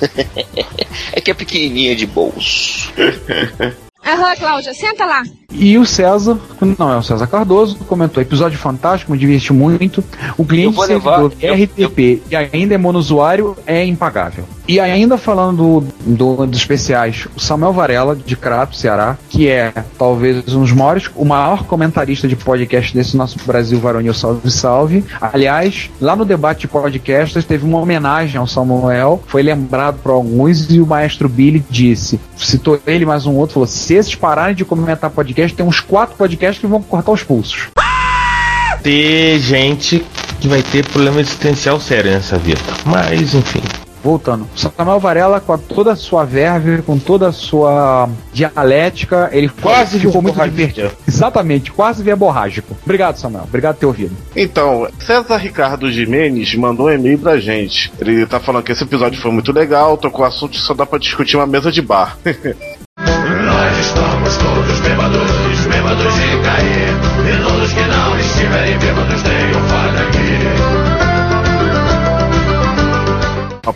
é 1.12 1.20
que 1.20 1.30
é 1.30 1.34
pequenininha 1.34 1.94
de 1.96 2.06
bolso. 2.06 2.90
Aham, 4.06 4.36
Cláudia, 4.36 4.72
senta 4.72 5.04
lá. 5.04 5.22
E 5.50 5.76
o 5.76 5.84
César, 5.84 6.38
não 6.78 6.92
é 6.92 6.96
o 6.96 7.02
César 7.02 7.26
Cardoso, 7.26 7.76
comentou: 7.88 8.22
episódio 8.22 8.56
fantástico, 8.56 9.10
me 9.10 9.18
diverti 9.18 9.52
muito. 9.52 9.98
O 10.38 10.42
Eu 10.42 10.44
cliente 10.46 10.78
levar- 10.78 11.18
servidor 11.18 11.32
eu- 11.40 11.54
RTP 11.54 12.22
e 12.30 12.36
ainda 12.36 12.74
é 12.74 12.78
monousuário 12.78 13.56
é 13.66 13.84
impagável. 13.84 14.44
E 14.68 14.80
ainda 14.80 15.16
falando 15.16 15.80
do, 15.80 16.36
do- 16.36 16.46
dos 16.46 16.58
especiais, 16.58 17.28
o 17.36 17.40
Samuel 17.40 17.72
Varela, 17.72 18.16
de 18.16 18.34
Crato, 18.36 18.74
Ceará, 18.76 19.16
que 19.30 19.48
é 19.48 19.72
talvez 19.96 20.52
um 20.54 20.60
dos 20.60 20.72
maiores, 20.72 21.08
o 21.14 21.24
maior 21.24 21.64
comentarista 21.64 22.26
de 22.26 22.34
podcast 22.34 22.92
desse 22.92 23.16
nosso 23.16 23.38
Brasil 23.46 23.78
Varonil 23.78 24.12
Salve 24.12 24.50
Salve. 24.50 25.04
Aliás, 25.20 25.88
lá 26.00 26.16
no 26.16 26.24
debate 26.24 26.62
de 26.62 26.68
podcasts 26.68 27.44
teve 27.44 27.64
uma 27.64 27.78
homenagem 27.78 28.38
ao 28.40 28.46
Samuel, 28.46 29.22
foi 29.28 29.42
lembrado 29.42 29.98
por 30.02 30.10
alguns 30.10 30.68
e 30.70 30.80
o 30.80 30.86
maestro 30.86 31.28
Billy 31.28 31.64
disse, 31.70 32.18
citou 32.36 32.80
ele 32.86 33.06
mais 33.06 33.24
um 33.24 33.34
outro, 33.34 33.54
falou: 33.54 33.66
se 33.68 33.94
esses 33.94 34.14
pararem 34.16 34.54
de 34.56 34.64
comentar 34.64 35.10
podcast, 35.10 35.56
tem 35.56 35.64
uns 35.64 35.78
quatro 35.80 36.16
podcasts 36.16 36.60
que 36.60 36.66
vão 36.66 36.82
cortar 36.82 37.12
os 37.12 37.22
pulsos. 37.22 37.68
Ter 38.82 39.38
gente 39.38 40.04
que 40.40 40.48
vai 40.48 40.62
ter 40.62 40.84
problema 40.86 41.20
existencial 41.20 41.78
sério 41.80 42.10
nessa 42.10 42.36
vida. 42.36 42.60
Mas, 42.84 43.34
enfim. 43.34 43.62
Voltando, 44.06 44.46
Samuel 44.54 45.00
Varela, 45.00 45.40
com 45.40 45.58
toda 45.58 45.90
a 45.90 45.96
sua 45.96 46.24
verve, 46.24 46.80
com 46.80 46.96
toda 46.96 47.26
a 47.26 47.32
sua 47.32 48.08
dialética, 48.32 49.28
ele 49.32 49.48
Quase 49.48 49.98
ficou 49.98 50.22
muito 50.22 50.40
divertido. 50.40 50.92
Exatamente, 51.08 51.72
quase 51.72 52.04
via 52.04 52.14
borrágico. 52.14 52.76
Obrigado, 52.84 53.16
Samuel. 53.16 53.42
Obrigado 53.48 53.74
por 53.74 53.80
ter 53.80 53.86
ouvido. 53.86 54.16
Então, 54.36 54.86
César 55.00 55.38
Ricardo 55.38 55.90
Jimenez 55.90 56.54
mandou 56.54 56.86
um 56.86 56.92
e-mail 56.92 57.18
pra 57.18 57.36
gente. 57.38 57.92
Ele 57.98 58.24
tá 58.26 58.38
falando 58.38 58.62
que 58.62 58.70
esse 58.70 58.84
episódio 58.84 59.20
foi 59.20 59.32
muito 59.32 59.50
legal, 59.50 59.96
tocou 59.96 60.24
assunto 60.24 60.52
que 60.52 60.60
só 60.60 60.72
dá 60.72 60.86
pra 60.86 61.00
discutir 61.00 61.36
uma 61.36 61.44
mesa 61.44 61.72
de 61.72 61.82
bar. 61.82 62.16
Nós 62.96 63.78
estamos 63.80 64.36
todos 64.36 64.80
bêbados, 64.80 65.66
bêbados 65.66 66.14
de 66.14 66.42
cair. 66.44 66.94
E 67.26 67.42
todos 67.42 67.72
que 67.72 67.82
não 67.82 68.18
estiverem 68.20 68.78
bêbados 68.78 69.25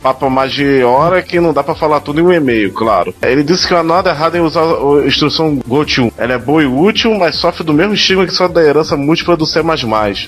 papo 0.00 0.30
mais 0.30 0.52
de 0.52 0.82
hora 0.82 1.22
que 1.22 1.40
não 1.40 1.52
dá 1.52 1.62
pra 1.62 1.74
falar 1.74 2.00
tudo 2.00 2.20
em 2.20 2.24
um 2.24 2.32
e-mail, 2.32 2.72
claro. 2.72 3.14
Ele 3.22 3.42
disse 3.42 3.66
que 3.66 3.72
não 3.72 3.80
há 3.80 3.84
nada 3.84 4.10
errado 4.10 4.36
em 4.36 4.40
usar 4.40 4.62
a 4.62 5.06
instrução 5.06 5.58
GoTo. 5.66 6.12
Ela 6.16 6.34
é 6.34 6.38
boa 6.38 6.62
e 6.62 6.66
útil, 6.66 7.14
mas 7.14 7.36
sofre 7.36 7.64
do 7.64 7.72
mesmo 7.72 7.94
estigma 7.94 8.26
que 8.26 8.32
só 8.32 8.48
da 8.48 8.62
herança 8.62 8.96
múltipla 8.96 9.36
do 9.36 9.46
C++. 9.46 9.60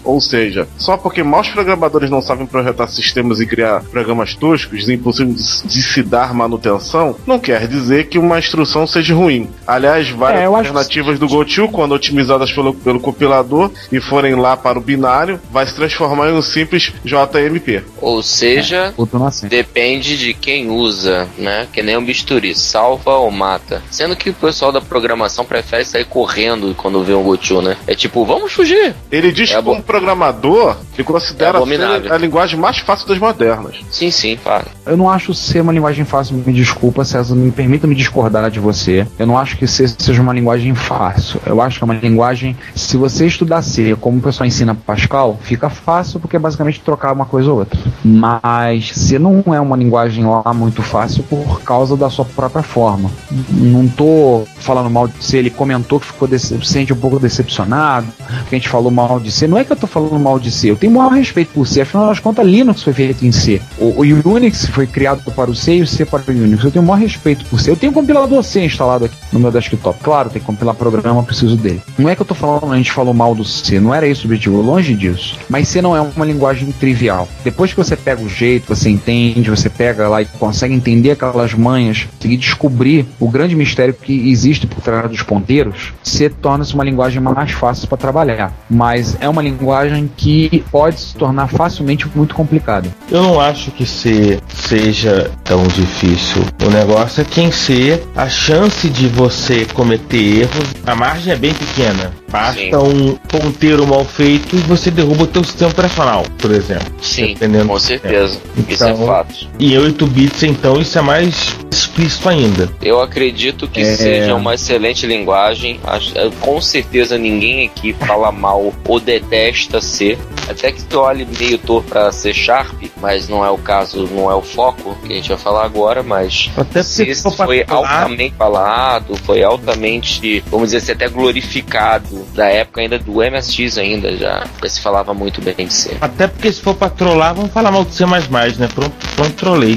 Ou 0.05 0.21
seja, 0.21 0.69
só 0.77 0.97
porque 0.97 1.23
maus 1.23 1.49
programadores 1.49 2.11
não 2.11 2.23
sabem 2.23 2.47
projetar 2.47 2.87
sistemas 2.89 3.41
e 3.41 3.47
criar 3.47 3.83
programas 3.85 4.35
toscos 4.35 4.89
impossíveis 4.89 5.63
de, 5.65 5.69
de 5.69 5.83
se 5.83 6.03
dar 6.03 6.35
manutenção, 6.35 7.17
não 7.27 7.39
quer 7.39 7.67
dizer 7.67 8.09
que 8.09 8.19
uma 8.19 8.39
instrução 8.39 8.87
seja 8.87 9.15
ruim. 9.15 9.49
Aliás, 9.67 10.09
várias 10.11 10.43
É, 10.43 10.45
alternativas 10.47 11.19
do 11.19 11.29
GoTo, 11.29 11.69
quando 11.69 11.93
otimizadas 11.93 12.53
pelo, 12.53 12.75
pelo 12.75 13.01
compilador 13.01 13.71
e 13.91 14.01
forem 14.01 14.35
lá 14.35 14.57
para 14.57 14.79
o 14.79 14.83
binário, 14.83 15.41
vai 15.51 15.67
se 15.67 15.75
transformar 15.75 16.31
em 16.31 16.35
um 16.35 16.43
simples 16.43 16.93
JMP. 17.05 17.83
Ou 18.01 18.23
seja, 18.23 18.93
assim. 19.27 19.49
Depende 19.63 20.19
de 20.19 20.35
quem 20.35 20.69
usa, 20.69 21.29
né? 21.39 21.69
Que 21.73 21.83
nem 21.83 21.97
um 21.97 22.05
bisturi, 22.05 22.55
salva 22.55 23.15
ou 23.15 23.31
mata. 23.31 23.81
Sendo 23.91 24.17
que 24.17 24.31
o 24.31 24.35
pessoal 24.35 24.73
da 24.73 24.81
programação 24.81 25.45
prefere 25.45 25.85
sair 25.85 26.05
correndo 26.05 26.75
quando 26.77 27.03
vê 27.05 27.15
um 27.15 27.23
Gochu, 27.23 27.63
né? 27.63 27.77
É 27.87 27.95
tipo, 27.95 28.25
vamos 28.25 28.53
fugir. 28.53 28.95
Ele 29.11 29.31
diz 29.31 29.51
É 29.51 29.57
que, 29.57 29.63
como 29.63 29.83
programador, 29.83 30.77
ele 30.95 31.05
considera 31.05 31.59
É 31.59 31.67
ser 31.67 32.13
a 32.13 32.19
linguagem 32.19 32.59
mais 32.59 32.79
fácil 32.79 33.07
das 33.07 33.19
modernas. 33.19 33.77
Sim, 33.91 34.11
sim, 34.11 34.37
claro. 34.43 34.67
Eu 34.85 34.97
não 34.97 35.09
acho 35.09 35.33
ser 35.33 35.61
uma 35.61 35.73
linguagem 35.73 36.05
fácil, 36.05 36.37
me 36.37 36.53
desculpa, 36.53 37.05
César, 37.05 37.35
me 37.35 37.53
permita 37.53 37.87
me 37.87 37.95
discordar 37.95 38.51
de 38.51 38.59
você. 38.59 39.07
Eu 39.19 39.27
não 39.27 39.39
acho 39.39 39.57
que 39.57 39.67
C 39.67 39.87
seja 39.87 40.21
uma 40.21 40.33
linguagem 40.33 40.75
fácil. 40.75 41.41
Eu 41.47 41.61
acho 41.61 41.79
que 41.79 41.85
é 41.85 41.87
uma 41.87 41.95
linguagem, 41.95 42.57
se 42.75 42.97
você 42.97 43.27
estudar 43.27 43.63
C, 43.63 43.97
como 44.01 44.19
o 44.19 44.23
pessoal 44.23 44.47
ensina 44.47 44.75
Pascal, 44.75 45.39
fica 45.43 45.71
fácil 45.71 46.19
porque 46.19 46.37
é 46.37 46.39
basicamente 46.39 46.81
trocar 46.81 47.13
uma 47.13 47.27
coisa 47.27 47.51
ou 47.51 47.59
outra. 47.61 47.79
Mas 48.05 48.91
C 48.93 49.19
não 49.19 49.52
é 49.55 49.61
uma 49.61 49.77
linguagem 49.77 50.25
lá 50.25 50.53
muito 50.55 50.83
fácil 50.83 51.23
por 51.25 51.63
causa 51.63 51.97
da 51.97 52.11
sua 52.11 52.25
própria 52.25 52.63
forma. 52.63 53.11
Não 53.51 53.89
tô 53.89 54.45
falando 54.59 54.91
mal 54.91 55.09
de 55.09 55.25
C, 55.25 55.39
ele 55.39 55.51
comentou 55.51 56.01
que 56.01 56.07
ficou 56.07 56.29
sente 56.63 56.93
um 56.93 56.97
pouco 56.97 57.19
decepcionado, 57.19 58.07
que 58.49 58.55
a 58.55 58.59
gente 58.59 58.69
falou 58.69 58.91
mal 58.91 59.19
de 59.21 59.31
C. 59.31 59.47
Não 59.47 59.59
é 59.59 59.65
que 59.65 59.73
eu 59.73 59.77
tô 59.77 59.87
falando 59.87 60.19
mal 60.19 60.39
de 60.39 60.51
C, 60.51 60.71
eu 60.71 60.77
tenho 60.77 60.93
maior 60.93 61.11
respeito 61.11 61.53
por 61.53 61.67
C, 61.67 61.81
afinal 61.81 62.07
das 62.07 62.19
contas, 62.19 62.47
Linux 62.47 62.83
foi 62.83 62.93
feito 62.93 63.25
em 63.27 63.33
C. 63.33 63.61
O, 63.79 64.03
o 64.03 64.33
Unix 64.33 64.67
foi 64.67 64.87
criado 64.87 65.23
para 65.33 65.51
o 65.51 65.55
C 65.55 65.77
e 65.77 65.83
o 65.83 65.87
C 65.87 66.05
para 66.05 66.23
o 66.27 66.31
Unix. 66.31 66.65
Eu 66.65 66.71
tenho 66.71 66.85
maior 66.85 66.99
respeito 66.99 67.45
por 67.47 67.61
C. 67.61 67.71
Eu 67.71 67.77
tenho 67.77 67.93
um 67.93 67.95
compilador 67.95 68.43
C 68.43 68.65
instalado 68.65 69.07
aqui 69.07 69.17
no 69.33 69.41
meu 69.41 69.51
desktop. 69.51 69.99
Claro, 70.03 70.31
tem 70.31 70.41
que 70.41 70.47
compilar 70.47 70.75
programa, 70.75 71.23
preciso 71.23 71.57
dele. 71.57 71.83
Não 71.99 72.09
é 72.09 72.17
que 72.17 72.23
eu 72.23 72.27
tô 72.27 72.35
falando, 72.35 72.73
a 72.73 72.77
gente 72.77 72.93
falou 72.93 73.15
mal 73.15 73.35
do 73.35 73.45
C, 73.45 73.81
não 73.81 73.95
era 73.95 74.07
esse 74.07 74.23
o 74.23 74.27
objetivo, 74.27 74.61
longe 74.61 74.95
disso. 74.95 75.39
Mas 75.49 75.69
C 75.69 75.83
não 75.83 75.97
é 75.97 76.01
uma 76.01 76.25
linguagem 76.25 76.71
trivial. 76.73 77.29
Depois 77.45 77.71
que 77.71 77.77
você 77.77 77.97
pega 77.97 78.23
o 78.23 78.29
jeito, 78.29 78.75
você 78.75 78.89
entende, 78.89 79.42
você 79.51 79.69
pega 79.69 80.09
lá 80.09 80.23
e 80.23 80.25
consegue 80.25 80.75
entender 80.75 81.13
aquelas 81.13 81.55
manhas, 81.55 82.07
conseguir 82.17 82.37
descobrir 82.37 83.07
o 83.21 83.29
grande 83.29 83.55
mistério 83.55 83.95
que 83.95 84.31
existe 84.31 84.67
por 84.67 84.81
trás 84.83 85.11
dos 85.11 85.23
ponteiros, 85.23 85.93
C 86.03 86.29
torna-se 86.29 86.75
uma 86.75 86.85
linguagem 86.85 87.21
mais 87.21 87.53
fácil 87.53 87.89
para 87.89 87.99
trabalhar. 87.99 88.53
Mas 88.69 89.17
é 89.21 89.29
uma 89.29 89.43
linguagem 89.43 90.11
que 90.17 90.65
pode 90.71 91.01
se 91.01 91.15
tornar 91.15 91.49
facilmente 91.49 92.07
muito 92.15 92.35
complicada. 92.35 92.89
Eu 93.11 93.23
não 93.23 93.41
acho 93.41 93.71
que 93.71 93.85
C 93.87 94.39
seja 94.49 95.31
tão 95.45 95.63
difícil. 95.65 96.43
O 96.67 96.71
negócio 96.71 97.21
é 97.21 97.25
que 97.25 97.41
em 97.41 97.51
C, 97.51 98.03
a 98.17 98.29
chance 98.29 98.89
de 98.89 99.07
você 99.09 99.65
cometer 99.67 100.41
erros, 100.43 100.75
a 100.87 100.95
margem 100.95 101.33
é 101.33 101.37
bem 101.37 101.53
pequena. 101.55 102.13
Basta 102.31 102.61
Sim. 102.61 102.75
um 102.75 103.15
ponteiro 103.29 103.87
mal 103.87 104.05
feito 104.05 104.57
e 104.57 104.59
você 104.61 104.91
derruba 104.91 105.25
o 105.25 105.27
teu 105.27 105.45
sistema 105.45 105.71
operacional, 105.71 106.25
por 106.39 106.51
exemplo. 106.51 106.91
Sim, 107.03 107.35
Dependendo 107.35 107.67
com 107.67 107.79
certeza. 107.79 108.39
Isso 108.69 108.85
é 108.85 108.91
Então- 108.91 109.05
fato. 109.33 109.49
E 109.59 109.75
em 109.75 109.79
8 109.79 110.07
bits, 110.07 110.43
então, 110.43 110.81
isso 110.81 110.99
é 110.99 111.03
mais 111.03 111.57
explícito 111.71 112.29
ainda. 112.29 112.71
Eu 112.83 113.01
acredito 113.01 113.67
que 113.69 113.81
É. 113.81 113.97
seja 113.97 114.35
uma 114.35 114.55
excelente 114.55 115.07
linguagem. 115.07 115.81
Eh, 116.15 116.31
Com 116.41 116.61
certeza 116.61 117.17
ninguém 117.19 117.67
aqui 117.67 117.93
fala 117.93 118.31
mal 118.33 118.73
ou 118.87 119.01
detesta 119.01 119.81
C. 119.81 120.19
Até 120.49 120.73
que 120.73 120.83
tu 120.85 120.99
olhe 120.99 121.27
meio 121.39 121.57
torto 121.59 121.89
pra 121.89 122.11
C 122.13 122.33
Sharp, 122.35 122.83
mas 123.01 123.29
não 123.29 123.45
é 123.45 123.51
o 123.51 123.57
caso, 123.59 124.09
não 124.13 124.31
é 124.31 124.35
o 124.35 124.43
foco 124.43 124.97
que 125.07 125.13
a 125.13 125.17
gente 125.17 125.29
vai 125.29 125.39
falar 125.39 125.65
agora, 125.65 126.03
mas 126.03 126.51
Até 126.57 126.83
C 126.83 127.15
foi 127.37 127.65
altamente 127.69 128.35
falado, 128.37 129.17
foi 129.25 129.43
altamente, 129.43 130.43
vamos 130.51 130.69
dizer 130.69 130.79
assim, 130.79 130.93
até 130.93 131.09
glorificado. 131.09 132.25
Da 132.35 132.47
época 132.49 132.81
ainda 132.81 132.99
do 132.99 133.13
MSX 133.23 133.79
ainda 133.79 134.17
já, 134.17 134.45
já 134.63 134.69
se 134.69 134.81
falava 134.81 135.15
muito 135.15 135.41
bem 135.41 135.55
de 135.67 135.73
C. 135.73 135.97
Até 136.01 136.27
porque 136.27 136.53
se 136.53 136.61
for 136.61 136.75
pra 136.75 136.91
trollar, 136.91 137.35
vamos 137.35 137.53
falar 137.53 137.71
mal 137.71 137.85
de 137.85 137.95
C, 137.95 138.05
né? 138.07 138.69
Pronto, 138.75 138.93
pronto, 139.23 139.35
trolei. 139.37 139.77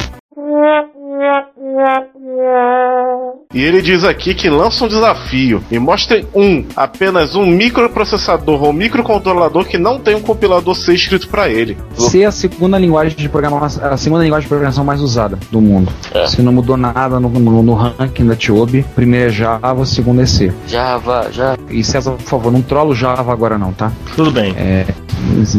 E 3.53 3.61
ele 3.61 3.82
diz 3.82 4.03
aqui 4.03 4.34
que 4.34 4.49
lança 4.49 4.84
um 4.84 4.88
desafio 4.88 5.63
e 5.72 5.80
mostrem 5.80 6.28
um, 6.34 6.66
apenas 6.76 7.36
um 7.36 7.45
microprocessador 7.45 8.63
ou 8.63 8.74
microcontrolador 8.74 9.66
que 9.66 9.78
não 9.78 9.99
tem 9.99 10.16
um 10.16 10.22
compilador 10.22 10.76
C 10.76 10.93
escrito 10.93 11.28
para 11.28 11.49
ele. 11.49 11.78
C 11.95 12.22
é 12.22 12.26
a 12.26 12.32
segunda 12.32 12.78
linguagem 12.78 13.16
de 13.16 13.30
programação, 13.30 13.86
a 13.86 13.97
segunda 13.97 14.24
linguagem 14.24 14.43
de 14.43 14.49
programação 14.49 14.84
mais 14.84 15.01
usada 15.01 15.39
do 15.51 15.61
mundo. 15.61 15.91
É. 16.13 16.28
Se 16.28 16.41
não 16.41 16.51
mudou 16.51 16.76
nada 16.78 17.20
no, 17.20 17.30
no, 17.30 17.63
no 17.63 17.74
ranking 17.74 18.26
da 18.26 18.36
TIOB, 18.36 18.84
primeiro 18.93 19.30
é 19.30 19.30
Java, 19.30 19.74
o 19.74 19.86
segundo 19.86 20.22
é 20.22 20.26
C. 20.26 20.51
Java, 20.68 21.30
já. 21.32 21.57
E 21.70 21.84
César, 21.84 22.11
por 22.11 22.24
favor, 22.24 22.51
não 22.51 22.61
trola 22.61 22.91
o 22.91 22.95
Java 22.95 23.32
agora 23.32 23.57
não, 23.57 23.72
tá? 23.72 23.91
Tudo 24.16 24.32
bem. 24.32 24.53
É, 24.57 24.86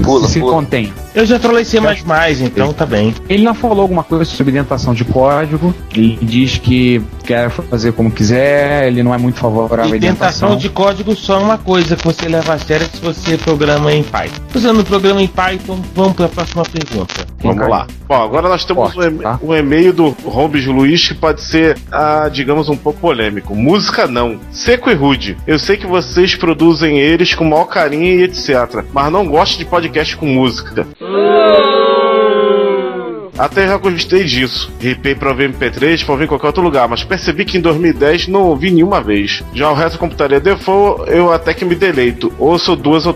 Pula, 0.02 0.28
se 0.28 0.40
pula. 0.40 0.52
contém. 0.52 0.92
Eu 1.14 1.24
já 1.26 1.38
trolei 1.38 1.64
C++, 1.64 1.78
então 2.40 2.72
tá 2.72 2.86
bem. 2.86 3.14
Ele 3.28 3.42
não 3.42 3.54
falou 3.54 3.80
alguma 3.80 4.04
coisa 4.04 4.24
sobre 4.24 4.50
orientação 4.52 4.94
de 4.94 5.04
código. 5.04 5.45
Ele 5.94 6.18
diz 6.22 6.58
que 6.58 7.00
quer 7.24 7.50
fazer 7.50 7.92
como 7.92 8.10
quiser, 8.10 8.86
ele 8.86 9.02
não 9.02 9.14
é 9.14 9.18
muito 9.18 9.38
favorável 9.38 9.94
à 9.94 9.96
Indentação 9.96 10.56
de 10.56 10.68
código 10.68 11.14
só 11.16 11.40
é 11.40 11.42
uma 11.42 11.58
coisa 11.58 11.96
que 11.96 12.04
você 12.04 12.28
leva 12.28 12.54
a 12.54 12.58
sério 12.58 12.86
se 12.92 13.00
você 13.00 13.36
programa 13.36 13.92
em 13.92 14.02
Python. 14.02 14.40
Usando 14.54 14.80
o 14.80 14.84
programa 14.84 15.22
em 15.22 15.26
Python, 15.26 15.80
vamos 15.94 16.14
para 16.14 16.26
a 16.26 16.28
próxima 16.28 16.62
pergunta. 16.64 17.26
Vamos 17.42 17.68
lá. 17.68 17.86
Bom, 18.08 18.22
agora 18.22 18.48
nós 18.48 18.64
temos 18.64 18.92
Forte, 18.92 19.08
um, 19.08 19.16
e- 19.20 19.22
tá? 19.22 19.38
um 19.42 19.54
e-mail 19.54 19.92
do 19.92 20.10
Rombes 20.24 20.64
Luiz 20.66 21.08
que 21.08 21.14
pode 21.14 21.42
ser, 21.42 21.76
ah, 21.90 22.28
digamos, 22.32 22.68
um 22.68 22.76
pouco 22.76 23.00
polêmico. 23.00 23.54
Música 23.54 24.06
não. 24.06 24.38
Seco 24.50 24.90
e 24.90 24.94
rude. 24.94 25.36
Eu 25.46 25.58
sei 25.58 25.76
que 25.76 25.86
vocês 25.86 26.34
produzem 26.34 26.98
eles 26.98 27.34
com 27.34 27.44
maior 27.44 27.66
carinho 27.66 28.04
e 28.20 28.22
etc. 28.22 28.84
Mas 28.92 29.12
não 29.12 29.26
gosto 29.26 29.58
de 29.58 29.64
podcast 29.64 30.16
com 30.16 30.26
música. 30.26 30.86
Até 33.38 33.66
já 33.66 33.76
gostei 33.76 34.24
disso. 34.24 34.70
Ripei 34.80 35.14
pra 35.14 35.30
ouvir 35.30 35.52
MP3, 35.52 36.04
pra 36.04 36.12
ouvir 36.12 36.24
em 36.24 36.28
qualquer 36.28 36.48
outro 36.48 36.62
lugar, 36.62 36.88
mas 36.88 37.04
percebi 37.04 37.44
que 37.44 37.58
em 37.58 37.60
2010 37.60 38.28
não 38.28 38.42
ouvi 38.42 38.70
nenhuma 38.70 39.00
vez. 39.00 39.42
Já 39.54 39.70
o 39.70 39.74
resto 39.74 39.94
da 39.94 39.98
computaria 39.98 40.40
default, 40.40 41.10
eu 41.10 41.32
até 41.32 41.52
que 41.54 41.64
me 41.64 41.74
deleito. 41.74 42.32
Ouço 42.38 42.74
duas 42.76 43.06
ou, 43.06 43.14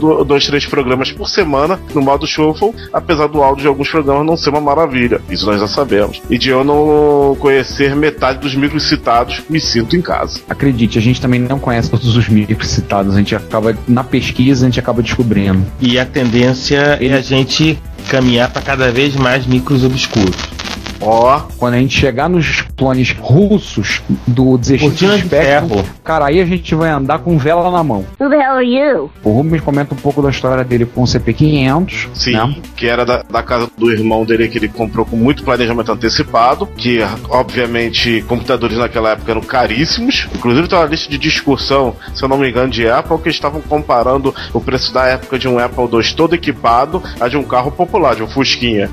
ou 0.00 0.24
dois, 0.24 0.46
três 0.46 0.66
programas 0.66 1.12
por 1.12 1.28
semana 1.28 1.80
no 1.94 2.02
modo 2.02 2.26
shuffle, 2.26 2.74
apesar 2.92 3.26
do 3.26 3.42
áudio 3.42 3.62
de 3.62 3.68
alguns 3.68 3.88
programas 3.88 4.26
não 4.26 4.36
ser 4.36 4.50
uma 4.50 4.60
maravilha. 4.60 5.20
Isso 5.30 5.46
nós 5.46 5.60
já 5.60 5.66
sabemos. 5.66 6.20
E 6.28 6.38
de 6.38 6.50
eu 6.50 6.64
não 6.64 7.36
conhecer 7.38 7.94
metade 7.96 8.38
dos 8.38 8.54
micros 8.54 8.88
citados, 8.88 9.42
me 9.48 9.60
sinto 9.60 9.96
em 9.96 10.02
casa. 10.02 10.40
Acredite, 10.48 10.98
a 10.98 11.02
gente 11.02 11.20
também 11.20 11.40
não 11.40 11.58
conhece 11.58 11.90
todos 11.90 12.16
os 12.16 12.28
micros 12.28 12.68
citados. 12.68 13.14
A 13.14 13.18
gente 13.18 13.34
acaba, 13.34 13.76
na 13.88 14.04
pesquisa, 14.04 14.64
a 14.64 14.68
gente 14.68 14.80
acaba 14.80 15.02
descobrindo. 15.02 15.64
E 15.80 15.98
a 15.98 16.04
tendência 16.04 16.98
é 17.00 17.12
a 17.12 17.20
gente 17.20 17.78
caminhar 18.06 18.50
para 18.50 18.62
cada 18.62 18.90
vez 18.90 19.14
mais 19.16 19.46
micros 19.46 19.84
obscuros. 19.84 20.55
Ó, 21.00 21.40
Quando 21.58 21.74
a 21.74 21.78
gente 21.78 21.98
chegar 21.98 22.28
nos 22.28 22.62
clones 22.76 23.12
russos 23.18 24.02
do 24.26 24.56
16 24.58 24.80
Cortina 24.82 25.16
de 25.18 25.26
Spectrum, 25.26 25.68
ferro. 25.68 25.84
cara, 26.02 26.26
aí 26.26 26.40
a 26.40 26.44
gente 26.46 26.74
vai 26.74 26.90
andar 26.90 27.18
com 27.20 27.38
vela 27.38 27.70
na 27.70 27.82
mão. 27.82 28.04
Who 28.20 28.28
the 28.30 28.36
hell 28.36 28.52
are 28.56 28.66
you? 28.66 29.10
O 29.22 29.30
Rubens 29.30 29.62
comenta 29.62 29.94
um 29.94 29.98
pouco 29.98 30.22
da 30.22 30.30
história 30.30 30.64
dele 30.64 30.86
com 30.86 31.02
o 31.02 31.04
CP500. 31.06 32.08
Sim, 32.14 32.32
né? 32.32 32.56
que 32.76 32.86
era 32.86 33.04
da, 33.04 33.22
da 33.22 33.42
casa 33.42 33.68
do 33.76 33.90
irmão 33.90 34.24
dele 34.24 34.48
que 34.48 34.58
ele 34.58 34.68
comprou 34.68 35.04
com 35.04 35.16
muito 35.16 35.44
planejamento 35.44 35.92
antecipado, 35.92 36.66
que 36.76 37.00
obviamente 37.28 38.24
computadores 38.28 38.76
naquela 38.78 39.10
época 39.10 39.30
eram 39.32 39.40
caríssimos. 39.40 40.28
Inclusive 40.34 40.68
tem 40.68 40.78
uma 40.78 40.86
lista 40.86 41.08
de 41.10 41.18
discussão, 41.18 41.94
se 42.14 42.22
eu 42.22 42.28
não 42.28 42.38
me 42.38 42.48
engano, 42.48 42.70
de 42.70 42.88
Apple, 42.88 43.18
que 43.18 43.28
estavam 43.28 43.60
comparando 43.60 44.34
o 44.52 44.60
preço 44.60 44.92
da 44.92 45.04
época 45.06 45.38
de 45.38 45.48
um 45.48 45.58
Apple 45.58 45.84
II 45.84 46.14
todo 46.16 46.34
equipado 46.34 47.02
a 47.20 47.28
de 47.28 47.36
um 47.36 47.42
carro 47.42 47.70
popular, 47.70 48.14
de 48.14 48.22
um 48.22 48.28
Fusquinha. 48.28 48.90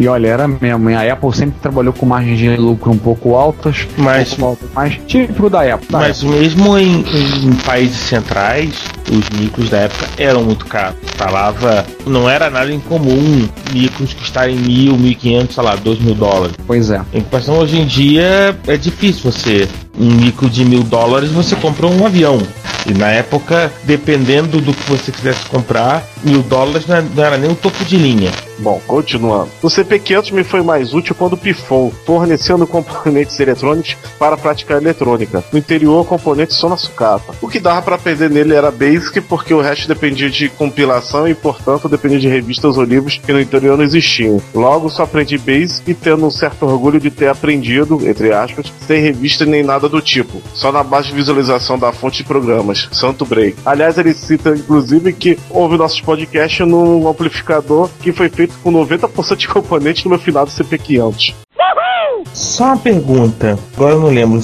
E 0.00 0.06
olha, 0.06 0.28
era 0.28 0.46
mesmo. 0.46 0.88
A 0.90 1.12
Apple 1.12 1.34
sempre 1.34 1.58
trabalhou 1.60 1.92
com 1.92 2.06
margens 2.06 2.38
de 2.38 2.56
lucro 2.56 2.92
um 2.92 2.98
pouco 2.98 3.34
altas. 3.34 3.86
Mas- 3.96 4.32
um 4.32 4.36
pouco 4.36 4.46
altas, 4.50 4.68
mas 4.74 5.00
típico 5.06 5.50
da 5.50 5.62
Apple. 5.74 5.88
da 5.90 5.98
Mas 5.98 6.22
mesmo 6.22 6.78
em, 6.78 7.04
em 7.44 7.52
países 7.64 7.96
centrais, 7.98 8.74
os 9.10 9.28
micros 9.38 9.70
da 9.70 9.78
época 9.78 10.08
eram 10.18 10.42
muito 10.42 10.66
caros. 10.66 10.96
Falava, 11.16 11.84
não 12.06 12.28
era 12.28 12.48
nada 12.50 12.72
incomum 12.72 13.48
micros 13.72 14.14
custarem 14.14 14.56
mil, 14.56 14.96
mil 14.96 15.10
e 15.12 15.14
quinhentos, 15.14 15.54
sei 15.54 15.64
lá, 15.64 15.74
dois 15.76 15.98
mil 15.98 16.14
dólares. 16.14 16.54
Pois 16.66 16.90
é. 16.90 17.00
Em 17.12 17.20
comparação, 17.20 17.58
hoje 17.58 17.78
em 17.78 17.86
dia 17.86 18.56
é 18.66 18.76
difícil 18.76 19.30
você. 19.30 19.68
Um 19.98 20.10
micro 20.12 20.48
de 20.48 20.64
mil 20.64 20.82
dólares 20.84 21.30
você 21.30 21.56
comprou 21.56 21.92
um 21.92 22.06
avião. 22.06 22.38
E 22.86 22.94
na 22.94 23.08
época, 23.08 23.70
dependendo 23.84 24.60
do 24.60 24.72
que 24.72 24.88
você 24.88 25.10
quisesse 25.10 25.44
comprar, 25.46 26.02
mil 26.22 26.40
dólares 26.42 26.86
não 26.86 26.96
era- 26.96 27.06
não 27.14 27.24
era 27.24 27.36
nem 27.36 27.50
o 27.50 27.54
topo 27.54 27.84
de 27.84 27.96
linha. 27.96 28.30
Bom, 28.60 28.80
continuando. 28.86 29.48
O 29.62 29.68
CP500 29.68 30.30
me 30.32 30.44
foi 30.44 30.62
mais 30.62 30.94
útil 30.94 31.14
quando 31.14 31.36
pifou, 31.36 31.92
fornecendo 32.06 32.66
componentes 32.68 33.38
eletrônicos 33.40 33.96
para 34.18 34.36
praticar 34.36 34.80
eletrônica. 34.80 35.44
No 35.52 35.58
interior, 35.58 36.04
componentes 36.06 36.56
só 36.56 36.68
na 36.68 36.76
sucata. 36.76 37.34
O 37.42 37.48
que 37.48 37.58
dava 37.60 37.82
para 37.82 37.96
aprender 37.96 38.30
nele 38.30 38.54
era 38.54 38.70
Basic, 38.98 39.20
porque 39.20 39.54
o 39.54 39.60
resto 39.60 39.86
dependia 39.86 40.28
de 40.28 40.48
compilação 40.48 41.28
e, 41.28 41.34
portanto, 41.34 41.88
dependia 41.88 42.18
de 42.18 42.28
revistas 42.28 42.76
ou 42.76 42.82
livros 42.82 43.18
que 43.18 43.32
no 43.32 43.40
interior 43.40 43.76
não 43.76 43.84
existiam. 43.84 44.42
Logo, 44.52 44.90
só 44.90 45.04
aprendi 45.04 45.38
Basic 45.38 45.88
e 45.88 45.94
tendo 45.94 46.26
um 46.26 46.30
certo 46.30 46.66
orgulho 46.66 46.98
de 46.98 47.10
ter 47.10 47.28
aprendido, 47.28 48.06
entre 48.06 48.32
aspas, 48.32 48.72
sem 48.86 49.00
revista 49.00 49.44
nem 49.44 49.62
nada 49.62 49.88
do 49.88 50.00
tipo. 50.00 50.42
Só 50.52 50.72
na 50.72 50.82
base 50.82 51.08
de 51.08 51.14
visualização 51.14 51.78
da 51.78 51.92
fonte 51.92 52.18
de 52.18 52.24
programas, 52.24 52.88
Santo 52.90 53.24
Break. 53.24 53.58
Aliás, 53.64 53.96
ele 53.98 54.12
cita, 54.12 54.50
inclusive, 54.50 55.12
que 55.12 55.38
houve 55.48 55.76
nossos 55.76 56.00
podcasts 56.00 56.66
num 56.66 57.06
amplificador 57.08 57.88
que 58.00 58.12
foi 58.12 58.28
feito 58.28 58.54
com 58.62 58.72
90% 58.72 59.36
de 59.36 59.48
componentes 59.48 60.04
no 60.04 60.10
meu 60.10 60.18
finado 60.18 60.50
CP500. 60.50 61.34
Só 62.38 62.66
uma 62.66 62.76
pergunta, 62.76 63.58
agora 63.76 63.94
eu 63.94 64.00
não 64.00 64.08
lembro. 64.10 64.40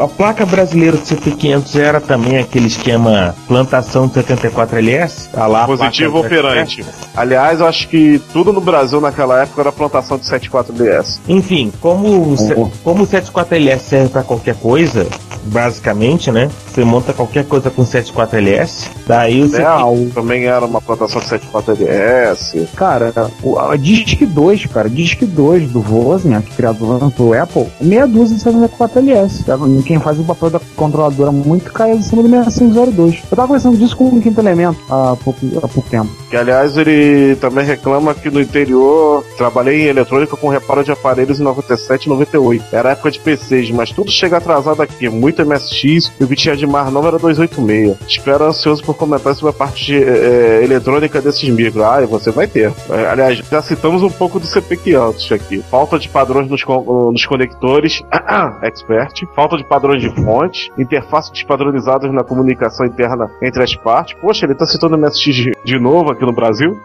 A 0.00 0.06
placa 0.06 0.46
brasileira 0.46 0.96
do 0.96 1.02
CP500 1.02 1.76
era 1.80 2.00
também 2.00 2.38
aquele 2.38 2.68
esquema 2.68 3.34
plantação 3.48 4.06
de 4.06 4.14
74LS? 4.14 5.28
Tá 5.32 5.46
lá, 5.48 5.66
Positivo 5.66 6.20
operante. 6.20 6.84
Aliás, 7.16 7.58
eu 7.58 7.66
acho 7.66 7.88
que 7.88 8.20
tudo 8.32 8.52
no 8.52 8.60
Brasil 8.60 9.00
naquela 9.00 9.42
época 9.42 9.60
era 9.60 9.72
plantação 9.72 10.16
de 10.18 10.24
74DS. 10.24 11.18
Enfim, 11.28 11.72
como, 11.80 12.32
o 12.32 12.36
se- 12.36 12.54
como 12.84 13.02
o 13.02 13.06
74LS 13.06 13.80
serve 13.80 14.08
para 14.10 14.22
qualquer 14.22 14.54
coisa, 14.54 15.04
basicamente, 15.44 16.30
né? 16.30 16.48
Você 16.72 16.84
monta 16.84 17.12
qualquer 17.12 17.44
coisa 17.44 17.70
com 17.70 17.84
74LS, 17.84 18.88
daí 19.06 19.42
o 19.42 19.54
É, 19.54 20.10
também 20.14 20.46
era 20.46 20.64
uma 20.64 20.80
plantação 20.80 21.20
de 21.20 21.26
74DS. 21.26 22.66
Cara, 22.74 23.12
o, 23.42 23.58
a 23.58 23.76
Disc 23.76 24.24
2, 24.24 24.66
cara, 24.66 24.88
Disc 24.88 25.22
2 25.22 25.70
do 25.70 25.80
Wozniak, 25.80 26.50
criador 26.52 27.10
do 27.10 27.34
Apple, 27.34 27.66
meia 27.78 28.06
dúzia 28.06 28.38
de 28.38 28.42
74LS. 28.42 29.44
Tá? 29.44 29.58
Quem 29.84 30.00
faz 30.00 30.18
o 30.18 30.24
papel 30.24 30.48
da 30.48 30.60
controladora 30.74 31.30
muito 31.30 31.70
cai 31.72 31.92
em 31.92 32.02
cima 32.02 32.22
do 32.22 32.28
6502. 32.30 33.16
Eu 33.30 33.36
tava 33.36 33.48
conversando 33.48 33.76
disso 33.76 33.94
com 33.94 34.04
o 34.04 34.22
Quinto 34.22 34.40
Elemento 34.40 34.80
há 34.88 35.14
pouco, 35.22 35.40
há 35.58 35.68
pouco 35.68 35.90
tempo. 35.90 36.08
Que 36.30 36.36
aliás 36.38 36.78
ele 36.78 37.36
também 37.36 37.66
reclama 37.66 38.14
que 38.14 38.30
no 38.30 38.40
interior 38.40 39.22
trabalhei 39.36 39.82
em 39.82 39.86
eletrônica 39.88 40.38
com 40.38 40.48
reparo 40.48 40.82
de 40.82 40.90
aparelhos 40.90 41.38
em 41.38 41.42
97 41.42 42.06
e 42.06 42.08
98. 42.08 42.64
Era 42.72 42.92
época 42.92 43.10
de 43.10 43.20
PCs, 43.20 43.70
mas 43.70 43.90
tudo 43.90 44.10
chega 44.10 44.38
atrasado 44.38 44.80
aqui. 44.80 45.10
Muito 45.10 45.44
MSX 45.44 46.12
e 46.18 46.24
o 46.24 46.28
que 46.28 46.36
tinha 46.36 46.61
de 46.62 46.66
mais 46.66 46.92
novo 46.92 47.08
era 47.08 47.18
286. 47.18 47.96
Espero 48.06 48.44
ansioso 48.44 48.82
por 48.84 48.94
comentar 48.94 49.34
sobre 49.34 49.50
a 49.50 49.58
parte 49.58 49.84
de, 49.84 49.96
eh, 49.96 50.60
eletrônica 50.62 51.20
desses 51.20 51.48
micros. 51.48 51.82
Ah, 51.82 52.00
você 52.06 52.30
vai 52.30 52.46
ter. 52.46 52.72
Eh, 52.88 53.06
aliás, 53.10 53.38
já 53.38 53.60
citamos 53.60 54.02
um 54.02 54.10
pouco 54.10 54.38
do 54.38 54.46
CP500 54.46 55.32
aqui. 55.32 55.62
Falta 55.70 55.98
de 55.98 56.08
padrões 56.08 56.48
nos, 56.48 56.64
nos 56.64 57.26
conectores, 57.26 58.02
expert. 58.62 59.26
Falta 59.34 59.56
de 59.56 59.64
padrões 59.64 60.00
de 60.00 60.14
fonte. 60.22 60.70
Interfaces 60.78 61.30
despadronizadas 61.32 62.12
na 62.12 62.22
comunicação 62.22 62.86
interna 62.86 63.28
entre 63.42 63.62
as 63.62 63.74
partes. 63.74 64.14
Poxa, 64.20 64.46
ele 64.46 64.54
tá 64.54 64.64
citando 64.64 64.96
MSX 64.96 65.34
de, 65.34 65.52
de 65.64 65.78
novo 65.78 66.12
aqui 66.12 66.24
no 66.24 66.32
Brasil. 66.32 66.80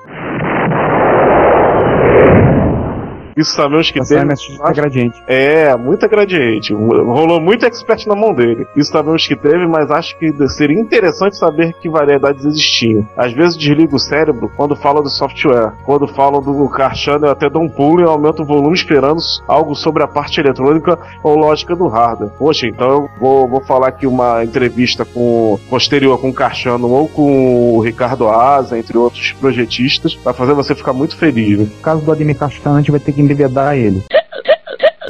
Isso 3.37 3.53
sabemos 3.53 3.91
que 3.91 3.99
Essa 3.99 4.15
teve. 4.15 4.33
É 4.63 4.73
gradiente. 4.73 5.23
É, 5.27 5.75
muita 5.75 6.07
gradiente. 6.07 6.73
Rolou 6.73 7.39
muito 7.39 7.65
expert 7.65 8.07
na 8.07 8.15
mão 8.15 8.33
dele. 8.33 8.65
Isso 8.75 8.91
sabemos 8.91 9.27
que 9.27 9.35
teve, 9.35 9.67
mas 9.67 9.91
acho 9.91 10.17
que 10.17 10.33
seria 10.49 10.79
interessante 10.79 11.37
saber 11.37 11.73
que 11.73 11.87
variedades 11.87 12.43
existiam. 12.43 13.07
Às 13.15 13.33
vezes 13.33 13.55
desligo 13.55 13.95
o 13.95 13.99
cérebro 13.99 14.51
quando 14.55 14.75
falam 14.75 15.03
do 15.03 15.09
software. 15.09 15.73
Quando 15.85 16.07
falam 16.07 16.41
do 16.41 16.67
Carchano, 16.69 17.27
eu 17.27 17.31
até 17.31 17.49
dou 17.49 17.61
um 17.61 17.69
pulo 17.69 18.01
e 18.01 18.03
aumento 18.03 18.41
o 18.41 18.45
volume 18.45 18.75
esperando 18.75 19.21
algo 19.47 19.75
sobre 19.75 20.03
a 20.03 20.07
parte 20.07 20.39
eletrônica 20.39 20.97
ou 21.23 21.37
lógica 21.37 21.75
do 21.75 21.87
hardware. 21.87 22.31
Poxa, 22.37 22.67
então 22.67 22.89
eu 22.89 23.09
vou, 23.19 23.47
vou 23.47 23.61
falar 23.61 23.89
aqui 23.89 24.07
uma 24.07 24.43
entrevista 24.43 25.05
com 25.05 25.59
posterior 25.69 26.19
com 26.19 26.29
o 26.29 26.33
Carchano 26.33 26.89
ou 26.89 27.07
com 27.07 27.75
o 27.75 27.81
Ricardo 27.81 28.27
Asa, 28.27 28.77
entre 28.77 28.97
outros 28.97 29.31
projetistas, 29.33 30.15
para 30.15 30.33
fazer 30.33 30.53
você 30.53 30.73
ficar 30.73 30.93
muito 30.93 31.15
feliz. 31.15 31.59
Né? 31.59 31.65
No 31.65 31.81
caso 31.81 32.01
do 32.01 32.11
Ademir 32.11 32.37
Castano, 32.37 32.77
a 32.77 32.79
gente 32.79 32.91
vai 32.91 32.99
ter 32.99 33.11
que 33.11 33.21
endevedar 33.27 33.75
ele. 33.77 34.01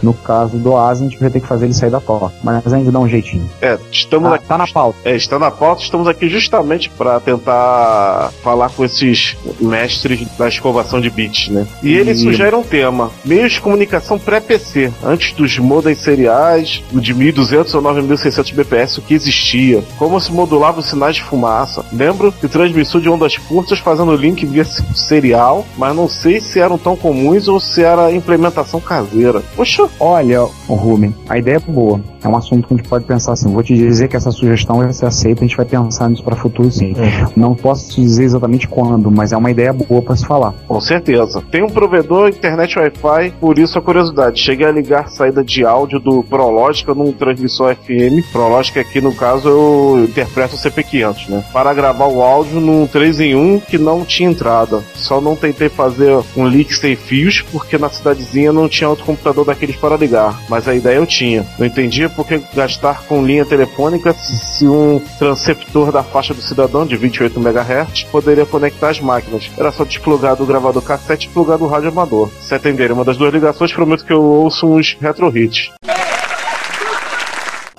No 0.04 0.14
caso 0.14 0.58
do 0.58 0.76
Asa, 0.78 1.04
a 1.06 1.08
gente 1.10 1.20
vai 1.20 1.30
ter 1.30 1.39
que 1.39 1.48
fazer 1.48 1.66
ele 1.66 1.74
sair 1.74 1.89
da 1.89 2.00
toca. 2.00 2.32
Mas 2.43 2.72
ainda 2.74 2.91
dá 2.91 3.00
um 3.00 3.08
jeitinho. 3.08 3.50
É, 3.62 3.78
estamos 3.91 4.30
Tá, 4.30 4.36
aqui. 4.36 4.45
tá 4.48 4.58
na 4.58 4.68
pauta. 4.68 4.98
É, 5.06 5.16
está 5.16 5.39
na 5.39 5.52
pauta, 5.52 5.82
estamos 5.82 6.08
aqui 6.08 6.30
justamente 6.30 6.89
para 6.89 7.20
tentar 7.20 8.32
falar 8.43 8.70
com 8.70 8.84
esses 8.86 9.36
mestres 9.60 10.26
da 10.38 10.48
escovação 10.48 11.00
de 11.02 11.10
bits, 11.10 11.50
né? 11.50 11.68
E 11.82 11.93
ele 11.95 12.12
E- 12.12 12.16
sugere 12.16 12.56
um 12.56 12.64
tema: 12.64 13.10
meios 13.26 13.54
de 13.54 13.62
comunicação 13.62 14.18
pré-PC, 14.20 14.91
antes 15.04 15.34
dos 15.34 15.58
modems 15.60 16.00
seriais, 16.00 16.84
o 16.93 17.00
de 17.00 17.14
1200 17.14 17.74
ou 17.74 17.82
9600 17.82 18.52
bps, 18.52 18.98
o 18.98 19.02
que 19.02 19.14
existia, 19.14 19.84
como 19.98 20.20
se 20.20 20.32
modulava 20.32 20.80
os 20.80 20.89
sinais 20.89 21.16
de 21.16 21.24
fumaça. 21.24 21.84
Lembro 21.91 22.32
que 22.32 22.48
transmissão 22.48 23.00
de 23.02 23.10
ondas 23.10 23.38
curtas 23.38 23.80
fazendo 23.80 24.16
link 24.16 24.45
via 24.45 24.66
serial, 24.95 25.66
mas 25.78 25.95
não 25.95 26.08
sei 26.08 26.39
se 26.39 26.60
eram 26.60 26.78
tão 26.78 26.95
comuns 26.95 27.48
ou 27.48 27.60
se 27.60 27.84
era 27.84 28.12
implementação 28.12 28.80
caseira. 28.80 29.41
Poxa, 29.56 29.87
Olha, 30.00 30.44
o 30.44 30.74
Ruben, 30.74 31.14
a 31.28 31.38
ideia 31.38 31.58
é 31.58 31.60
boa. 31.60 32.02
É 32.24 32.28
um 32.28 32.36
assunto 32.36 32.68
que 32.68 32.74
a 32.74 32.78
gente 32.78 32.90
pode 32.90 33.06
pensar 33.06 33.34
assim. 33.34 33.52
Vou 33.52 33.64
te 33.64 33.76
dizer 33.76 34.08
que 34.08 34.18
essa 34.18 34.32
sugestão 34.32 34.78
vai 34.78 34.92
ser 34.92 35.06
aceita, 35.06 35.44
a 35.44 35.48
gente 35.48 35.56
vai 35.56 35.66
pensar 35.66 36.10
nisso 36.10 36.24
para 36.24 36.36
futuro 36.36 36.72
sim. 36.72 36.96
Não 37.36 37.56
posso 37.56 37.92
te 37.92 38.02
dizer 38.02 38.24
exatamente 38.26 38.68
quando, 38.68 39.10
mas 39.12 39.32
é 39.32 39.38
uma 39.38 39.52
ideia 39.52 39.72
boa 39.72 40.02
para 40.02 40.16
se 40.16 40.26
falar. 40.26 40.54
Com 40.68 40.82
certeza. 40.82 41.42
Tem 41.52 41.64
um 41.64 41.70
provedor 41.70 42.30
internet 42.30 42.78
Wi-Fi, 42.78 43.34
por 43.40 43.58
isso 43.58 43.78
a 43.78 43.82
curiosidade. 43.82 44.42
Cheguei 44.42 44.68
a 44.68 44.72
ligar 44.72 45.10
saída 45.10 45.44
de 45.44 45.66
áudio 45.66 46.00
do 46.00 46.24
Prológica 46.24 46.94
num 46.94 47.12
transmissor 47.12 47.76
FM. 47.76 48.30
Prológica 48.32 48.82
aqui 48.82 49.00
no 49.00 49.14
caso 49.14 49.48
eu 49.48 50.04
interpreto 50.04 50.56
o 50.56 50.60
CP500, 50.60 51.30
né? 51.30 51.44
Para 51.54 51.74
gravar 51.74 52.08
o 52.08 52.22
áudio 52.22 52.60
num 52.60 52.86
3 52.88 53.20
em 53.20 53.36
1 53.36 53.60
que 53.62 53.78
não 53.78 54.04
tinha 54.04 54.30
entrada. 54.30 54.82
Só 54.96 55.22
não 55.22 55.36
tentei 55.36 55.70
fazer 55.70 56.18
um 56.36 56.44
leak 56.44 56.76
sem 56.76 56.96
fios 56.96 57.42
porque 57.42 57.78
na 57.78 57.90
cidadezinha 57.90 58.52
não 58.52 58.68
tinha 58.68 58.90
outro 58.90 59.06
computador 59.06 59.46
para 59.78 59.97
ligar. 59.97 60.39
Mas 60.49 60.67
a 60.67 60.75
ideia 60.75 60.97
eu 60.97 61.05
tinha. 61.05 61.45
Não 61.57 61.65
entendia 61.65 62.09
por 62.09 62.28
que 62.28 62.41
gastar 62.53 63.03
com 63.03 63.25
linha 63.25 63.45
telefônica 63.45 64.13
se 64.13 64.67
um 64.67 64.99
transceptor 65.19 65.91
da 65.91 66.03
faixa 66.03 66.34
do 66.34 66.41
cidadão 66.41 66.86
de 66.86 66.97
28 66.97 67.39
MHz 67.39 68.03
poderia 68.11 68.45
conectar 68.45 68.89
as 68.89 68.99
máquinas. 68.99 69.49
Era 69.57 69.71
só 69.71 69.84
desplugar 69.84 70.36
do 70.36 70.45
gravador 70.45 70.82
cassete 70.82 71.28
e 71.28 71.30
plugar 71.32 71.57
do 71.57 71.67
rádio 71.67 71.89
amador. 71.89 72.30
Se 72.41 72.53
atenderem 72.53 72.93
uma 72.93 73.05
das 73.05 73.17
duas 73.17 73.34
ligações, 73.34 73.73
prometo 73.73 74.05
que 74.05 74.13
eu 74.13 74.21
ouço 74.21 74.67
uns 74.67 74.97
retro 74.99 75.36
hits. 75.36 75.71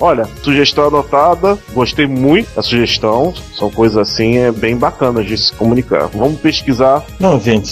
Olha, 0.00 0.26
sugestão 0.42 0.86
anotada, 0.88 1.58
gostei 1.72 2.06
muito 2.06 2.54
da 2.54 2.62
sugestão. 2.62 3.34
São 3.56 3.70
coisas 3.70 3.96
assim, 3.96 4.36
é 4.38 4.52
bem 4.52 4.76
bacanas 4.76 5.26
de 5.26 5.36
se 5.36 5.52
comunicar. 5.54 6.08
Vamos 6.14 6.40
pesquisar. 6.40 7.02
Não, 7.18 7.40
gente, 7.40 7.66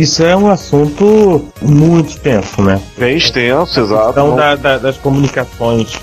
isso 0.00 0.22
é, 0.24 0.30
é 0.32 0.36
um 0.36 0.50
assunto 0.50 1.44
muito 1.62 2.10
extenso, 2.10 2.60
né? 2.62 2.80
Bem 2.98 3.16
extenso, 3.16 3.80
exato. 3.80 4.10
Então, 4.10 4.34
da- 4.36 4.56
da- 4.56 4.78
das 4.78 4.96
comunicações 4.98 5.98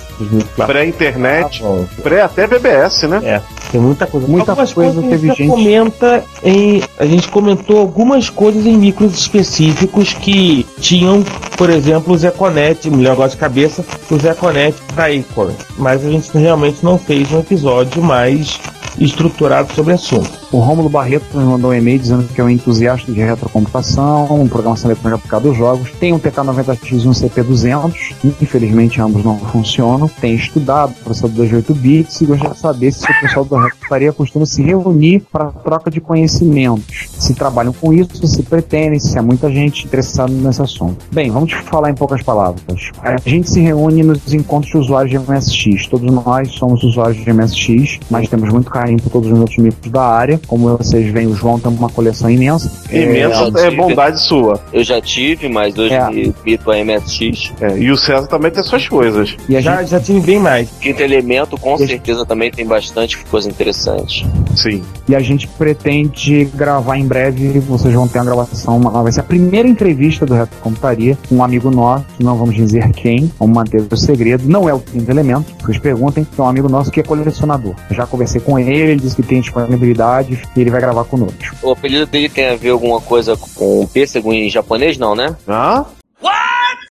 Pré-internet, 0.66 1.62
Ah, 1.64 1.68
bom. 1.68 1.86
pré 2.02 2.22
até 2.22 2.48
BBS, 2.48 3.08
né? 3.08 3.20
É, 3.24 3.42
tem 3.72 3.80
muita 3.80 4.06
coisa. 4.08 4.28
Muita 4.28 4.52
Algumas 4.52 4.74
coisa 4.74 4.94
coisas 5.02 5.10
teve 5.12 5.32
a 5.32 5.34
gente 5.34 5.48
comenta 5.50 6.24
em. 6.44 6.82
A 7.00 7.06
gente 7.06 7.28
comentou 7.30 7.80
algumas 7.80 8.30
coisas 8.30 8.66
em 8.66 8.78
micros 8.78 9.14
específicos 9.18 10.14
que 10.14 10.66
tinham, 10.80 11.24
por 11.58 11.70
exemplo, 11.70 12.14
o 12.14 12.18
Zeconet, 12.18 12.90
melhor 12.90 13.12
negócio 13.12 13.32
de 13.32 13.38
cabeça, 13.38 13.86
o 14.10 14.18
Zeconet 14.18 14.76
da 14.96 15.06
Acorn. 15.06 15.54
Mas 15.78 16.06
a 16.06 16.10
gente 16.10 16.30
realmente 16.38 16.84
não 16.84 16.98
fez 16.98 17.32
um 17.32 17.40
episódio 17.40 18.02
mais 18.02 18.60
estruturado 19.00 19.74
sobre 19.74 19.94
o 19.94 19.96
assunto. 19.96 20.32
O 20.52 20.60
Rômulo 20.60 20.90
Barreto 20.90 21.26
nos 21.34 21.44
mandou 21.44 21.72
um 21.72 21.74
e-mail 21.74 22.00
dizendo 22.00 22.28
que 22.28 22.40
é 22.40 22.44
um 22.44 22.50
entusiasta 22.50 23.12
de 23.12 23.20
retrocomputação, 23.20 24.48
programação 24.48 24.90
eletrônica 24.90 25.18
aplicada 25.18 25.48
aos 25.48 25.58
jogos, 25.58 25.92
tem 26.00 26.14
um 26.14 26.20
TK90X 26.20 27.04
e 27.04 27.08
um 27.08 27.12
CP200, 27.12 28.16
infelizmente 28.42 29.02
ambos 29.02 29.24
não 29.24 29.38
funcionam, 29.38 30.08
tem 30.08 30.36
estudado 30.36 30.94
processador 31.04 31.46
de 31.46 31.56
8 31.56 31.74
bits 31.76 32.22
e 32.22 32.26
gostaria 32.26 32.54
de 32.54 32.60
saber 32.60 32.92
se 32.92 33.04
o 33.04 33.20
pessoal 33.20 33.46
da 33.46 33.64
Retrocomputaria 33.64 34.14
costuma 34.14 34.46
se 34.46 34.62
reunir 34.62 35.22
para 35.32 35.52
troca 35.52 35.92
de 35.92 36.00
conhecimentos, 36.00 37.10
se 37.20 37.34
trabalham 37.34 37.74
com 37.74 37.94
isso, 37.94 38.26
se 38.26 38.42
pretendem, 38.44 39.00
se 39.00 39.18
há 39.18 39.22
muita 39.22 39.52
gente 39.52 39.86
interessada 39.86 40.32
nesse 40.32 40.62
assunto. 40.62 41.06
Bem, 41.12 41.30
vamos 41.30 41.52
falar 41.52 41.90
em 41.90 41.96
poucas 41.96 42.24
palavras. 42.24 42.92
A 43.02 43.18
gente 43.30 43.50
se 43.50 43.60
reúne 43.60 44.02
nos 44.02 44.34
encontros 44.34 44.72
de 44.72 44.78
usuários 44.78 45.12
de 45.12 45.20
MSX, 45.20 45.88
todos 45.88 46.10
nós 46.12 46.52
somos 46.52 46.84
usuários 46.84 47.24
de 47.24 47.34
MSX, 47.34 48.00
mas 48.10 48.30
temos 48.30 48.50
muito 48.50 48.70
carinho 48.70 48.87
por 48.96 49.10
todos 49.12 49.32
os 49.32 49.40
outros 49.40 49.58
micros 49.58 49.92
da 49.92 50.02
área, 50.04 50.40
como 50.48 50.78
vocês 50.78 51.12
veem, 51.12 51.28
o 51.28 51.36
João 51.36 51.60
tem 51.60 51.72
uma 51.72 51.90
coleção 51.90 52.30
imensa. 52.30 52.72
Imensa 52.92 53.52
É, 53.60 53.68
é, 53.68 53.72
bondade 53.72 54.22
sua. 54.22 54.60
Eu 54.72 54.84
já 54.84 55.02
tive, 55.02 55.50
mas 55.50 55.78
hoje 55.78 55.94
É. 55.94 56.10
me 56.10 56.34
mito 56.46 56.72
a 56.72 56.78
MSX. 56.78 57.52
É, 57.60 57.78
e 57.78 57.92
o 57.92 57.98
César 57.98 58.28
também 58.28 58.52
tem 58.52 58.64
suas 58.64 58.88
coisas. 58.88 59.36
E 59.50 59.58
a 59.58 59.62
Já, 59.62 59.78
gente 59.82 59.90
já 59.92 60.00
tive 60.00 60.20
bem 60.22 60.40
mais. 60.40 60.70
Quinto 60.80 61.02
elemento, 61.02 61.58
com 61.58 61.72
E 61.72 61.84
a 61.84 61.88
certeza, 61.88 62.26
também 62.26 62.52
tem 62.52 62.66
bastante 62.66 63.18
coisa 63.26 63.50
interessante. 63.50 64.26
Sim. 64.56 64.84
E 65.10 65.16
a 65.16 65.20
gente 65.20 65.48
pretende 65.48 66.46
gravar 66.54 66.98
em 66.98 67.06
breve, 67.08 67.60
vocês 67.60 67.94
vão 67.94 68.08
ter 68.08 68.20
uma 68.20 68.26
gravação, 68.26 68.78
uma- 68.78 69.04
vai 69.04 69.12
ser 69.12 69.22
a 69.22 69.24
primeira 69.24 69.68
entrevista 69.68 70.26
do 70.26 70.34
Retro 70.34 70.58
Computaria, 70.62 71.18
um 71.32 71.44
amigo 71.44 71.70
nosso, 71.72 72.06
não 72.20 72.36
vamos 72.38 72.56
dizer 72.56 72.90
quem, 72.92 73.32
vamos 73.40 73.56
manter 73.56 73.84
o 73.90 73.98
segredo, 73.98 74.44
não 74.48 74.68
é 74.70 74.74
o 74.74 74.80
quinto 74.80 75.10
elemento, 75.10 75.46
vocês 75.62 75.78
perguntem, 75.78 76.26
é 76.38 76.42
um 76.42 76.48
amigo 76.48 76.68
nosso 76.70 76.92
que 76.92 77.00
é 77.00 77.04
colecionador. 77.04 77.74
Já 77.92 78.06
conversei 78.06 78.42
com 78.42 78.58
ele, 78.60 78.77
ele 78.82 78.96
disse 78.96 79.16
que 79.16 79.24
tem 79.24 79.42
disponibilidade 79.42 80.42
e 80.56 80.60
ele 80.62 80.70
vai 80.72 80.82
gravar 80.82 81.04
conosco. 81.06 81.38
O 81.62 81.72
apelido 81.72 82.06
dele 82.06 82.30
tem 82.30 82.50
a 82.50 82.56
ver 82.56 82.70
alguma 82.70 83.00
coisa 83.02 83.36
com 83.56 83.86
pêssego 83.88 84.34
em 84.34 84.50
japonês, 84.50 84.98
não, 84.98 85.16
né? 85.16 85.36
Hã? 85.48 85.86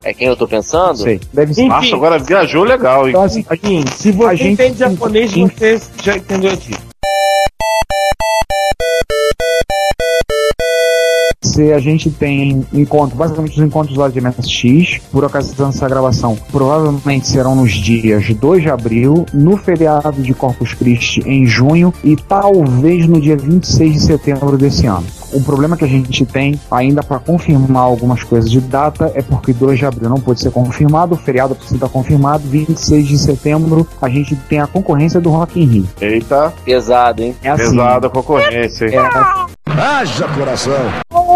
É 0.05 0.15
quem 0.15 0.29
eu 0.29 0.37
tô 0.37 0.47
pensando? 0.47 0.99
Sei, 0.99 1.21
deve 1.33 1.53
ser. 1.53 1.65
Nossa, 1.67 1.95
agora 1.97 2.19
viajou 2.21 2.63
legal, 2.63 3.05
hein? 3.07 3.11
Então, 3.11 3.23
assim, 3.25 3.45
se 3.97 4.13
você 4.13 4.29
A 4.31 4.35
gente- 4.37 4.53
entende 4.53 4.79
japonês, 4.79 5.33
você 5.33 5.81
já 6.03 6.17
entendeu 6.17 6.53
aqui. 6.53 6.73
A 11.59 11.79
gente 11.79 12.11
tem 12.11 12.65
encontro, 12.73 13.17
basicamente 13.17 13.59
os 13.59 13.67
encontros 13.67 13.97
lá 13.97 14.09
de 14.09 14.21
MSX, 14.21 15.01
por 15.11 15.25
ocasião 15.25 15.71
dessa 15.71 15.89
gravação, 15.89 16.37
provavelmente 16.51 17.27
serão 17.29 17.55
nos 17.55 17.73
dias 17.73 18.29
2 18.33 18.63
de 18.63 18.71
abril, 18.71 19.27
no 19.33 19.57
feriado 19.57 20.23
de 20.23 20.33
Corpus 20.35 20.75
Christi 20.75 21.21
em 21.27 21.47
junho 21.47 21.93
e 22.05 22.17
talvez 22.17 23.07
no 23.07 23.21
dia 23.21 23.37
26 23.37 23.93
de 23.93 24.01
setembro 24.01 24.57
desse 24.57 24.87
ano. 24.87 25.07
O 25.33 25.43
problema 25.43 25.77
que 25.77 25.85
a 25.85 25.89
gente 25.89 26.25
tem 26.25 26.59
ainda 26.71 27.03
para 27.03 27.19
confirmar 27.19 27.83
algumas 27.83 28.23
coisas 28.23 28.51
de 28.51 28.61
data 28.61 29.13
é 29.15 29.21
porque 29.21 29.53
2 29.53 29.79
de 29.79 29.85
abril 29.85 30.09
não 30.09 30.19
pode 30.19 30.41
ser 30.41 30.51
confirmado, 30.51 31.15
o 31.15 31.19
feriado 31.19 31.55
precisa 31.55 31.77
estar 31.77 31.89
confirmado, 31.89 32.49
26 32.49 33.07
de 33.07 33.19
setembro 33.19 33.87
a 34.01 34.09
gente 34.09 34.35
tem 34.49 34.61
a 34.61 34.67
concorrência 34.67 35.21
do 35.21 35.31
Rock 35.31 35.61
in 35.61 35.67
Rio. 35.67 35.89
Eita, 36.01 36.53
Pesado, 36.65 37.23
hein? 37.23 37.35
É 37.43 37.51
assim, 37.51 37.71
pesada 37.71 38.07
a 38.07 38.11
concorrência, 38.11 38.87
hein? 38.87 38.95
é, 38.95 39.81
Haja 39.81 40.27
coração. 40.29 40.73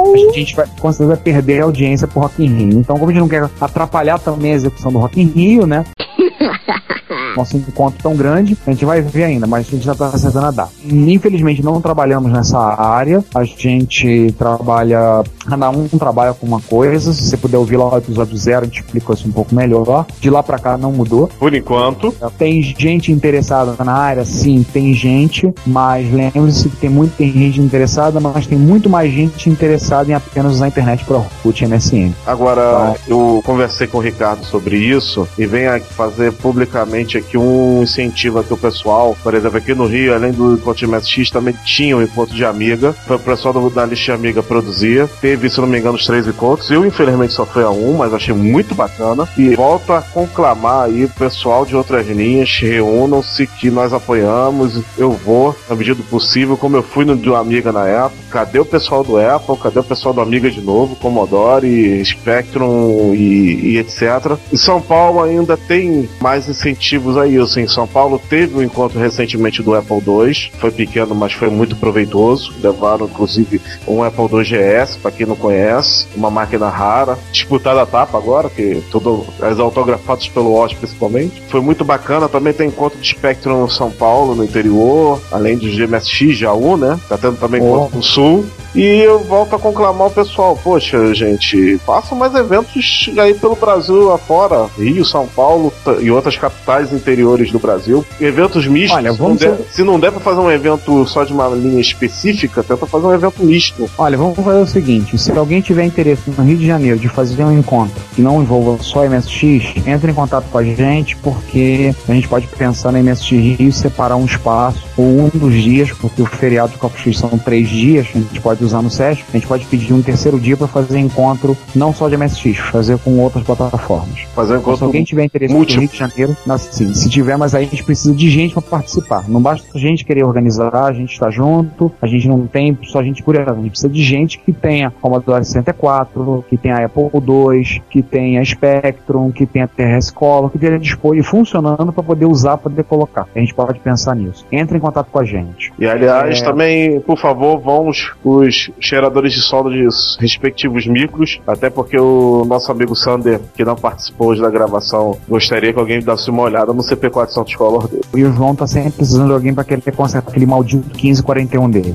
A 0.03 0.33
gente 0.33 0.55
vai 0.55 0.67
com 0.81 0.93
certeza 0.93 1.17
perder 1.17 1.61
a 1.61 1.65
audiência 1.65 2.07
pro 2.07 2.21
Rock 2.21 2.45
in 2.45 2.49
Rio. 2.49 2.79
Então, 2.81 2.97
como 2.97 3.11
a 3.11 3.13
gente 3.13 3.21
não 3.21 3.29
quer 3.29 3.49
atrapalhar 3.61 4.19
também 4.19 4.53
a 4.53 4.57
execução 4.57 4.93
do 4.93 4.99
Rock 4.99 5.21
in 5.21 5.27
Rio, 5.27 5.67
né? 5.67 5.85
Nosso 7.37 7.57
encontro 7.57 7.99
tão 8.03 8.15
grande, 8.15 8.57
a 8.67 8.71
gente 8.71 8.85
vai 8.85 9.01
ver 9.01 9.25
ainda, 9.25 9.47
mas 9.47 9.67
a 9.67 9.71
gente 9.71 9.85
já 9.85 9.95
tá 9.95 10.07
acertando 10.07 10.47
a 10.47 10.51
data. 10.51 10.73
Infelizmente 10.85 11.63
não 11.63 11.81
trabalhamos 11.81 12.31
nessa 12.31 12.59
área, 12.59 13.25
a 13.35 13.45
gente 13.45 14.35
trabalha, 14.39 15.23
cada 15.47 15.71
um 15.71 15.87
trabalha 15.89 16.35
com 16.35 16.47
uma 16.47 16.61
coisa. 16.61 17.13
Se 17.13 17.23
você 17.23 17.37
puder 17.37 17.59
ouvir 17.59 17.77
lá 17.77 17.95
o 17.95 17.99
episódio 17.99 18.37
zero, 18.37 18.63
a 18.63 18.65
gente 18.65 18.81
explicou 18.81 19.15
isso 19.15 19.29
um 19.29 19.33
pouco 19.33 19.55
melhor. 19.55 20.07
De 20.21 20.31
lá 20.31 20.43
pra 20.43 20.59
cá 20.59 20.77
não 20.77 20.93
mudou. 20.93 21.29
Por 21.39 21.55
enquanto. 21.55 22.15
Tem 22.39 22.63
gente 22.63 23.13
interessada 23.13 23.83
na 23.85 23.93
área? 23.93 24.25
Sim, 24.25 24.65
tem 24.73 24.93
gente, 24.95 25.53
mas 25.67 26.13
lembre-se 26.13 26.69
que 26.69 26.77
tem 26.77 26.91
muito 26.91 27.17
tem 27.17 27.33
gente 27.33 27.61
interessada, 27.61 28.19
mas 28.21 28.47
tem 28.47 28.59
muito 28.59 28.89
mais 28.89 29.13
gente 29.13 29.49
interessada 29.49 30.11
em 30.11 30.15
apenas 30.15 30.55
usar 30.55 30.65
a 30.65 30.69
internet 30.69 31.05
para 31.05 31.19
Orkut 31.19 31.63
e 31.63 31.69
MSN. 31.69 32.13
Agora, 32.27 32.95
eu 33.07 33.41
conversei 33.45 33.87
com 33.87 33.99
o 33.99 34.01
Ricardo 34.01 34.45
sobre 34.45 34.77
isso 34.77 35.29
e 35.39 35.47
venho 35.47 35.81
fazer 35.83 36.33
publicamente 36.33 37.22
aqui 37.23 37.39
um 37.39 37.83
incentivo 37.83 38.39
aqui 38.39 38.53
ao 38.53 38.59
pessoal. 38.59 39.17
Por 39.23 39.35
exemplo, 39.35 39.59
aqui 39.59 39.75
no 39.75 39.87
Rio, 39.87 40.15
além 40.15 40.33
do 40.33 40.55
encontro 40.55 40.87
de 40.87 40.87
MSX, 40.87 41.31
também 41.31 41.55
tinha 41.65 41.97
um 41.97 42.03
encontro 42.03 42.35
de 42.35 42.45
amiga. 42.45 42.93
Foi 42.93 43.17
o 43.17 43.21
pessoal 43.21 43.71
da 43.71 43.87
Lixa 43.87 44.13
Amiga 44.13 44.43
produzia. 44.43 45.09
Teve, 45.21 45.49
se 45.49 45.61
não 45.61 45.67
me 45.67 45.79
engano, 45.79 45.97
os 45.97 46.07
três 46.07 46.27
encontros. 46.27 46.71
Eu, 46.71 46.85
infelizmente, 46.85 47.33
só 47.33 47.47
fui 47.47 47.63
a 47.63 47.71
um, 47.71 47.97
mas 47.97 48.13
achei 48.13 48.35
muito 48.35 48.75
bacana. 48.75 49.29
E 49.37 49.55
volto 49.55 49.93
a 49.93 50.03
conclamar 50.03 50.87
aí 50.87 51.05
o 51.05 51.09
pessoal 51.09 51.65
de 51.65 51.75
outras 51.75 52.07
linhas, 52.07 52.59
reúnam-se 52.61 53.47
que 53.47 53.71
nós 53.71 53.93
apoiamos. 53.93 54.83
Eu 54.99 55.13
vou, 55.13 55.57
na 55.69 55.77
medida 55.77 55.97
do 55.97 56.05
possível, 56.05 56.57
como 56.57 56.77
eu 56.77 56.83
fui 56.83 57.05
no 57.05 57.17
do 57.23 57.37
Amiga 57.37 57.73
na 57.73 57.87
época. 57.87 58.23
Cadê 58.31 58.59
o 58.59 58.65
pessoal 58.65 59.05
do 59.05 59.19
Apple? 59.19 59.57
Cadê 59.57 59.79
o 59.79 59.85
pessoal 59.85 60.13
do 60.13 60.21
Amiga 60.21 60.51
de 60.51 60.61
novo? 60.61 60.97
Commodore, 60.97 62.05
Spectrum 62.05 63.15
e, 63.15 63.73
e 63.73 63.79
etc. 63.79 64.37
Em 64.53 64.57
São 64.57 64.81
Paulo 64.81 65.23
ainda 65.23 65.57
tem 65.57 66.09
mais 66.21 66.49
incentivos 66.49 67.12
relativos 67.13 67.17
a 67.17 67.27
isso. 67.27 67.61
Em 67.61 67.69
São 67.69 67.87
Paulo 67.87 68.21
teve 68.29 68.57
um 68.57 68.63
encontro 68.63 68.99
recentemente 68.99 69.63
do 69.63 69.75
Apple 69.75 70.03
II, 70.07 70.53
foi 70.59 70.71
pequeno, 70.71 71.15
mas 71.15 71.33
foi 71.33 71.49
muito 71.51 71.77
proveitoso. 71.77 72.53
Levaram 72.63 73.07
inclusive 73.07 73.61
um 73.87 74.03
Apple 74.03 74.25
II 74.25 74.43
GS, 74.45 74.97
para 74.97 75.11
quem 75.11 75.27
não 75.27 75.37
conhece, 75.37 76.07
uma 76.17 76.31
máquina 76.31 76.69
rara, 76.69 77.19
disputada 77.31 77.83
a 77.83 77.87
tapa 77.87 78.17
agora, 78.17 78.49
que 78.49 78.83
tudo 78.91 79.25
as 79.41 79.59
autografadas 79.59 80.29
pelo 80.29 80.55
Osh 80.55 80.75
principalmente. 80.75 81.43
Foi 81.49 81.61
muito 81.61 81.85
bacana, 81.85 82.29
também 82.29 82.53
tem 82.53 82.69
encontro 82.69 82.99
de 82.99 83.09
Spectrum 83.09 83.61
no 83.61 83.71
São 83.71 83.91
Paulo, 83.91 84.35
no 84.35 84.45
interior, 84.45 85.21
além 85.31 85.57
do 85.57 85.67
GMSX, 85.67 86.37
Jaú, 86.37 86.77
né? 86.77 86.99
Tá 87.09 87.19
tendo 87.19 87.37
também 87.39 87.61
Oh. 87.63 87.67
encontro 87.67 87.97
no 87.97 88.03
Sul. 88.03 88.47
E 88.75 89.01
eu 89.01 89.19
volto 89.21 89.55
a 89.55 89.59
conclamar 89.59 90.09
o 90.09 90.11
pessoal, 90.11 90.59
poxa, 90.63 91.15
gente, 91.15 91.79
façam 91.79 92.17
mais 92.17 92.35
eventos 92.35 93.11
aí 93.19 93.35
pelo 93.35 93.55
Brasil 93.55 94.11
afora, 94.13 94.67
Rio, 94.79 95.05
São 95.05 95.27
Paulo 95.27 95.73
e 96.01 96.11
outras 96.11 96.37
capitais 96.37 96.93
interiores 96.93 97.53
do 97.53 97.59
Brasil. 97.59 98.05
Eventos 98.21 98.67
mistos. 98.67 98.97
Olha, 98.97 99.13
se, 99.13 99.19
não 99.19 99.27
vamos 99.27 99.41
der, 99.41 99.59
se 99.71 99.83
não 99.83 100.01
der 100.01 100.11
pra 100.11 100.21
fazer 100.21 100.41
um 100.41 100.51
evento 100.51 101.07
só 101.07 101.25
de 101.25 101.33
uma 101.33 101.49
linha 101.49 101.81
específica, 101.81 102.63
tenta 102.63 102.87
fazer 102.87 103.07
um 103.07 103.13
evento 103.13 103.45
misto. 103.45 103.91
Olha, 103.99 104.17
vamos 104.17 104.37
fazer 104.37 104.61
o 104.61 104.67
seguinte: 104.67 105.19
se 105.19 105.31
alguém 105.33 105.61
tiver 105.61 105.85
interesse 105.85 106.31
no 106.31 106.43
Rio 106.43 106.57
de 106.57 106.67
Janeiro 106.67 106.99
de 106.99 107.09
fazer 107.09 107.45
um 107.45 107.59
encontro 107.59 108.01
que 108.15 108.23
não 108.23 108.43
envolva 108.43 108.83
só 108.83 109.07
MSX, 109.07 109.87
entre 109.87 110.11
em 110.11 110.15
contato 110.15 110.47
com 110.51 110.59
a 110.59 110.65
gente, 110.65 111.17
porque 111.17 111.95
a 112.09 112.13
gente 112.13 112.29
pode 112.29 112.47
pensar 112.47 112.91
na 112.91 113.03
MSX 113.03 113.31
Rio 113.31 113.69
e 113.69 113.73
separar 113.73 114.17
um 114.17 114.25
espaço 114.25 114.83
ou 114.97 115.05
um 115.05 115.29
dos 115.29 115.55
dias, 115.55 115.93
porque 115.93 116.23
o 116.23 116.27
feriado 116.27 116.73
de 116.73 116.79
Copa 116.79 116.97
X 116.99 117.19
são 117.19 117.31
três 117.39 117.69
dias, 117.69 118.07
a 118.15 118.19
gente 118.19 118.41
pode 118.41 118.62
usar 118.65 118.83
no 118.83 118.91
SESC, 118.91 119.25
a 119.29 119.33
gente 119.33 119.47
pode 119.47 119.65
pedir 119.67 119.93
um 119.93 120.03
terceiro 120.03 120.39
dia 120.39 120.57
para 120.57 120.67
fazer 120.67 120.99
encontro 120.99 121.57
não 121.75 121.93
só 121.93 122.09
de 122.09 122.17
MSX, 122.17 122.59
fazer 122.59 122.99
com 122.99 123.19
outras 123.19 123.45
plataformas. 123.45 124.21
Fazer 124.35 124.55
um 124.55 124.57
Então, 124.57 124.65
se 124.65 124.71
encontro 124.71 124.87
alguém 124.87 125.05
tiver 125.05 125.25
interesse 125.25 125.53
no 125.53 125.59
múltiplo. 125.59 125.83
Rio 125.83 125.91
de 125.91 125.99
Janeiro, 125.99 126.37
assim, 126.49 126.95
se 126.95 127.09
tiver, 127.09 127.37
mas 127.37 127.55
aí 127.55 127.65
a 127.65 127.69
gente 127.69 127.85
precisa 127.85 128.15
de 128.15 128.29
gente 128.31 128.53
para 128.55 128.63
participar. 128.63 129.29
Não 129.29 129.41
basta 129.41 129.67
a 129.75 129.79
gente 129.79 130.05
querer 130.05 130.25
organizar, 130.25 130.75
a 130.75 130.93
gente 130.93 131.13
está 131.13 131.31
junto, 131.31 131.93
a 132.01 132.07
gente 132.07 132.29
não 132.29 132.47
tem 132.47 132.77
só 132.85 133.03
gente 133.03 133.23
por 133.23 133.33
a 133.39 133.55
gente 133.55 133.71
precisa 133.71 133.89
de 133.89 134.03
gente 134.03 134.39
que 134.39 134.53
tenha 134.53 134.91
Commodore 134.91 135.45
64, 135.45 136.45
que 136.49 136.57
tenha 136.57 136.85
Apple 136.85 137.05
II, 137.15 137.83
que 137.91 138.03
tenha 138.03 138.45
Spectrum, 138.45 139.31
que 139.31 139.47
tenha 139.47 139.67
TRS 139.67 140.11
Color, 140.11 140.51
que 140.51 140.59
tenha 140.59 140.79
disponível 140.79 141.25
funcionando 141.25 141.93
para 141.93 142.03
poder 142.03 142.27
usar, 142.27 142.57
poder 142.59 142.85
colocar. 142.85 143.27
A 143.35 143.39
gente 143.39 143.55
pode 143.55 143.81
pensar 143.81 144.15
nisso. 144.15 144.47
Entre 144.53 144.77
em 144.77 144.81
contato 144.81 145.09
com 145.11 145.19
a 145.19 145.25
gente. 145.25 145.73
E 145.79 145.87
aliás, 145.87 146.41
É. 146.41 146.45
também, 146.45 147.01
por 147.01 147.19
favor, 147.19 147.59
vão 147.59 147.89
os, 147.89 148.13
os 148.25 148.52
cheiradores 148.81 149.33
de 149.33 149.43
solda 149.43 149.71
de 149.71 149.87
respectivos 150.19 150.87
micros, 150.87 151.41
até 151.47 151.71
porque 151.71 151.99
o 151.99 152.45
nosso 152.45 152.71
amigo 152.71 152.95
Sander, 152.95 153.41
que 153.55 153.65
não 153.65 153.77
participou 153.77 154.29
hoje 154.29 154.43
da 154.43 154.51
gravação, 154.51 155.19
gostaria 155.29 155.73
que 155.73 155.79
alguém 155.79 156.01
desse 156.01 156.31
uma 156.31 156.43
olhada 156.43 156.73
no 156.73 156.83
CP400 156.83 157.57
Color 157.57 157.89
dele. 157.89 158.03
E 158.15 158.25
o 158.25 158.33
João 158.33 158.55
tá 158.55 158.67
sempre 158.67 158.93
precisando 158.93 159.29
de 159.29 159.35
alguém 159.35 159.55
para 159.55 159.65
querer 159.65 159.93
consertar 159.93 160.31
aquele 160.31 160.47
maldito 160.47 160.87
1541 160.89 161.71
dele. 161.71 161.95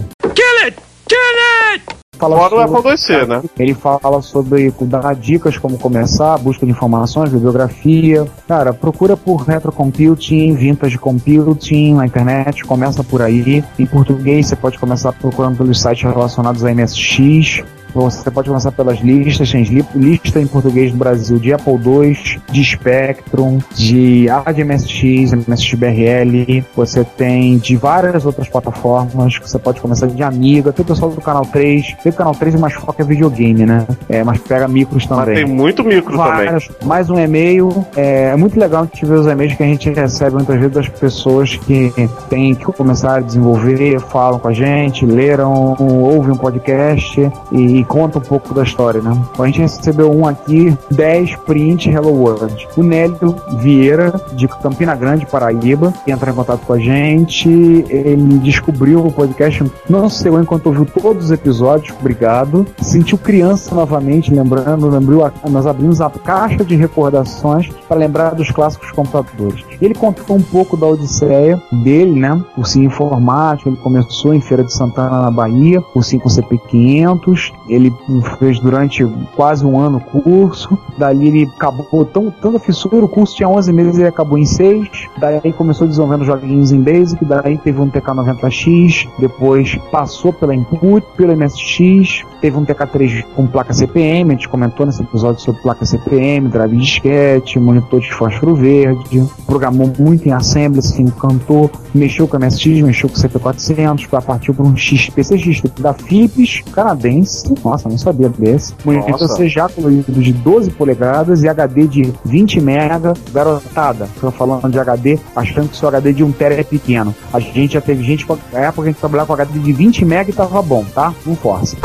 Fala 2.17 2.35
Fora 2.37 2.55
o 2.55 2.67
sobre- 2.67 2.91
Apple 2.91 2.91
IIc, 2.91 3.27
né? 3.27 3.41
Ele 3.59 3.73
fala 3.73 4.21
sobre 4.21 4.73
dar 4.81 5.15
dicas 5.15 5.57
como 5.57 5.77
começar, 5.77 6.37
busca 6.37 6.65
de 6.65 6.71
informações, 6.71 7.29
bibliografia. 7.31 8.25
Cara, 8.47 8.73
procura 8.73 9.15
por 9.15 9.37
retro 9.43 9.71
computing, 9.71 10.53
vintage 10.55 10.97
computing 10.97 11.93
na 11.95 12.05
internet, 12.05 12.63
começa 12.63 13.03
por 13.03 13.21
aí. 13.21 13.63
Em 13.77 13.85
português 13.85 14.47
você 14.47 14.55
pode 14.55 14.79
começar 14.79 15.11
procurando 15.13 15.57
pelos 15.57 15.79
sites 15.81 16.03
relacionados 16.03 16.63
a 16.65 16.71
MSX. 16.73 17.63
Você 18.01 18.29
pode 18.31 18.47
começar 18.47 18.71
pelas 18.71 18.99
listas, 18.99 19.51
tem 19.51 19.63
li- 19.63 19.85
lista 19.95 20.39
em 20.39 20.47
português 20.47 20.91
do 20.91 20.97
Brasil 20.97 21.37
de 21.39 21.53
Apple 21.53 21.73
II, 21.73 22.41
de 22.51 22.63
Spectrum, 22.63 23.59
de 23.75 24.29
ADMSX, 24.29 25.33
MSX-BRL, 25.47 26.63
você 26.75 27.03
tem 27.03 27.57
de 27.57 27.75
várias 27.75 28.25
outras 28.25 28.47
plataformas, 28.47 29.37
que 29.37 29.49
você 29.49 29.59
pode 29.59 29.81
começar 29.81 30.07
de 30.07 30.21
Amiga, 30.23 30.71
tem 30.71 30.83
o 30.83 30.87
pessoal 30.87 31.11
do 31.11 31.21
Canal 31.21 31.45
3, 31.45 31.95
tem 32.03 32.11
o 32.11 32.15
Canal 32.15 32.35
3 32.35 32.55
é 32.55 32.57
mais 32.57 32.73
foca 32.73 33.01
é 33.01 33.05
videogame, 33.05 33.65
né? 33.65 33.85
É, 34.09 34.23
mas 34.23 34.39
pega 34.39 34.67
micros 34.67 35.05
também. 35.05 35.25
Mas 35.27 35.35
tem 35.35 35.45
muito 35.45 35.83
micro 35.83 36.17
também. 36.17 36.45
Várias. 36.45 36.69
Mais 36.83 37.09
um 37.09 37.19
e-mail. 37.19 37.85
É, 37.95 38.29
é 38.29 38.35
muito 38.35 38.59
legal 38.59 38.83
a 38.83 38.85
gente 38.85 39.05
ver 39.05 39.15
os 39.15 39.27
e-mails 39.27 39.55
que 39.55 39.63
a 39.63 39.65
gente 39.65 39.89
recebe 39.91 40.35
muitas 40.35 40.55
vezes 40.57 40.73
das 40.73 40.89
pessoas 40.89 41.55
que 41.55 41.91
têm 42.29 42.55
que 42.55 42.65
começar 42.65 43.17
a 43.17 43.19
desenvolver, 43.19 43.99
falam 43.99 44.39
com 44.39 44.47
a 44.47 44.53
gente, 44.53 45.05
leram, 45.05 45.75
ouvem 45.79 46.31
um 46.33 46.37
podcast 46.37 47.31
e, 47.51 47.83
contam 47.87 48.21
um 48.21 48.25
pouco 48.25 48.53
da 48.53 48.63
história, 48.63 49.01
né? 49.01 49.17
Então, 49.31 49.43
a 49.43 49.47
gente 49.47 49.61
recebeu 49.61 50.11
um 50.11 50.25
aqui, 50.27 50.77
10 50.91 51.35
print 51.37 51.89
Hello 51.89 52.11
World. 52.13 52.67
O 52.77 52.83
Nélio 52.83 53.35
Vieira, 53.59 54.13
de 54.33 54.47
Campina 54.47 54.95
Grande, 54.95 55.25
Paraíba, 55.25 55.93
entra 56.05 56.31
em 56.31 56.33
contato 56.33 56.61
com 56.65 56.73
a 56.73 56.79
gente. 56.79 57.49
Ele 57.49 58.37
descobriu 58.39 59.05
o 59.05 59.11
podcast, 59.11 59.63
não 59.89 60.09
sei 60.09 60.31
enquanto 60.31 60.67
ouviu 60.67 60.85
todos 60.85 61.25
os 61.25 61.31
episódios, 61.31 61.95
obrigado. 61.99 62.65
Sentiu 62.81 63.17
criança 63.17 63.73
novamente, 63.73 64.33
lembrando, 64.33 64.87
lembrou 64.89 65.25
a- 65.25 65.31
nós 65.49 65.65
abrimos 65.65 66.01
a 66.01 66.09
caixa 66.09 66.63
de 66.65 66.75
recordações 66.75 67.69
para 67.87 67.97
lembrar 67.97 68.35
dos 68.35 68.51
clássicos 68.51 68.91
computadores. 68.91 69.63
Ele 69.81 69.93
contou 69.93 70.35
um 70.35 70.41
pouco 70.41 70.75
da 70.75 70.85
odisseia 70.87 71.61
dele, 71.71 72.19
né? 72.19 72.39
O 72.57 72.65
sim 72.65 72.83
informático, 72.83 73.69
ele 73.69 73.77
começou 73.77 74.33
em 74.33 74.41
Feira 74.41 74.63
de 74.63 74.73
Santana, 74.73 75.21
na 75.21 75.31
Bahia, 75.31 75.81
o 75.95 76.01
sim 76.01 76.19
com 76.19 76.27
CP500, 76.29 77.51
ele 77.77 77.93
fez 78.37 78.59
durante 78.59 79.05
quase 79.35 79.65
um 79.65 79.79
ano 79.79 80.01
o 80.13 80.21
curso, 80.21 80.77
dali 80.97 81.27
ele 81.27 81.51
acabou 81.55 82.05
tão, 82.05 82.31
tanta 82.31 82.59
fissura, 82.59 83.05
o 83.05 83.07
curso 83.07 83.35
tinha 83.35 83.47
11 83.47 83.71
meses 83.71 83.97
ele 83.97 84.07
acabou 84.07 84.37
em 84.37 84.45
6, 84.45 84.89
daí 85.17 85.53
começou 85.53 85.87
desenvolvendo 85.87 86.25
joguinhos 86.25 86.71
em 86.71 86.81
Basic, 86.81 87.23
daí 87.23 87.57
teve 87.57 87.79
um 87.79 87.89
TK90X, 87.89 89.07
depois 89.19 89.77
passou 89.91 90.33
pela 90.33 90.55
Input, 90.55 91.05
pela 91.15 91.35
MSX, 91.35 92.23
teve 92.41 92.57
um 92.57 92.65
TK3 92.65 93.25
com 93.35 93.47
placa 93.47 93.73
CPM, 93.73 94.31
a 94.31 94.33
gente 94.33 94.49
comentou 94.49 94.85
nesse 94.85 95.01
episódio 95.01 95.41
sobre 95.41 95.61
placa 95.61 95.85
CPM, 95.85 96.47
drive 96.49 96.77
disquete, 96.77 97.59
monitor 97.59 97.99
de 97.99 98.13
fósforo 98.13 98.55
verde, 98.55 99.23
programou 99.45 99.91
muito 99.97 100.27
em 100.27 100.31
Assembly, 100.31 100.81
se 100.81 101.01
encantou, 101.01 101.69
mexeu 101.93 102.27
com 102.27 102.37
MSX, 102.37 102.81
mexeu 102.81 103.09
com 103.09 103.15
o 103.15 103.19
CP400, 103.19 104.09
já 104.09 104.21
partiu 104.21 104.53
para 104.53 104.65
um 104.65 104.75
X, 104.75 105.09
PCX 105.09 105.61
da 105.79 105.93
Philips 105.93 106.61
canadense, 106.71 107.53
nossa, 107.63 107.89
não 107.89 107.97
sabia 107.97 108.29
desse, 108.29 108.73
monitor 108.83 109.19
Nossa. 109.19 109.35
CJ 109.35 109.69
colorido 109.75 110.11
de 110.11 110.33
12 110.33 110.71
polegadas 110.71 111.43
e 111.43 111.47
HD 111.47 111.87
de 111.87 112.13
20 112.25 112.61
mega, 112.61 113.13
garotada, 113.31 114.07
tô 114.19 114.31
falando 114.31 114.69
de 114.69 114.79
HD, 114.79 115.19
achando 115.35 115.69
que 115.69 115.77
seu 115.77 115.87
HD 115.87 116.13
de 116.13 116.23
1 116.23 116.31
tera 116.33 116.55
é 116.55 116.63
pequeno. 116.63 117.13
A 117.33 117.39
gente 117.39 117.73
já 117.73 117.81
teve 117.81 118.03
gente, 118.03 118.25
na 118.51 118.59
época 118.59 118.83
a 118.83 118.91
gente 118.91 118.99
trabalhava 118.99 119.27
com 119.27 119.33
HD 119.33 119.59
de 119.59 119.73
20 119.73 120.05
mega 120.05 120.29
e 120.29 120.33
tava 120.33 120.61
bom, 120.61 120.85
tá? 120.93 121.13
Não 121.25 121.35
força. 121.35 121.75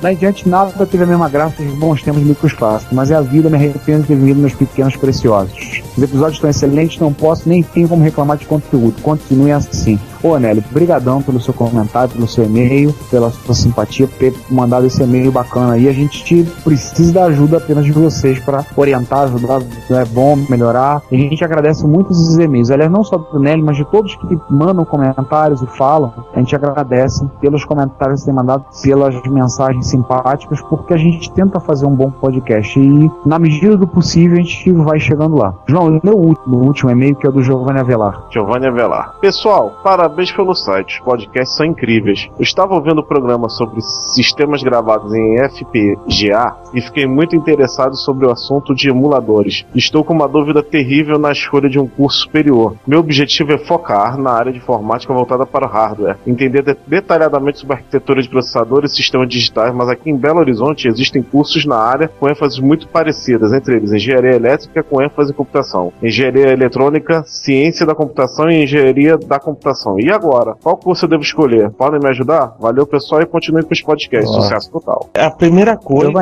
Daí 0.00 0.14
em 0.14 0.18
diante 0.18 0.48
nada 0.48 0.86
teve 0.86 1.04
a 1.04 1.06
mesma 1.06 1.28
graça 1.28 1.62
dos 1.62 1.74
bons 1.74 2.02
tempos 2.02 2.52
clássicos, 2.52 2.96
mas 2.96 3.10
é 3.10 3.16
a 3.16 3.20
vida, 3.20 3.50
me 3.50 3.56
arrependo 3.56 4.02
de 4.02 4.08
ter 4.08 4.16
vivido 4.16 4.40
meus 4.40 4.54
pequenos 4.54 4.96
preciosos. 4.96 5.82
Os 5.96 6.02
episódios 6.02 6.36
estão 6.36 6.48
excelentes, 6.48 6.98
não 6.98 7.12
posso 7.12 7.48
nem 7.48 7.62
tenho 7.62 7.88
como 7.88 8.02
reclamar 8.02 8.36
de 8.38 8.46
conteúdo. 8.46 9.00
Continue 9.02 9.52
assim. 9.52 9.98
Ô 10.22 10.36
Nélio, 10.38 10.62
brigadão 10.70 11.22
pelo 11.22 11.40
seu 11.40 11.54
comentário, 11.54 12.12
pelo 12.12 12.28
seu 12.28 12.44
e-mail, 12.44 12.94
pela 13.10 13.30
sua 13.30 13.54
simpatia, 13.54 14.06
por 14.06 14.18
ter 14.18 14.34
mandado 14.50 14.86
esse 14.86 15.02
e-mail 15.02 15.32
bacana 15.32 15.74
aí. 15.74 15.88
A 15.88 15.92
gente 15.92 16.44
precisa 16.62 17.12
da 17.12 17.24
ajuda 17.24 17.56
apenas 17.56 17.86
de 17.86 17.92
vocês 17.92 18.38
para 18.38 18.64
orientar, 18.76 19.20
ajudar, 19.24 19.62
é 19.90 20.04
bom, 20.04 20.36
melhorar. 20.48 21.02
E 21.10 21.16
a 21.16 21.18
gente 21.18 21.42
agradece 21.42 21.86
muito 21.86 22.12
esses 22.12 22.36
e-mails. 22.36 22.70
Aliás, 22.70 22.90
não 22.90 23.02
só 23.02 23.16
do 23.16 23.38
Nélio, 23.38 23.64
mas 23.64 23.78
de 23.78 23.84
todos 23.86 24.14
que 24.14 24.38
mandam 24.50 24.84
comentários 24.84 25.62
e 25.62 25.66
falam. 25.66 26.12
A 26.34 26.38
gente 26.38 26.54
agradece 26.54 27.26
pelos 27.40 27.64
comentários 27.64 28.20
que 28.20 28.26
têm 28.26 28.34
mandado, 28.34 28.64
pelas 28.82 29.14
mensagens 29.24 29.86
simpáticas, 29.90 30.60
porque 30.62 30.94
a 30.94 30.96
gente 30.96 31.30
tenta 31.32 31.60
fazer 31.60 31.86
um 31.86 31.94
bom 31.94 32.10
podcast. 32.10 32.78
E 32.78 33.10
na 33.26 33.38
medida 33.38 33.76
do 33.76 33.86
possível 33.86 34.38
a 34.38 34.42
gente 34.42 34.72
vai 34.72 34.98
chegando 34.98 35.36
lá. 35.36 35.54
João, 35.66 36.00
o 36.04 36.16
último, 36.16 36.56
último 36.58 36.90
e-mail 36.90 37.16
que 37.16 37.26
é 37.26 37.30
do 37.30 37.42
Giovanni 37.42 37.80
Avelar. 37.80 38.24
Giovanni 38.30 38.66
Avelar. 38.66 39.14
Pessoal, 39.20 39.78
parabéns 39.82 40.32
pelo 40.32 40.54
site. 40.54 40.98
Os 40.98 41.04
podcasts 41.04 41.56
são 41.56 41.66
incríveis. 41.66 42.28
Eu 42.38 42.42
estava 42.42 42.74
ouvindo 42.74 43.00
o 43.00 43.04
programa 43.06 43.48
sobre 43.48 43.80
sistemas 43.80 44.62
gravados 44.62 45.12
em 45.14 45.36
FPGA 45.48 46.54
e 46.74 46.80
fiquei 46.80 47.06
muito 47.06 47.34
interessado 47.36 47.96
sobre 47.96 48.26
o 48.26 48.30
assunto 48.30 48.74
de 48.74 48.88
emuladores. 48.88 49.64
Estou 49.74 50.04
com 50.04 50.14
uma 50.14 50.28
dúvida 50.28 50.62
terrível 50.62 51.18
na 51.18 51.32
escolha 51.32 51.68
de 51.68 51.78
um 51.78 51.86
curso 51.86 52.20
superior. 52.20 52.74
Meu 52.86 53.00
objetivo 53.00 53.52
é 53.52 53.58
focar 53.58 54.16
na 54.18 54.30
área 54.30 54.52
de 54.52 54.58
informática 54.58 55.12
voltada 55.12 55.44
para 55.46 55.66
hardware, 55.66 56.18
entender 56.26 56.62
de- 56.62 56.76
detalhadamente 56.86 57.58
sobre 57.58 57.76
arquitetura 57.76 58.22
de 58.22 58.28
processadores, 58.28 58.94
sistemas 58.94 59.28
digitais, 59.28 59.74
mas 59.80 59.88
aqui 59.88 60.10
em 60.10 60.16
Belo 60.16 60.40
Horizonte 60.40 60.88
existem 60.88 61.22
cursos 61.22 61.64
na 61.64 61.76
área 61.76 62.06
com 62.06 62.28
ênfases 62.28 62.58
muito 62.58 62.86
parecidas, 62.86 63.50
entre 63.50 63.76
eles 63.76 63.90
engenharia 63.90 64.36
elétrica 64.36 64.82
com 64.82 65.02
ênfase 65.02 65.32
em 65.32 65.34
computação, 65.34 65.90
engenharia 66.02 66.48
eletrônica, 66.48 67.24
ciência 67.26 67.86
da 67.86 67.94
computação 67.94 68.50
e 68.50 68.62
engenharia 68.62 69.16
da 69.16 69.38
computação. 69.40 69.98
E 69.98 70.10
agora? 70.10 70.54
Qual 70.62 70.76
curso 70.76 71.06
eu 71.06 71.08
devo 71.08 71.22
escolher? 71.22 71.70
Podem 71.70 71.98
me 71.98 72.10
ajudar? 72.10 72.56
Valeu, 72.60 72.86
pessoal, 72.86 73.22
e 73.22 73.26
continue 73.26 73.62
com 73.62 73.72
os 73.72 73.80
podcasts. 73.80 74.30
Ó. 74.30 74.42
Sucesso 74.42 74.70
total. 74.70 75.08
A 75.16 75.30
primeira 75.30 75.78
coisa, 75.78 76.12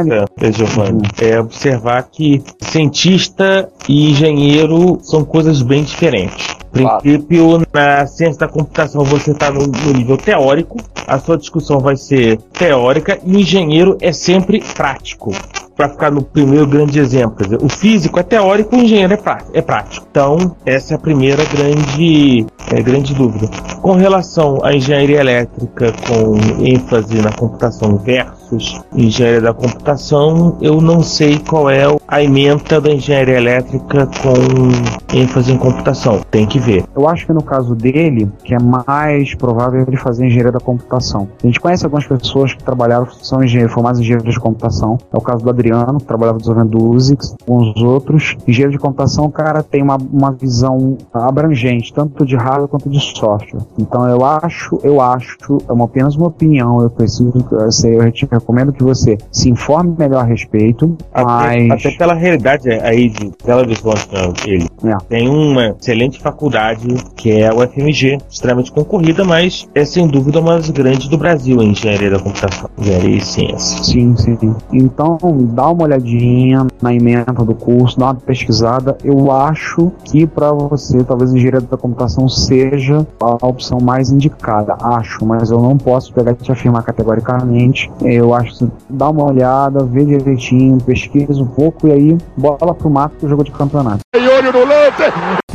Giovanni, 0.52 1.02
é 1.20 1.40
observar 1.40 2.04
que 2.04 2.40
cientista 2.60 3.68
e 3.88 4.12
engenheiro 4.12 4.98
são 5.02 5.24
coisas 5.24 5.62
bem 5.62 5.82
diferentes. 5.82 6.57
Princípio, 6.72 7.62
na 7.72 8.06
ciência 8.06 8.40
da 8.40 8.48
computação 8.48 9.04
você 9.04 9.30
está 9.32 9.50
no, 9.50 9.66
no 9.66 9.92
nível 9.92 10.16
teórico, 10.16 10.76
a 11.06 11.18
sua 11.18 11.36
discussão 11.36 11.80
vai 11.80 11.96
ser 11.96 12.38
teórica 12.58 13.18
e 13.24 13.36
o 13.36 13.40
engenheiro 13.40 13.96
é 14.00 14.12
sempre 14.12 14.62
prático. 14.74 15.32
Para 15.76 15.90
ficar 15.90 16.10
no 16.10 16.22
primeiro 16.22 16.66
grande 16.66 16.98
exemplo, 16.98 17.44
dizer, 17.44 17.58
o 17.62 17.68
físico 17.68 18.18
é 18.18 18.24
teórico, 18.24 18.74
o 18.74 18.80
engenheiro 18.80 19.12
é, 19.14 19.16
prá- 19.16 19.44
é 19.54 19.62
prático. 19.62 20.04
Então, 20.10 20.56
essa 20.66 20.94
é 20.94 20.96
a 20.96 20.98
primeira 20.98 21.44
grande, 21.44 22.44
é, 22.72 22.82
grande 22.82 23.14
dúvida. 23.14 23.48
Com 23.80 23.92
relação 23.92 24.58
à 24.64 24.74
engenharia 24.74 25.20
elétrica 25.20 25.92
com 26.08 26.64
ênfase 26.66 27.22
na 27.22 27.30
computação 27.30 27.96
versus 27.96 28.80
engenharia 28.92 29.40
da 29.40 29.54
computação, 29.54 30.58
eu 30.60 30.80
não 30.80 31.00
sei 31.00 31.38
qual 31.38 31.70
é 31.70 31.86
a 32.08 32.22
ementa 32.22 32.80
da 32.80 32.90
engenharia 32.90 33.36
elétrica 33.36 34.06
com 34.06 35.14
ênfase 35.14 35.52
em 35.52 35.58
computação. 35.58 36.20
Tem 36.30 36.46
que 36.46 36.58
ver. 36.58 36.84
Eu 36.96 37.06
acho 37.06 37.26
que 37.26 37.32
no 37.34 37.42
caso 37.42 37.74
dele, 37.74 38.30
que 38.42 38.54
é 38.54 38.58
mais 38.58 39.34
provável 39.34 39.84
ele 39.86 39.96
fazer 39.96 40.26
engenharia 40.26 40.52
da 40.52 40.60
computação. 40.60 41.28
A 41.42 41.46
gente 41.46 41.60
conhece 41.60 41.84
algumas 41.84 42.06
pessoas 42.06 42.54
que 42.54 42.64
trabalharam, 42.64 43.06
são 43.22 43.44
engenheiros, 43.44 43.74
formados 43.74 44.00
em 44.00 44.04
engenharia 44.04 44.30
de 44.30 44.40
computação. 44.40 44.96
É 45.12 45.16
o 45.16 45.20
caso 45.20 45.44
do 45.44 45.50
Adriano, 45.50 45.98
que 45.98 46.06
trabalhava 46.06 46.38
desenvolvendo 46.38 46.82
o 46.82 46.94
USIX, 46.94 47.36
alguns 47.46 47.76
outros. 47.82 48.36
Engenheiro 48.46 48.72
de 48.72 48.78
computação, 48.78 49.26
o 49.26 49.30
cara 49.30 49.62
tem 49.62 49.82
uma, 49.82 49.96
uma 49.96 50.32
visão 50.32 50.96
abrangente, 51.12 51.92
tanto 51.92 52.24
de 52.24 52.36
hardware 52.36 52.68
quanto 52.68 52.88
de 52.88 53.00
software. 53.00 53.60
Então 53.78 54.08
eu 54.08 54.24
acho, 54.24 54.80
eu 54.82 55.00
acho, 55.00 55.36
é 55.68 55.72
uma, 55.72 55.84
apenas 55.84 56.16
uma 56.16 56.28
opinião, 56.28 56.80
eu 56.80 56.88
preciso, 56.88 57.32
eu, 57.52 57.70
sei, 57.70 57.96
eu 57.96 58.10
te 58.10 58.26
recomendo 58.30 58.72
que 58.72 58.82
você 58.82 59.18
se 59.30 59.50
informe 59.50 59.94
melhor 59.98 60.20
a 60.20 60.24
respeito, 60.24 60.96
Até, 61.12 61.24
mas... 61.68 61.86
até 61.86 61.97
pela 61.98 62.14
realidade 62.14 62.70
aí 62.70 63.08
de 63.08 63.30
Belo 63.44 63.60
Horizonte, 63.60 64.08
né, 64.12 64.32
ele 64.46 64.68
É. 64.84 64.96
tem 65.08 65.28
uma 65.28 65.74
excelente 65.78 66.20
faculdade 66.20 66.86
que 67.16 67.32
é 67.32 67.48
a 67.48 67.54
UFMG, 67.54 68.18
extremamente 68.30 68.70
concorrida, 68.72 69.24
mas 69.24 69.66
é 69.74 69.84
sem 69.84 70.06
dúvida 70.06 70.40
uma 70.40 70.56
das 70.56 70.70
grandes 70.70 71.08
do 71.08 71.18
Brasil 71.18 71.60
em 71.62 71.70
engenharia 71.70 72.10
da 72.10 72.18
computação, 72.18 72.70
engenharia 72.78 73.16
e 73.16 73.20
ciência. 73.20 73.82
Sim, 73.82 74.16
sim. 74.16 74.38
Então, 74.72 75.18
dá 75.52 75.68
uma 75.70 75.84
olhadinha 75.84 76.66
na 76.80 76.94
emenda 76.94 77.32
do 77.32 77.54
curso, 77.54 77.98
dá 77.98 78.06
uma 78.06 78.14
pesquisada. 78.14 78.96
Eu 79.02 79.32
acho 79.32 79.90
que 80.04 80.26
para 80.26 80.52
você, 80.52 81.02
talvez 81.02 81.32
engenharia 81.32 81.60
da 81.60 81.76
computação 81.76 82.28
seja 82.28 83.04
a 83.20 83.46
opção 83.46 83.78
mais 83.82 84.10
indicada. 84.10 84.76
Acho, 84.80 85.26
mas 85.26 85.50
eu 85.50 85.60
não 85.60 85.76
posso 85.76 86.12
pegar 86.12 86.32
e 86.32 86.34
te 86.36 86.52
afirmar 86.52 86.82
categoricamente. 86.82 87.90
Eu 88.02 88.32
acho 88.34 88.58
que 88.58 88.68
dá 88.88 89.10
uma 89.10 89.24
olhada, 89.24 89.84
vê 89.84 90.04
direitinho, 90.04 90.78
pesquisa 90.78 91.42
um 91.42 91.46
pouco 91.46 91.87
e 91.88 91.92
aí 91.92 92.18
bola 92.36 92.74
pro 92.74 92.90
mato 92.90 93.16
pro 93.16 93.28
jogo 93.28 93.42
de 93.44 93.50
campeonato. 93.50 94.00
E 94.14 94.28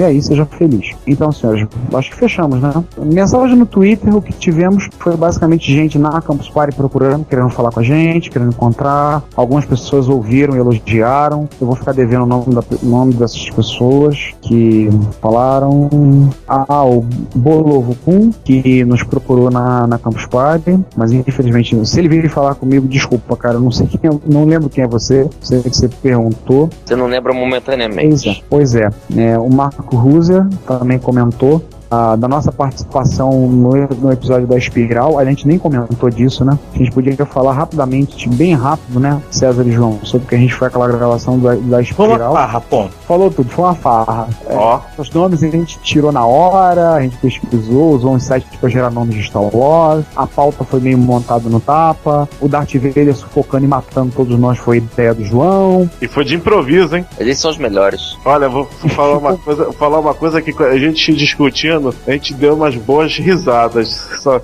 aí, 0.02 0.20
seja 0.24 0.44
feliz. 0.46 0.96
Então, 1.06 1.32
senhores, 1.32 1.68
acho 1.94 2.10
que 2.10 2.18
fechamos, 2.18 2.60
né? 2.60 2.74
Mensagem 2.98 3.56
no 3.56 3.68
Twitter, 3.68 4.16
o 4.16 4.24
que 4.24 4.34
tivemos 4.34 4.90
foi 4.98 5.16
basicamente 5.16 5.72
gente 5.72 6.00
na 6.00 6.20
Campus 6.20 6.50
Party 6.50 6.76
procurando, 6.76 7.24
querendo 7.26 7.52
falar 7.52 7.70
com 7.72 7.80
a 7.80 7.84
gente, 7.84 8.32
querendo 8.32 8.50
encontrar. 8.50 9.24
Algumas 9.36 9.66
pessoas 9.66 10.10
ouviram 10.10 10.56
e 10.56 10.58
elogiaram. 10.60 11.48
Eu 11.62 11.68
vou 11.68 11.76
ficar 11.76 11.92
devendo 11.92 12.24
o 12.24 12.26
nome, 12.26 12.56
da- 12.56 12.64
nome 12.82 13.14
dessas 13.14 13.48
pessoas 13.52 14.34
que 14.42 14.90
falaram. 15.22 15.88
Ah, 16.48 16.84
o 16.84 17.06
Bolovo 17.36 17.96
Kun, 18.04 18.32
que 18.44 18.84
nos 18.86 19.04
procurou 19.04 19.52
na, 19.52 19.86
na 19.86 20.00
Campus 20.00 20.26
Party, 20.26 20.80
mas 20.98 21.12
infelizmente, 21.12 21.86
se 21.88 22.00
ele 22.00 22.10
vir 22.10 22.28
falar 22.32 22.56
comigo, 22.56 22.88
desculpa, 22.88 23.38
cara, 23.38 23.58
eu 23.58 23.62
não 23.62 23.70
sei 23.72 23.86
quem 24.02 24.10
é, 24.10 24.14
não 24.26 24.46
lembro 24.46 24.72
quem 24.72 24.84
é 24.84 24.88
você, 24.88 25.30
sei 25.40 25.62
que 25.62 25.70
você 25.78 25.88
perguntou. 25.88 26.68
Você 26.84 26.96
não 26.96 27.06
lembra 27.06 27.32
momentaneamente. 27.32 28.44
Pois 28.50 28.74
é, 28.76 28.90
pois 29.14 29.20
é. 29.22 29.34
É, 29.34 29.38
o 29.38 29.54
Marco 29.54 29.83
Ruser 29.92 30.48
também 30.66 31.00
comentou 31.00 31.64
da 32.18 32.28
nossa 32.28 32.52
participação 32.52 33.32
no, 33.48 33.72
no 33.72 34.12
episódio 34.12 34.48
da 34.48 34.58
Espiral. 34.58 35.20
A 35.20 35.26
gente 35.26 35.48
nem 35.48 35.58
comentou 35.58 36.10
disso, 36.10 36.44
né? 36.46 36.58
A 36.74 36.78
gente 36.78 36.92
podia 36.92 37.14
falar 37.26 37.54
rapidamente, 37.54 38.28
bem 38.30 38.54
rápido, 38.56 39.00
né, 39.00 39.22
César 39.32 39.64
e 39.66 39.72
João, 39.72 40.00
sobre 40.04 40.26
o 40.26 40.30
que 40.30 40.36
a 40.36 40.38
gente 40.38 40.54
foi 40.54 40.68
aquela 40.68 40.88
gravação 40.88 41.40
da, 41.40 41.56
da 41.56 41.82
Espiral. 41.82 42.34
farra, 42.34 42.62
ponto. 42.62 42.94
Falou 43.08 43.30
tudo, 43.32 43.50
foi 43.50 43.66
uma 43.66 43.76
farra. 43.76 44.28
É, 44.48 44.56
Ó. 44.56 44.80
Os 44.98 45.10
nomes 45.12 45.44
a 45.44 45.48
gente 45.50 45.80
tirou 45.80 46.12
na 46.12 46.26
hora, 46.26 46.94
a 46.94 47.02
gente 47.02 47.18
pesquisou, 47.18 47.94
usou 47.96 48.14
um 48.14 48.20
site 48.20 48.46
para 48.60 48.70
gerar 48.70 48.90
nomes 48.90 49.16
de 49.16 49.24
Star 49.24 49.44
Wars. 49.56 50.06
A 50.16 50.26
pauta 50.28 50.64
foi 50.64 50.80
meio 50.80 50.98
montada 50.98 51.50
no 51.50 51.60
tapa. 51.60 52.28
O 52.40 52.48
Darth 52.48 52.74
Vader 52.76 53.16
sufocando 53.16 53.66
e 53.66 53.68
matando 53.68 54.14
todos 54.16 54.38
nós 54.40 54.58
foi 54.58 54.78
ideia 54.78 55.14
do 55.14 55.24
João. 55.24 55.90
E 56.02 56.08
foi 56.08 56.24
de 56.24 56.36
improviso, 56.36 56.96
hein? 56.96 57.06
Eles 57.18 57.38
são 57.40 57.52
os 57.52 57.58
melhores. 57.58 58.18
Olha, 58.26 58.50
vou 58.50 58.66
falar 58.66 59.18
uma 59.18 59.38
coisa, 59.38 59.72
falar 59.74 60.00
uma 60.00 60.14
coisa 60.14 60.42
que 60.42 60.54
a 60.64 60.78
gente 60.78 61.14
discutindo, 61.14 61.83
a 61.90 62.12
gente 62.12 62.34
deu 62.34 62.54
umas 62.54 62.76
boas 62.76 63.18
risadas. 63.18 63.90
Só 64.20 64.40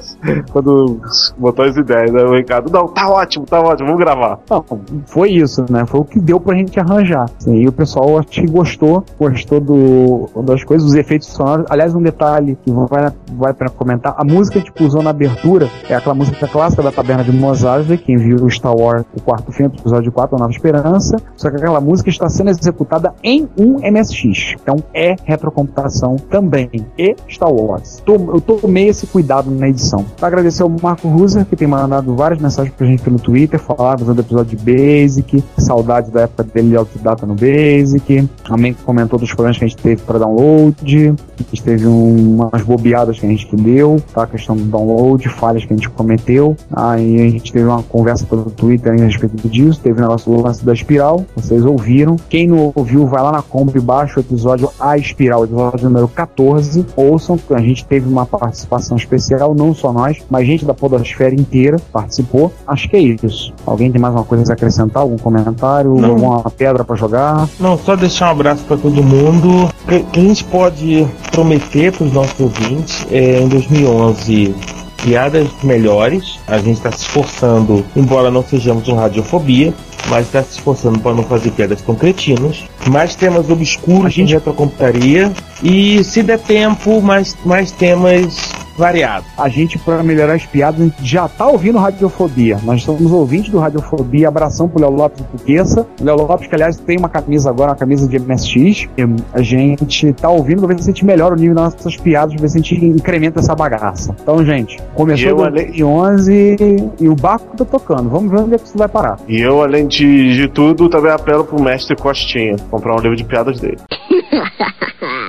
quando 0.52 1.00
botou 1.38 1.66
as 1.66 1.76
ideias, 1.78 2.12
né? 2.12 2.24
O 2.24 2.36
Ricardo, 2.36 2.72
não, 2.72 2.88
tá 2.88 3.10
ótimo, 3.10 3.46
tá 3.46 3.62
ótimo, 3.62 3.90
vamos 3.90 4.04
gravar. 4.04 4.40
Não, 4.50 4.66
foi 5.06 5.32
isso, 5.32 5.66
né? 5.70 5.86
Foi 5.86 6.00
o 6.00 6.06
que 6.06 6.20
deu 6.20 6.40
pra 6.40 6.56
gente 6.56 6.80
arranjar. 6.80 7.30
E 7.48 7.68
o 7.68 7.72
pessoal 7.72 8.18
acho 8.18 8.30
que 8.30 8.48
gostou, 8.48 9.04
gostou 9.20 9.60
do, 9.60 10.30
das 10.44 10.64
coisas, 10.64 10.86
dos 10.86 10.96
efeitos 10.96 11.28
sonoros. 11.28 11.66
Aliás, 11.70 11.94
um 11.94 12.02
detalhe 12.02 12.58
que 12.64 12.72
vai, 12.72 13.12
vai 13.34 13.54
pra 13.54 13.70
comentar: 13.70 14.16
a 14.18 14.24
música 14.24 14.60
que 14.60 14.70
gente 14.70 14.84
usou 14.84 15.04
na 15.04 15.10
abertura 15.10 15.70
é 15.90 15.96
aquela 15.96 16.16
música 16.16 16.48
clássica 16.48 16.82
da 16.82 16.92
Taberna 16.92 17.24
de 17.24 17.32
Mozart, 17.32 17.86
quem 18.06 18.18
viu 18.18 18.38
o 18.38 18.50
Star 18.50 18.76
Wars, 18.76 19.04
o 19.16 19.22
quarto 19.22 19.52
filme, 19.52 19.76
episódio 19.78 20.12
4, 20.12 20.36
A 20.36 20.40
Nova 20.40 20.52
Esperança. 20.52 21.18
Só 21.36 21.50
que 21.50 21.58
aquela 21.58 21.82
música 21.82 22.10
está 22.10 22.30
sendo 22.30 22.50
executada 22.50 23.14
em 23.24 23.48
um 23.58 23.80
MSX. 23.80 24.56
Então 24.62 24.78
é 24.94 25.16
retrocomputação 25.26 26.16
também. 26.16 26.70
E 26.98 27.16
Star 27.30 27.52
Wars. 27.52 28.02
Eu 28.08 28.42
tomei 28.42 28.88
esse 28.90 29.08
cuidado 29.08 29.50
na 29.52 29.68
edição. 29.70 30.06
Agradecer 30.22 30.64
ao 30.64 30.70
Marco 30.82 31.08
Ruser, 31.08 31.46
que 31.46 31.56
tem 31.56 31.68
mandado 31.68 32.16
várias 32.16 32.40
mensagens 32.42 32.74
pra 32.76 32.86
gente 32.88 33.02
pelo 33.04 33.20
Twitter, 33.20 33.60
falando 33.60 34.14
do 34.14 34.22
episódio 34.22 34.58
de 34.58 34.64
Basic, 34.64 35.44
saudade 35.58 36.12
da 36.12 36.22
época 36.22 36.44
dele 36.44 36.70
de 36.70 36.76
Autodata 36.78 37.26
no 37.26 37.36
Basic. 37.36 38.28
Também 38.48 38.74
comentou 38.74 39.20
dos 39.20 39.30
problemas 39.30 39.58
que 39.58 39.66
a 39.66 39.68
gente 39.68 39.78
teve 39.82 40.02
para 40.02 40.20
download. 40.20 41.14
A 41.40 41.44
gente 41.44 41.64
teve 41.64 41.88
um- 41.88 42.36
umas 42.52 42.62
bobeadas 42.64 43.20
que 43.20 43.26
a 43.26 43.30
gente 43.30 43.56
deu, 43.56 44.02
tá? 44.14 44.24
A 44.24 44.28
questão 44.28 44.56
do 44.56 44.64
download, 44.64 45.28
falhas 45.30 45.66
que 45.66 45.74
a 45.74 45.76
gente 45.76 45.90
cometeu. 45.90 46.56
Aí 46.72 47.16
a 47.22 47.30
gente 47.30 47.52
teve 47.52 47.66
uma 47.66 47.84
conversa 47.84 48.26
pelo 48.26 48.46
Twitter 48.52 48.94
a 48.94 48.96
respeito 48.96 49.48
disso. 49.48 49.80
Teve 49.82 50.00
o 50.00 50.02
negócio 50.02 50.32
do 50.32 50.42
lance 50.42 50.64
da 50.66 50.74
espiral. 50.74 51.26
Vocês 51.36 51.64
ouviram. 51.66 52.16
Quem 52.30 52.48
não 52.48 52.72
ouviu, 52.76 53.06
vai 53.08 53.22
lá 53.22 53.32
na 53.32 53.42
Combo 53.42 53.72
e 53.76 53.80
baixa 53.80 54.20
o 54.20 54.22
episódio 54.22 54.70
A 54.80 54.98
Espiral, 54.98 55.44
episódio 55.44 55.86
número 55.86 56.08
14. 56.08 56.86
Ouçam, 57.10 57.38
que 57.38 57.54
a 57.54 57.60
gente 57.60 57.86
teve 57.86 58.08
uma 58.08 58.26
participação 58.26 58.96
especial, 58.96 59.56
não 59.56 59.74
só 59.74 59.92
nós, 59.92 60.18
mas 60.30 60.46
gente 60.46 60.66
da 60.66 60.74
Podosfera 60.74 61.34
inteira 61.34 61.78
participou. 61.92 62.52
Acho 62.68 62.88
que 62.90 62.96
é 62.96 63.00
isso. 63.00 63.54
Alguém 63.66 63.92
tem 63.92 64.00
mais 64.00 64.14
uma 64.14 64.24
coisa 64.24 64.52
a 64.52 64.56
acrescentar? 64.56 65.02
Algum 65.02 65.18
comentário? 65.18 65.96
Não. 65.96 66.12
Alguma 66.12 66.52
pedra 66.52 66.84
pra 66.84 66.96
jogar? 66.96 67.50
Não, 67.60 67.78
só 67.78 67.96
deixar 67.96 68.28
um 68.28 68.32
abraço 68.32 68.64
para 68.66 68.78
todo 68.78 69.04
mundo. 69.04 69.66
O 69.66 69.88
que 70.12 70.20
a 70.20 70.24
gente 70.24 70.44
pode 70.44 71.08
prometer 71.32 71.92
para 71.92 72.06
os 72.06 72.14
nossos 72.14 72.40
ouvintes 72.40 73.06
é 73.12 73.40
em 73.42 73.48
2011 73.48 74.56
piadas 75.04 75.48
melhores. 75.64 76.40
A 76.48 76.58
gente 76.58 76.78
está 76.78 76.92
se 76.92 77.00
esforçando, 77.00 77.84
embora 77.96 78.30
não 78.30 78.44
sejamos 78.44 78.88
um 78.88 78.96
radiofobia, 78.96 79.74
mas 80.08 80.26
está 80.28 80.44
se 80.44 80.52
esforçando 80.52 81.00
para 81.00 81.14
não 81.14 81.24
fazer 81.24 81.52
piadas 81.52 81.82
com 81.82 81.96
cretinos. 81.96 82.66
Mais 82.90 83.16
temas 83.16 83.50
obscuros 83.50 84.14
de 84.14 84.24
retrocomputaria 84.24 85.32
e, 85.62 86.04
se 86.04 86.24
der 86.24 86.40
tempo, 86.40 87.02
mais, 87.02 87.36
mais 87.46 87.72
temas 87.72 88.54
variados. 88.80 89.28
a 89.38 89.50
gente, 89.50 89.78
para 89.78 90.02
melhorar 90.02 90.34
as 90.36 90.46
piadas, 90.46 90.80
a 90.80 90.84
gente 90.86 91.06
já 91.06 91.28
tá 91.28 91.46
ouvindo 91.46 91.78
Radiofobia. 91.78 92.58
Nós 92.64 92.82
somos 92.82 93.12
ouvintes 93.12 93.52
do 93.52 93.60
Radiofobia. 93.60 94.30
Abração 94.30 94.70
pro 94.70 94.82
Léo 94.82 94.92
Lopes 94.92 95.22
pro 95.22 95.38
Queça. 95.40 95.86
O 96.00 96.04
Léo 96.04 96.16
Lopes, 96.16 96.48
que 96.48 96.56
aliás 96.56 96.78
tem 96.78 96.98
uma 96.98 97.10
camisa 97.10 97.50
agora, 97.50 97.72
uma 97.72 97.76
camisa 97.76 98.08
de 98.08 98.18
MSX. 98.18 98.88
A 99.34 99.42
gente 99.42 100.14
tá 100.14 100.30
ouvindo 100.30 100.60
pra 100.60 100.74
ver 100.74 100.82
se 100.82 100.90
a 100.90 100.94
gente 100.94 101.06
melhora 101.06 101.36
o 101.36 101.38
nível 101.38 101.56
das 101.56 101.76
nossas 101.76 101.98
piadas, 101.98 102.34
pra 102.34 102.42
ver 102.42 102.50
se 102.50 102.58
a 102.58 102.62
gente 102.62 102.86
incrementa 102.86 103.40
essa 103.40 103.54
bagaça. 103.54 104.16
Então, 104.22 104.44
gente, 104.46 104.80
começou 104.96 105.28
eu, 105.28 105.52
2011 105.52 106.56
e 107.02 107.10
o 107.10 107.16
barco 107.16 107.58
tá 107.58 107.66
tocando. 107.66 108.10
Vamos 108.10 108.32
ver 108.32 108.40
onde 108.40 108.56
é 108.56 108.58
que 108.58 108.66
isso 108.66 108.78
vai 108.78 108.88
parar. 108.88 109.20
E 109.28 109.42
eu, 109.42 109.62
além 109.62 109.88
de, 109.90 110.36
de 110.36 110.48
tudo, 110.48 110.88
também 110.90 111.12
apelo 111.12 111.44
pro 111.44 111.62
mestre 111.62 111.96
Costinha, 111.96 112.56
comprar 112.70 112.96
um 112.96 113.00
livro 113.00 113.16
de 113.18 113.24
piadas 113.24 113.60
dele. 113.60 113.78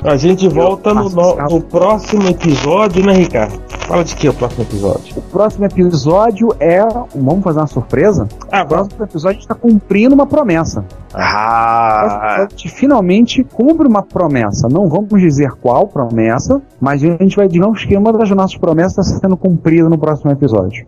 A 0.02 0.16
gente 0.16 0.48
volta 0.48 0.94
no, 0.94 1.08
no- 1.10 1.36
no 1.36 1.60
próximo 1.60 2.26
episódio, 2.28 3.04
né, 3.04 3.12
Ricardo? 3.12 3.60
Fala 3.86 4.02
de 4.02 4.16
que 4.16 4.28
o 4.28 4.32
próximo 4.34 4.64
episódio? 4.64 5.18
O 5.18 5.22
próximo 5.22 5.64
episódio 5.66 6.48
é. 6.58 6.80
Vamos 7.14 7.44
fazer 7.44 7.60
uma 7.60 7.66
surpresa? 7.66 8.26
Ah, 8.50 8.62
O 8.62 8.66
próximo 8.66 9.04
episódio 9.04 9.28
a 9.28 9.32
gente 9.34 9.42
está 9.42 9.54
cumprindo 9.54 10.14
uma 10.14 10.26
promessa. 10.26 10.80
O 10.80 11.12
próximo 11.12 11.22
Ah, 11.22 12.00
episódio 12.34 12.44
a 12.44 12.48
gente 12.50 12.68
finalmente 12.70 13.44
cumpre 13.44 13.86
uma 13.86 14.02
promessa. 14.02 14.68
Não 14.68 14.88
vamos 14.88 15.20
dizer 15.20 15.52
qual 15.60 15.86
promessa, 15.86 16.62
mas 16.80 17.02
a 17.04 17.06
gente 17.06 17.36
vai 17.36 17.46
digamos 17.46 17.84
que 17.84 17.94
uma 17.96 18.12
das 18.12 18.30
nossas 18.30 18.56
promessas 18.56 19.06
está 19.06 19.20
sendo 19.20 19.36
cumprida 19.36 19.88
no 19.88 19.98
próximo 19.98 20.30
episódio. 20.30 20.86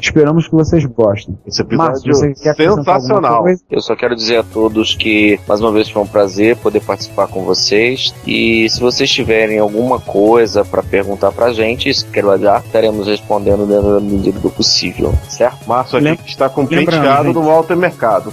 Esperamos 0.00 0.46
que 0.48 0.52
vocês 0.54 0.84
gostem. 0.86 1.36
esse 1.46 1.62
Márcio, 1.64 2.10
episódio 2.10 2.14
você 2.14 2.42
quer 2.42 2.50
acrescentar 2.50 2.94
alguma 2.96 3.00
sensacional. 3.00 3.44
Eu 3.70 3.80
só 3.80 3.94
quero 3.96 4.16
dizer 4.16 4.38
a 4.38 4.42
todos 4.42 4.94
que, 4.94 5.38
mais 5.46 5.60
uma 5.60 5.72
vez, 5.72 5.90
foi 5.90 6.02
um 6.02 6.06
prazer 6.06 6.56
poder 6.56 6.80
participar 6.80 7.26
com 7.28 7.44
vocês. 7.44 8.14
E 8.26 8.68
se 8.70 8.80
vocês 8.80 9.10
tiverem 9.10 9.58
alguma 9.58 10.00
coisa 10.00 10.64
para 10.64 10.82
perguntar 10.82 11.32
pra 11.32 11.52
gente, 11.52 11.88
escreva 11.88 12.30
estaremos 12.64 13.06
respondendo 13.06 13.66
dentro 13.66 13.94
da 13.94 14.00
medida 14.00 14.38
do 14.38 14.50
possível, 14.50 15.12
certo? 15.28 15.68
Márcio 15.68 15.96
aqui 15.98 16.04
Lem- 16.04 16.18
está 16.26 16.48
com 16.48 16.64
penteado 16.66 17.32
no 17.32 17.42
Walter 17.42 17.76
Mercado. 17.76 18.32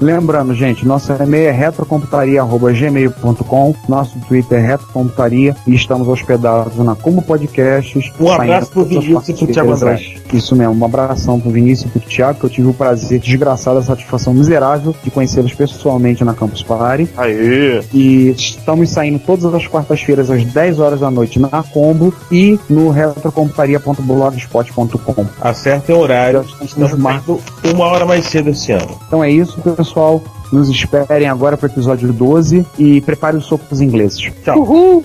Lembrando, 0.00 0.54
gente, 0.54 0.86
nosso 0.86 1.12
e-mail 1.12 1.48
é 1.48 1.52
retrocomputaria.gmail.com, 1.52 3.74
nosso 3.88 4.18
Twitter 4.20 4.58
é 4.58 4.66
retrocomputaria 4.66 5.56
e 5.66 5.74
estamos 5.74 6.06
hospedados 6.08 6.76
na 6.76 6.94
Como 6.94 7.20
Podcasts. 7.22 8.12
Um 8.18 8.30
abraço 8.30 8.70
pro 8.70 8.84
todas 8.84 8.98
as 8.98 9.04
Vinícius 9.04 9.28
e 9.28 9.34
pro 9.44 9.52
Thiago. 9.52 9.72
Andrade. 9.72 10.22
Isso 10.32 10.56
mesmo, 10.56 10.74
um 10.74 10.84
abração 10.84 11.40
pro 11.40 11.50
Vinícius 11.50 11.90
e 11.94 11.98
pro 11.98 12.08
Thiago, 12.08 12.38
que 12.40 12.46
eu 12.46 12.50
tive 12.50 12.68
o 12.68 12.74
prazer 12.74 13.18
desgraçado, 13.18 13.78
a 13.78 13.82
satisfação 13.82 14.34
miserável 14.34 14.94
de 15.02 15.10
conhecê-los 15.10 15.54
pessoalmente 15.54 16.22
na 16.24 16.34
Campus 16.34 16.62
Party. 16.62 17.08
Aê! 17.16 17.80
E 17.92 18.28
estamos 18.30 18.90
saindo 18.90 19.18
todas 19.18 19.52
as 19.54 19.66
quartas-feiras 19.66 20.30
às 20.30 20.44
10 20.44 20.78
horas 20.80 21.00
da 21.00 21.10
noite 21.10 21.38
na 21.38 21.62
Combo 21.62 22.12
e 22.30 22.58
no 22.68 22.90
retrocomputaria.blogspot.com. 22.90 25.26
Acerta 25.40 25.94
o 25.94 25.98
horário. 25.98 26.44
Estamos 26.62 26.92
marcando 26.94 27.40
uma 27.72 27.86
hora 27.86 28.04
mais 28.04 28.26
cedo 28.26 28.50
esse 28.50 28.72
ano. 28.72 28.98
Então 29.06 29.22
é 29.22 29.30
isso, 29.30 29.56
pessoal. 29.74 30.22
Nos 30.52 30.68
esperem 30.68 31.28
agora 31.28 31.56
para 31.56 31.66
o 31.66 31.70
episódio 31.70 32.12
12 32.12 32.64
e 32.78 33.00
prepare 33.00 33.36
os 33.36 33.46
sopros 33.46 33.80
ingleses. 33.80 34.30
Tchau. 34.44 34.60
Uhul! 34.60 35.04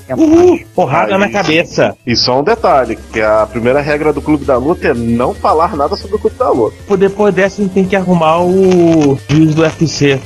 Porrada 0.75 1.15
Aí. 1.15 1.19
na 1.19 1.29
cabeça. 1.29 1.95
E 2.05 2.15
só 2.15 2.39
um 2.39 2.43
detalhe, 2.43 2.97
que 3.11 3.19
a 3.21 3.47
primeira 3.47 3.81
regra 3.81 4.13
do 4.13 4.21
Clube 4.21 4.45
da 4.45 4.57
Luta 4.57 4.89
é 4.89 4.93
não 4.93 5.33
falar 5.33 5.75
nada 5.75 5.95
sobre 5.95 6.17
o 6.17 6.19
Clube 6.19 6.35
da 6.37 6.49
Luta. 6.51 6.75
Depois 6.97 7.33
dessa, 7.33 7.61
a 7.61 7.63
gente 7.63 7.73
tem 7.73 7.85
que 7.85 7.95
arrumar 7.95 8.41
o 8.43 9.17
juiz 9.27 9.55
do 9.55 9.63
UFC. 9.63 10.19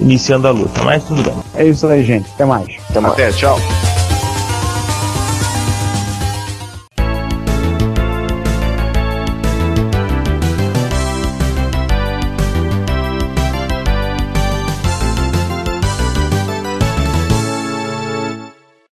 Iniciando 0.00 0.48
a 0.48 0.50
luta, 0.50 0.82
mas 0.82 1.02
tudo 1.04 1.22
bem. 1.22 1.34
É 1.54 1.64
isso 1.64 1.86
aí, 1.86 2.04
gente. 2.04 2.28
Até 2.34 2.44
mais. 2.44 2.66
Até 2.90 3.00
mais. 3.00 3.14
Até, 3.14 3.32
tchau. 3.32 3.58